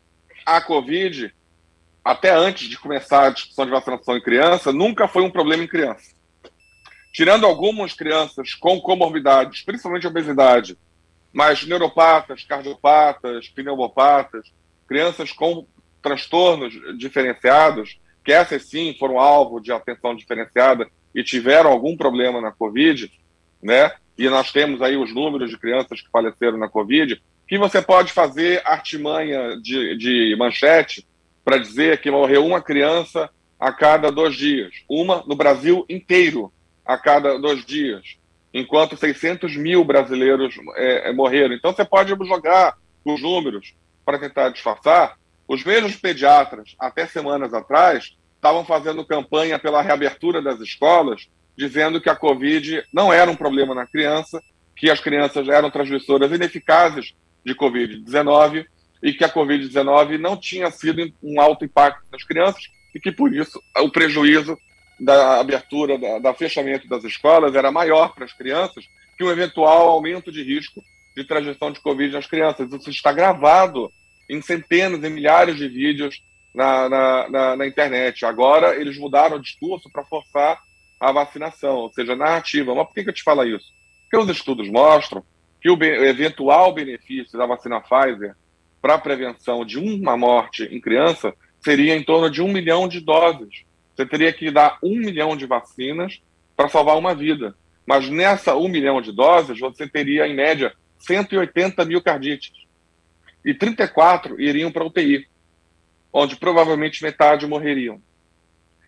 a 0.44 0.60
Covid, 0.60 1.32
até 2.04 2.34
antes 2.34 2.68
de 2.68 2.78
começar 2.78 3.26
a 3.26 3.30
discussão 3.30 3.64
de 3.64 3.70
vacinação 3.70 4.16
em 4.16 4.22
criança, 4.22 4.72
nunca 4.72 5.06
foi 5.06 5.22
um 5.22 5.30
problema 5.30 5.62
em 5.62 5.68
criança. 5.68 6.12
Tirando 7.12 7.46
algumas 7.46 7.92
crianças 7.92 8.54
com 8.54 8.80
comorbidades, 8.80 9.62
principalmente 9.62 10.06
obesidade, 10.06 10.76
mas 11.32 11.64
neuropatas, 11.64 12.42
cardiopatas, 12.44 13.48
pneumopatas, 13.48 14.52
crianças 14.86 15.32
com 15.32 15.66
transtornos 16.02 16.74
diferenciados, 16.98 17.98
que 18.24 18.32
essas 18.32 18.64
sim 18.66 18.94
foram 18.98 19.18
alvo 19.18 19.60
de 19.60 19.72
atenção 19.72 20.14
diferenciada 20.14 20.88
e 21.14 21.22
tiveram 21.22 21.70
algum 21.70 21.96
problema 21.96 22.40
na 22.40 22.50
Covid, 22.50 23.10
né? 23.62 23.92
E 24.18 24.28
nós 24.28 24.52
temos 24.52 24.82
aí 24.82 24.96
os 24.96 25.14
números 25.14 25.50
de 25.50 25.58
crianças 25.58 26.00
que 26.00 26.10
faleceram 26.10 26.58
na 26.58 26.68
Covid, 26.68 27.22
que 27.46 27.58
você 27.58 27.80
pode 27.80 28.12
fazer 28.12 28.62
artimanha 28.64 29.56
de, 29.60 29.96
de 29.96 30.36
manchete 30.38 31.06
para 31.44 31.58
dizer 31.58 32.00
que 32.00 32.10
morreu 32.10 32.46
uma 32.46 32.60
criança 32.60 33.30
a 33.58 33.72
cada 33.72 34.10
dois 34.10 34.34
dias, 34.34 34.72
uma 34.88 35.22
no 35.26 35.36
Brasil 35.36 35.84
inteiro 35.88 36.52
a 36.84 36.98
cada 36.98 37.38
dois 37.38 37.64
dias 37.64 38.22
enquanto 38.52 38.96
600 38.96 39.56
mil 39.56 39.84
brasileiros 39.84 40.54
é, 40.76 41.08
é, 41.08 41.12
morreram. 41.12 41.54
Então 41.54 41.72
você 41.72 41.84
pode 41.84 42.10
jogar 42.26 42.76
os 43.04 43.20
números 43.22 43.74
para 44.04 44.18
tentar 44.18 44.50
disfarçar. 44.50 45.16
Os 45.48 45.64
mesmos 45.64 45.96
pediatras, 45.96 46.74
até 46.78 47.06
semanas 47.06 47.54
atrás, 47.54 48.16
estavam 48.36 48.64
fazendo 48.64 49.04
campanha 49.04 49.58
pela 49.58 49.82
reabertura 49.82 50.42
das 50.42 50.60
escolas, 50.60 51.28
dizendo 51.56 52.00
que 52.00 52.08
a 52.08 52.16
Covid 52.16 52.82
não 52.92 53.12
era 53.12 53.30
um 53.30 53.36
problema 53.36 53.74
na 53.74 53.86
criança, 53.86 54.42
que 54.76 54.90
as 54.90 55.00
crianças 55.00 55.48
eram 55.48 55.70
transmissoras 55.70 56.30
ineficazes 56.32 57.14
de 57.44 57.54
Covid-19 57.54 58.66
e 59.02 59.12
que 59.12 59.24
a 59.24 59.32
Covid-19 59.32 60.18
não 60.18 60.36
tinha 60.36 60.70
sido 60.70 61.12
um 61.22 61.40
alto 61.40 61.64
impacto 61.64 62.04
nas 62.12 62.22
crianças 62.22 62.62
e 62.94 63.00
que, 63.00 63.10
por 63.10 63.34
isso, 63.34 63.60
o 63.78 63.90
prejuízo 63.90 64.56
da 65.00 65.40
abertura, 65.40 65.98
da, 65.98 66.18
da 66.18 66.34
fechamento 66.34 66.86
das 66.88 67.02
escolas 67.02 67.54
era 67.54 67.72
maior 67.72 68.14
para 68.14 68.24
as 68.24 68.32
crianças 68.32 68.84
que 69.16 69.24
um 69.24 69.30
eventual 69.30 69.88
aumento 69.88 70.30
de 70.30 70.42
risco 70.42 70.82
de 71.16 71.24
transmissão 71.24 71.72
de 71.72 71.80
Covid 71.80 72.12
nas 72.12 72.26
crianças. 72.26 72.72
Isso 72.72 72.90
está 72.90 73.12
gravado 73.12 73.90
em 74.30 74.40
centenas 74.40 75.02
e 75.02 75.10
milhares 75.10 75.56
de 75.56 75.68
vídeos 75.68 76.22
na, 76.54 76.88
na, 76.88 77.28
na, 77.28 77.56
na 77.56 77.66
internet. 77.66 78.24
Agora 78.24 78.76
eles 78.76 78.96
mudaram 78.96 79.36
o 79.36 79.42
discurso 79.42 79.90
para 79.90 80.04
forçar 80.04 80.60
a 81.00 81.10
vacinação, 81.10 81.76
ou 81.76 81.92
seja, 81.92 82.12
a 82.12 82.16
narrativa. 82.16 82.74
Mas 82.74 82.86
por 82.86 82.94
que, 82.94 83.02
que 83.02 83.10
eu 83.10 83.14
te 83.14 83.22
falo 83.22 83.44
isso? 83.44 83.66
Porque 84.02 84.24
os 84.24 84.36
estudos 84.36 84.68
mostram 84.68 85.24
que 85.60 85.68
o, 85.68 85.82
eventual 85.82 86.72
benefício 86.72 87.36
da 87.36 87.46
vacina 87.46 87.80
Pfizer 87.80 88.36
para 88.82 88.94
a 88.94 88.98
prevenção 88.98 89.64
de 89.64 89.78
uma 89.78 90.16
morte 90.16 90.64
em 90.64 90.80
criança 90.80 91.32
seria 91.64 91.96
em 91.96 92.02
torno 92.02 92.28
de 92.28 92.42
um 92.42 92.52
milhão 92.52 92.88
de 92.88 93.00
doses. 93.00 93.62
Você 93.94 94.04
teria 94.04 94.32
que 94.32 94.50
dar 94.50 94.78
um 94.82 94.96
milhão 94.96 95.36
de 95.36 95.46
vacinas 95.46 96.20
para 96.56 96.68
salvar 96.68 96.98
uma 96.98 97.14
vida. 97.14 97.54
Mas 97.86 98.08
nessa 98.08 98.56
um 98.56 98.68
milhão 98.68 99.00
de 99.00 99.12
doses, 99.12 99.58
você 99.60 99.88
teria, 99.88 100.26
em 100.26 100.34
média, 100.34 100.74
180 100.98 101.84
mil 101.84 102.02
cardites. 102.02 102.52
E 103.44 103.54
34 103.54 104.40
iriam 104.40 104.72
para 104.72 104.84
UTI, 104.84 105.28
onde 106.12 106.36
provavelmente 106.36 107.02
metade 107.02 107.46
morreriam. 107.46 108.00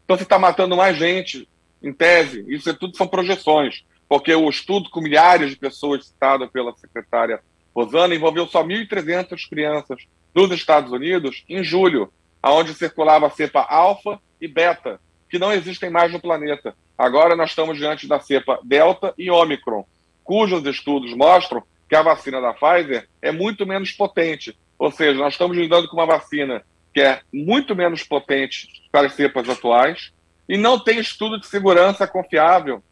Então 0.05 0.16
você 0.16 0.24
está 0.24 0.38
matando 0.38 0.76
mais 0.76 0.97
gente, 0.97 1.49
em 1.82 1.92
tese. 1.92 2.45
Isso 2.49 2.68
é 2.68 2.72
tudo 2.72 2.97
são 2.97 3.07
projeções, 3.07 3.84
porque 4.09 4.34
o 4.34 4.49
estudo 4.49 4.90
com 4.90 5.01
milhares 5.01 5.51
de 5.51 5.57
pessoas 5.57 6.07
citado 6.07 6.49
pela 6.49 6.74
secretária 6.76 7.40
Rosana 7.75 8.14
envolveu 8.14 8.47
só 8.47 8.62
1.300 8.62 9.49
crianças 9.49 9.99
nos 10.35 10.51
Estados 10.53 10.93
Unidos 10.93 11.45
em 11.49 11.62
julho, 11.64 12.12
aonde 12.43 12.75
circulava 12.75 13.27
a 13.27 13.31
cepa 13.31 13.62
alfa 13.62 14.20
e 14.41 14.47
beta, 14.47 15.01
que 15.29 15.39
não 15.39 15.53
existem 15.53 15.91
mais 15.91 16.12
no 16.12 16.20
planeta. 16.20 16.75
Agora 16.97 17.35
nós 17.35 17.51
estamos 17.51 17.77
diante 17.77 18.07
da 18.07 18.20
cepa 18.20 18.59
delta 18.62 19.12
e 19.18 19.31
omicron, 19.31 19.85
cujos 20.22 20.64
estudos 20.66 21.14
mostram 21.14 21.62
que 21.89 21.97
a 21.97 22.03
vacina 22.03 22.41
da 22.41 22.55
Pfizer 22.55 23.09
é 23.20 23.33
muito 23.33 23.66
menos 23.66 23.93
potente. 23.93 24.57
Ou 24.79 24.91
seja, 24.91 25.18
nós 25.18 25.35
estamos 25.35 25.57
lidando 25.57 25.89
com 25.89 25.97
uma 25.97 26.07
vacina 26.07 26.62
que 26.93 27.01
é 27.01 27.20
muito 27.33 27.75
menos 27.75 28.05
potente 28.05 28.68
para 28.91 29.09
as 29.09 29.14
cepas 29.14 29.49
atuais 29.49 30.12
e 30.49 30.57
não 30.57 30.79
tem 30.79 31.01
estudo 31.01 31.41
de 31.41 31.47
segurança 31.47 32.07
confiável 32.07 32.83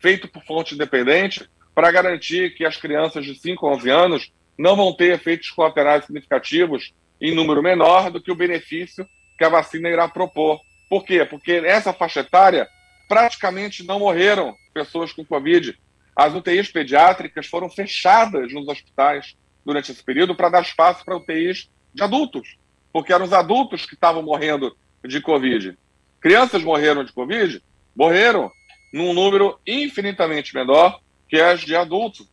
feito 0.00 0.26
por 0.26 0.42
fonte 0.42 0.74
independente 0.74 1.48
para 1.74 1.90
garantir 1.90 2.54
que 2.54 2.64
as 2.64 2.76
crianças 2.76 3.24
de 3.24 3.34
5 3.38 3.66
a 3.66 3.74
11 3.74 3.90
anos 3.90 4.32
não 4.58 4.76
vão 4.76 4.94
ter 4.94 5.12
efeitos 5.14 5.50
colaterais 5.50 6.04
significativos 6.04 6.92
em 7.20 7.34
número 7.34 7.62
menor 7.62 8.10
do 8.10 8.20
que 8.20 8.30
o 8.30 8.36
benefício 8.36 9.06
que 9.38 9.44
a 9.44 9.48
vacina 9.48 9.88
irá 9.88 10.08
propor. 10.08 10.60
Por 10.88 11.04
quê? 11.04 11.24
Porque 11.24 11.60
nessa 11.60 11.92
faixa 11.92 12.20
etária 12.20 12.68
praticamente 13.08 13.84
não 13.84 13.98
morreram 13.98 14.54
pessoas 14.72 15.12
com 15.12 15.24
Covid. 15.24 15.78
As 16.14 16.34
UTIs 16.34 16.70
pediátricas 16.70 17.46
foram 17.46 17.68
fechadas 17.68 18.52
nos 18.52 18.68
hospitais 18.68 19.36
durante 19.64 19.92
esse 19.92 20.02
período 20.02 20.34
para 20.34 20.48
dar 20.48 20.62
espaço 20.62 21.04
para 21.04 21.16
UTIs 21.16 21.70
de 21.94 22.02
adultos, 22.02 22.56
porque 22.92 23.12
eram 23.12 23.24
os 23.24 23.32
adultos 23.32 23.86
que 23.86 23.94
estavam 23.94 24.22
morrendo 24.22 24.76
de 25.04 25.20
Covid. 25.20 25.76
Crianças 26.20 26.62
morreram 26.62 27.04
de 27.04 27.12
Covid? 27.12 27.62
Morreram. 27.94 28.50
num 28.92 29.12
número 29.12 29.58
infinitamente 29.66 30.54
menor 30.54 31.00
que 31.32 31.40
as 31.40 31.62
de 31.62 31.74
adultos. 31.74 32.26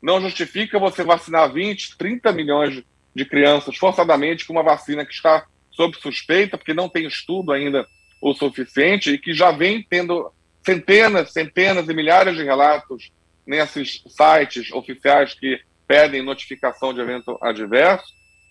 Não 0.00 0.20
justifica 0.20 0.78
você 0.78 1.02
vacinar 1.02 1.52
20, 1.52 1.98
30 1.98 2.32
milhões 2.32 2.84
de 3.12 3.24
crianças 3.24 3.76
forçadamente 3.76 4.46
com 4.46 4.52
uma 4.52 4.62
vacina 4.62 5.04
que 5.04 5.12
está 5.12 5.44
sob 5.72 5.96
suspeita, 5.98 6.56
porque 6.56 6.72
não 6.72 6.88
tem 6.88 7.04
estudo 7.04 7.50
ainda 7.50 7.84
o 8.22 8.32
suficiente 8.32 9.10
e 9.10 9.18
que 9.18 9.34
já 9.34 9.50
vem 9.50 9.82
tendo 9.82 10.30
centenas, 10.64 11.32
centenas 11.32 11.88
e 11.88 11.94
milhares 11.94 12.36
de 12.36 12.44
relatos 12.44 13.10
nesses 13.44 14.04
sites 14.06 14.70
oficiais 14.70 15.34
que 15.34 15.60
pedem 15.84 16.22
notificação 16.22 16.94
de 16.94 17.00
evento 17.00 17.36
adverso, 17.42 18.06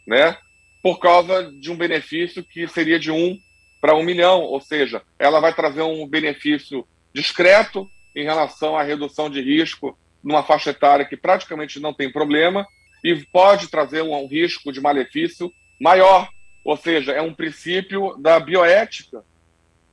né? 0.06 0.36
Por 0.82 1.00
causa 1.00 1.50
de 1.50 1.72
um 1.72 1.78
benefício 1.78 2.44
que 2.44 2.68
seria 2.68 3.00
de 3.00 3.10
um 3.10 3.40
para 3.80 3.96
um 3.96 4.04
milhão, 4.04 4.42
ou 4.42 4.60
seja, 4.60 5.02
ela 5.18 5.40
vai 5.40 5.54
trazer 5.54 5.82
um 5.82 6.06
benefício 6.06 6.86
discreto 7.14 7.90
em 8.16 8.24
relação 8.24 8.78
à 8.78 8.84
redução 8.84 9.30
de 9.30 9.42
risco 9.42 9.98
numa 10.24 10.44
faixa 10.44 10.70
etária 10.70 11.06
que 11.06 11.18
praticamente 11.18 11.80
não 11.80 11.94
tem 11.94 12.12
problema 12.12 12.66
e 13.04 13.16
pode 13.26 13.68
trazer 13.68 14.02
um, 14.02 14.28
risco 14.28 14.72
de 14.72 14.80
malefício 14.80 15.52
maior, 15.80 16.30
ou 16.64 16.78
seja, 16.78 17.12
é 17.12 17.22
um 17.22 17.34
princípio 17.34 18.16
da 18.18 18.40
bioética, 18.40 19.24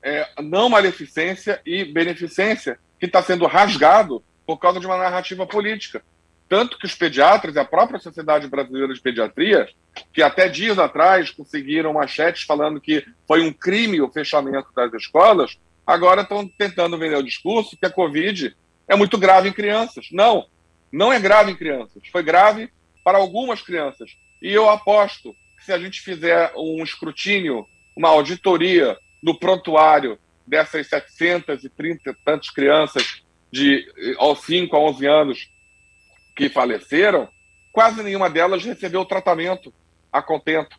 é, 0.02 0.28
não 0.40 0.68
maleficência 0.68 1.60
e 1.66 1.84
beneficência, 1.84 2.78
que 2.98 3.06
está 3.06 3.20
sendo 3.20 3.46
rasgado 3.46 4.22
por 4.46 4.58
causa 4.58 4.78
de 4.78 4.86
uma 4.86 4.96
narrativa 4.96 5.46
política. 5.46 6.02
Tanto 6.48 6.78
que 6.78 6.86
os 6.86 6.94
pediatras 6.94 7.56
e 7.56 7.58
a 7.58 7.64
própria 7.64 7.98
Sociedade 7.98 8.46
Brasileira 8.46 8.92
de 8.92 9.00
Pediatria, 9.00 9.68
que 10.12 10.22
até 10.22 10.48
dias 10.48 10.78
atrás 10.78 11.30
conseguiram 11.30 11.92
manchetes 11.92 12.42
falando 12.42 12.80
que 12.80 13.04
foi 13.26 13.42
um 13.42 13.52
crime 13.52 14.00
o 14.00 14.10
fechamento 14.10 14.68
das 14.74 14.92
escolas, 14.94 15.58
agora 15.90 16.22
estão 16.22 16.46
tentando 16.46 16.96
vender 16.96 17.16
o 17.16 17.22
discurso 17.22 17.76
que 17.76 17.84
a 17.84 17.90
Covid 17.90 18.56
é 18.86 18.94
muito 18.94 19.18
grave 19.18 19.48
em 19.48 19.52
crianças. 19.52 20.06
Não, 20.12 20.46
não 20.92 21.12
é 21.12 21.18
grave 21.18 21.50
em 21.50 21.56
crianças. 21.56 22.00
Foi 22.12 22.22
grave 22.22 22.70
para 23.02 23.18
algumas 23.18 23.60
crianças. 23.60 24.16
E 24.40 24.52
eu 24.52 24.70
aposto 24.70 25.34
que 25.58 25.64
se 25.64 25.72
a 25.72 25.78
gente 25.78 26.00
fizer 26.00 26.52
um 26.56 26.84
escrutínio, 26.84 27.66
uma 27.96 28.08
auditoria 28.08 28.96
no 29.20 29.36
prontuário 29.36 30.16
dessas 30.46 30.86
730 30.86 32.16
tantas 32.24 32.50
crianças 32.50 33.22
de 33.50 33.84
aos 34.16 34.42
5 34.42 34.76
a 34.76 34.78
11 34.78 35.06
anos 35.06 35.50
que 36.36 36.48
faleceram, 36.48 37.28
quase 37.72 38.00
nenhuma 38.00 38.30
delas 38.30 38.64
recebeu 38.64 39.04
tratamento 39.04 39.74
a 40.12 40.22
contento. 40.22 40.78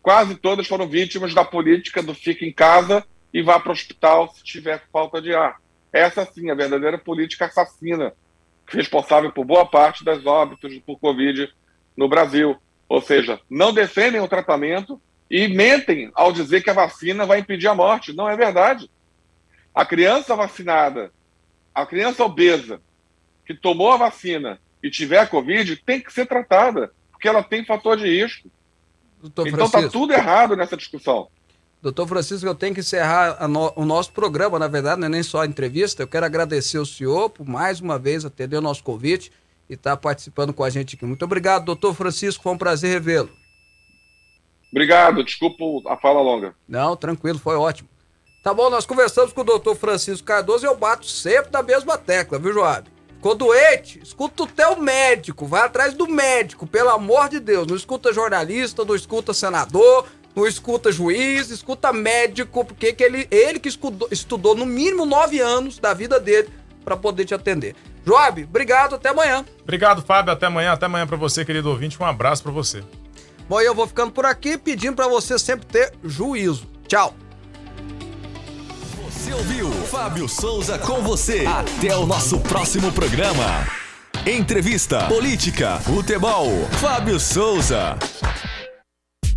Quase 0.00 0.36
todas 0.36 0.66
foram 0.66 0.88
vítimas 0.88 1.34
da 1.34 1.44
política 1.44 2.02
do 2.02 2.14
fica 2.14 2.46
em 2.46 2.52
casa 2.52 3.06
e 3.32 3.42
vá 3.42 3.58
para 3.58 3.70
o 3.70 3.72
hospital 3.72 4.32
se 4.34 4.42
tiver 4.42 4.82
falta 4.92 5.20
de 5.20 5.34
ar. 5.34 5.60
Essa 5.92 6.24
sim, 6.24 6.50
a 6.50 6.54
verdadeira 6.54 6.98
política 6.98 7.46
assassina, 7.46 8.12
responsável 8.66 9.32
por 9.32 9.44
boa 9.44 9.66
parte 9.66 10.04
das 10.04 10.24
óbitos 10.24 10.78
por 10.80 10.98
Covid 10.98 11.52
no 11.96 12.08
Brasil. 12.08 12.56
Ou 12.88 13.00
seja, 13.00 13.40
não 13.48 13.72
defendem 13.72 14.20
o 14.20 14.28
tratamento 14.28 15.00
e 15.30 15.48
mentem 15.48 16.10
ao 16.14 16.32
dizer 16.32 16.62
que 16.62 16.70
a 16.70 16.74
vacina 16.74 17.24
vai 17.24 17.40
impedir 17.40 17.68
a 17.68 17.74
morte. 17.74 18.12
Não 18.12 18.28
é 18.28 18.36
verdade. 18.36 18.90
A 19.74 19.84
criança 19.84 20.36
vacinada, 20.36 21.10
a 21.74 21.86
criança 21.86 22.24
obesa, 22.24 22.80
que 23.46 23.54
tomou 23.54 23.92
a 23.92 23.96
vacina 23.96 24.60
e 24.82 24.90
tiver 24.90 25.28
Covid 25.28 25.76
tem 25.84 26.00
que 26.00 26.12
ser 26.12 26.26
tratada, 26.26 26.92
porque 27.10 27.28
ela 27.28 27.42
tem 27.42 27.64
fator 27.64 27.96
de 27.96 28.04
risco. 28.04 28.50
Doutor 29.20 29.46
então 29.46 29.66
está 29.66 29.88
tudo 29.88 30.12
errado 30.12 30.56
nessa 30.56 30.76
discussão. 30.76 31.28
Doutor 31.82 32.06
Francisco, 32.06 32.46
eu 32.46 32.54
tenho 32.54 32.72
que 32.72 32.80
encerrar 32.80 33.48
no, 33.48 33.72
o 33.74 33.84
nosso 33.84 34.12
programa, 34.12 34.56
na 34.56 34.68
verdade, 34.68 35.00
não 35.00 35.08
é 35.08 35.10
nem 35.10 35.22
só 35.22 35.42
a 35.42 35.46
entrevista. 35.46 36.04
Eu 36.04 36.06
quero 36.06 36.24
agradecer 36.24 36.78
o 36.78 36.86
senhor 36.86 37.28
por 37.28 37.44
mais 37.44 37.80
uma 37.80 37.98
vez 37.98 38.24
atender 38.24 38.56
o 38.56 38.60
nosso 38.60 38.84
convite 38.84 39.32
e 39.68 39.74
estar 39.74 39.90
tá 39.90 39.96
participando 39.96 40.52
com 40.52 40.62
a 40.62 40.70
gente 40.70 40.94
aqui. 40.94 41.04
Muito 41.04 41.24
obrigado, 41.24 41.64
doutor 41.64 41.92
Francisco, 41.92 42.40
foi 42.40 42.52
um 42.52 42.58
prazer 42.58 42.92
revê-lo. 42.92 43.30
Obrigado, 44.70 45.24
desculpa 45.24 45.64
a 45.88 45.96
fala 45.96 46.22
longa. 46.22 46.54
Não, 46.68 46.96
tranquilo, 46.96 47.40
foi 47.40 47.56
ótimo. 47.56 47.88
Tá 48.44 48.54
bom, 48.54 48.70
nós 48.70 48.86
conversamos 48.86 49.32
com 49.32 49.40
o 49.40 49.44
doutor 49.44 49.74
Francisco 49.74 50.26
Cardoso 50.26 50.64
e 50.64 50.68
eu 50.68 50.76
bato 50.76 51.06
sempre 51.06 51.52
na 51.52 51.64
mesma 51.64 51.98
tecla, 51.98 52.38
viu, 52.38 52.52
Joab? 52.52 52.88
Ficou 53.16 53.34
doente? 53.34 54.00
Escuta 54.00 54.44
o 54.44 54.46
teu 54.46 54.76
médico, 54.76 55.46
vai 55.46 55.62
atrás 55.62 55.94
do 55.94 56.08
médico, 56.08 56.66
pelo 56.66 56.90
amor 56.90 57.28
de 57.28 57.38
Deus. 57.38 57.66
Não 57.66 57.76
escuta 57.76 58.12
jornalista, 58.12 58.84
não 58.84 58.96
escuta 58.96 59.34
senador, 59.34 60.06
não 60.34 60.46
escuta 60.46 60.90
juiz, 60.90 61.50
escuta 61.50 61.92
médico, 61.92 62.64
porque 62.64 62.92
que 62.92 63.04
ele, 63.04 63.28
ele 63.30 63.58
que 63.58 63.68
estudou, 63.68 64.08
estudou 64.10 64.54
no 64.54 64.64
mínimo 64.64 65.04
nove 65.04 65.40
anos 65.40 65.78
da 65.78 65.92
vida 65.92 66.18
dele 66.18 66.48
para 66.84 66.96
poder 66.96 67.24
te 67.24 67.34
atender. 67.34 67.76
Joab, 68.04 68.42
obrigado, 68.42 68.94
até 68.94 69.10
amanhã. 69.10 69.44
Obrigado, 69.62 70.02
Fábio, 70.02 70.32
até 70.32 70.46
amanhã, 70.46 70.72
até 70.72 70.86
amanhã 70.86 71.06
para 71.06 71.16
você, 71.16 71.44
querido 71.44 71.68
ouvinte, 71.70 72.00
um 72.00 72.06
abraço 72.06 72.42
para 72.42 72.50
você. 72.50 72.82
Bom, 73.48 73.60
eu 73.60 73.74
vou 73.74 73.86
ficando 73.86 74.12
por 74.12 74.24
aqui 74.24 74.56
pedindo 74.56 74.96
para 74.96 75.08
você 75.08 75.38
sempre 75.38 75.66
ter 75.66 75.92
juízo. 76.02 76.66
Tchau. 76.88 77.14
Você 79.04 79.32
ouviu 79.32 79.70
Fábio 79.70 80.28
Souza 80.28 80.78
com 80.78 81.02
você. 81.02 81.44
Até 81.46 81.96
o 81.96 82.06
nosso 82.06 82.40
próximo 82.40 82.90
programa. 82.92 83.66
Entrevista, 84.26 85.06
política, 85.06 85.78
futebol. 85.80 86.48
Fábio 86.80 87.20
Souza. 87.20 87.98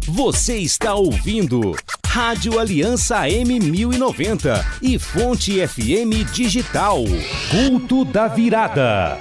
Você 0.08 0.58
está 0.58 0.94
ouvindo 0.94 1.76
Rádio 2.06 2.60
Aliança 2.60 3.24
M1090 3.24 4.64
e 4.80 5.00
Fonte 5.00 5.68
FM 5.68 6.32
Digital. 6.32 7.00
Culto 7.50 8.06
da 8.06 8.28
Virada. 8.28 9.18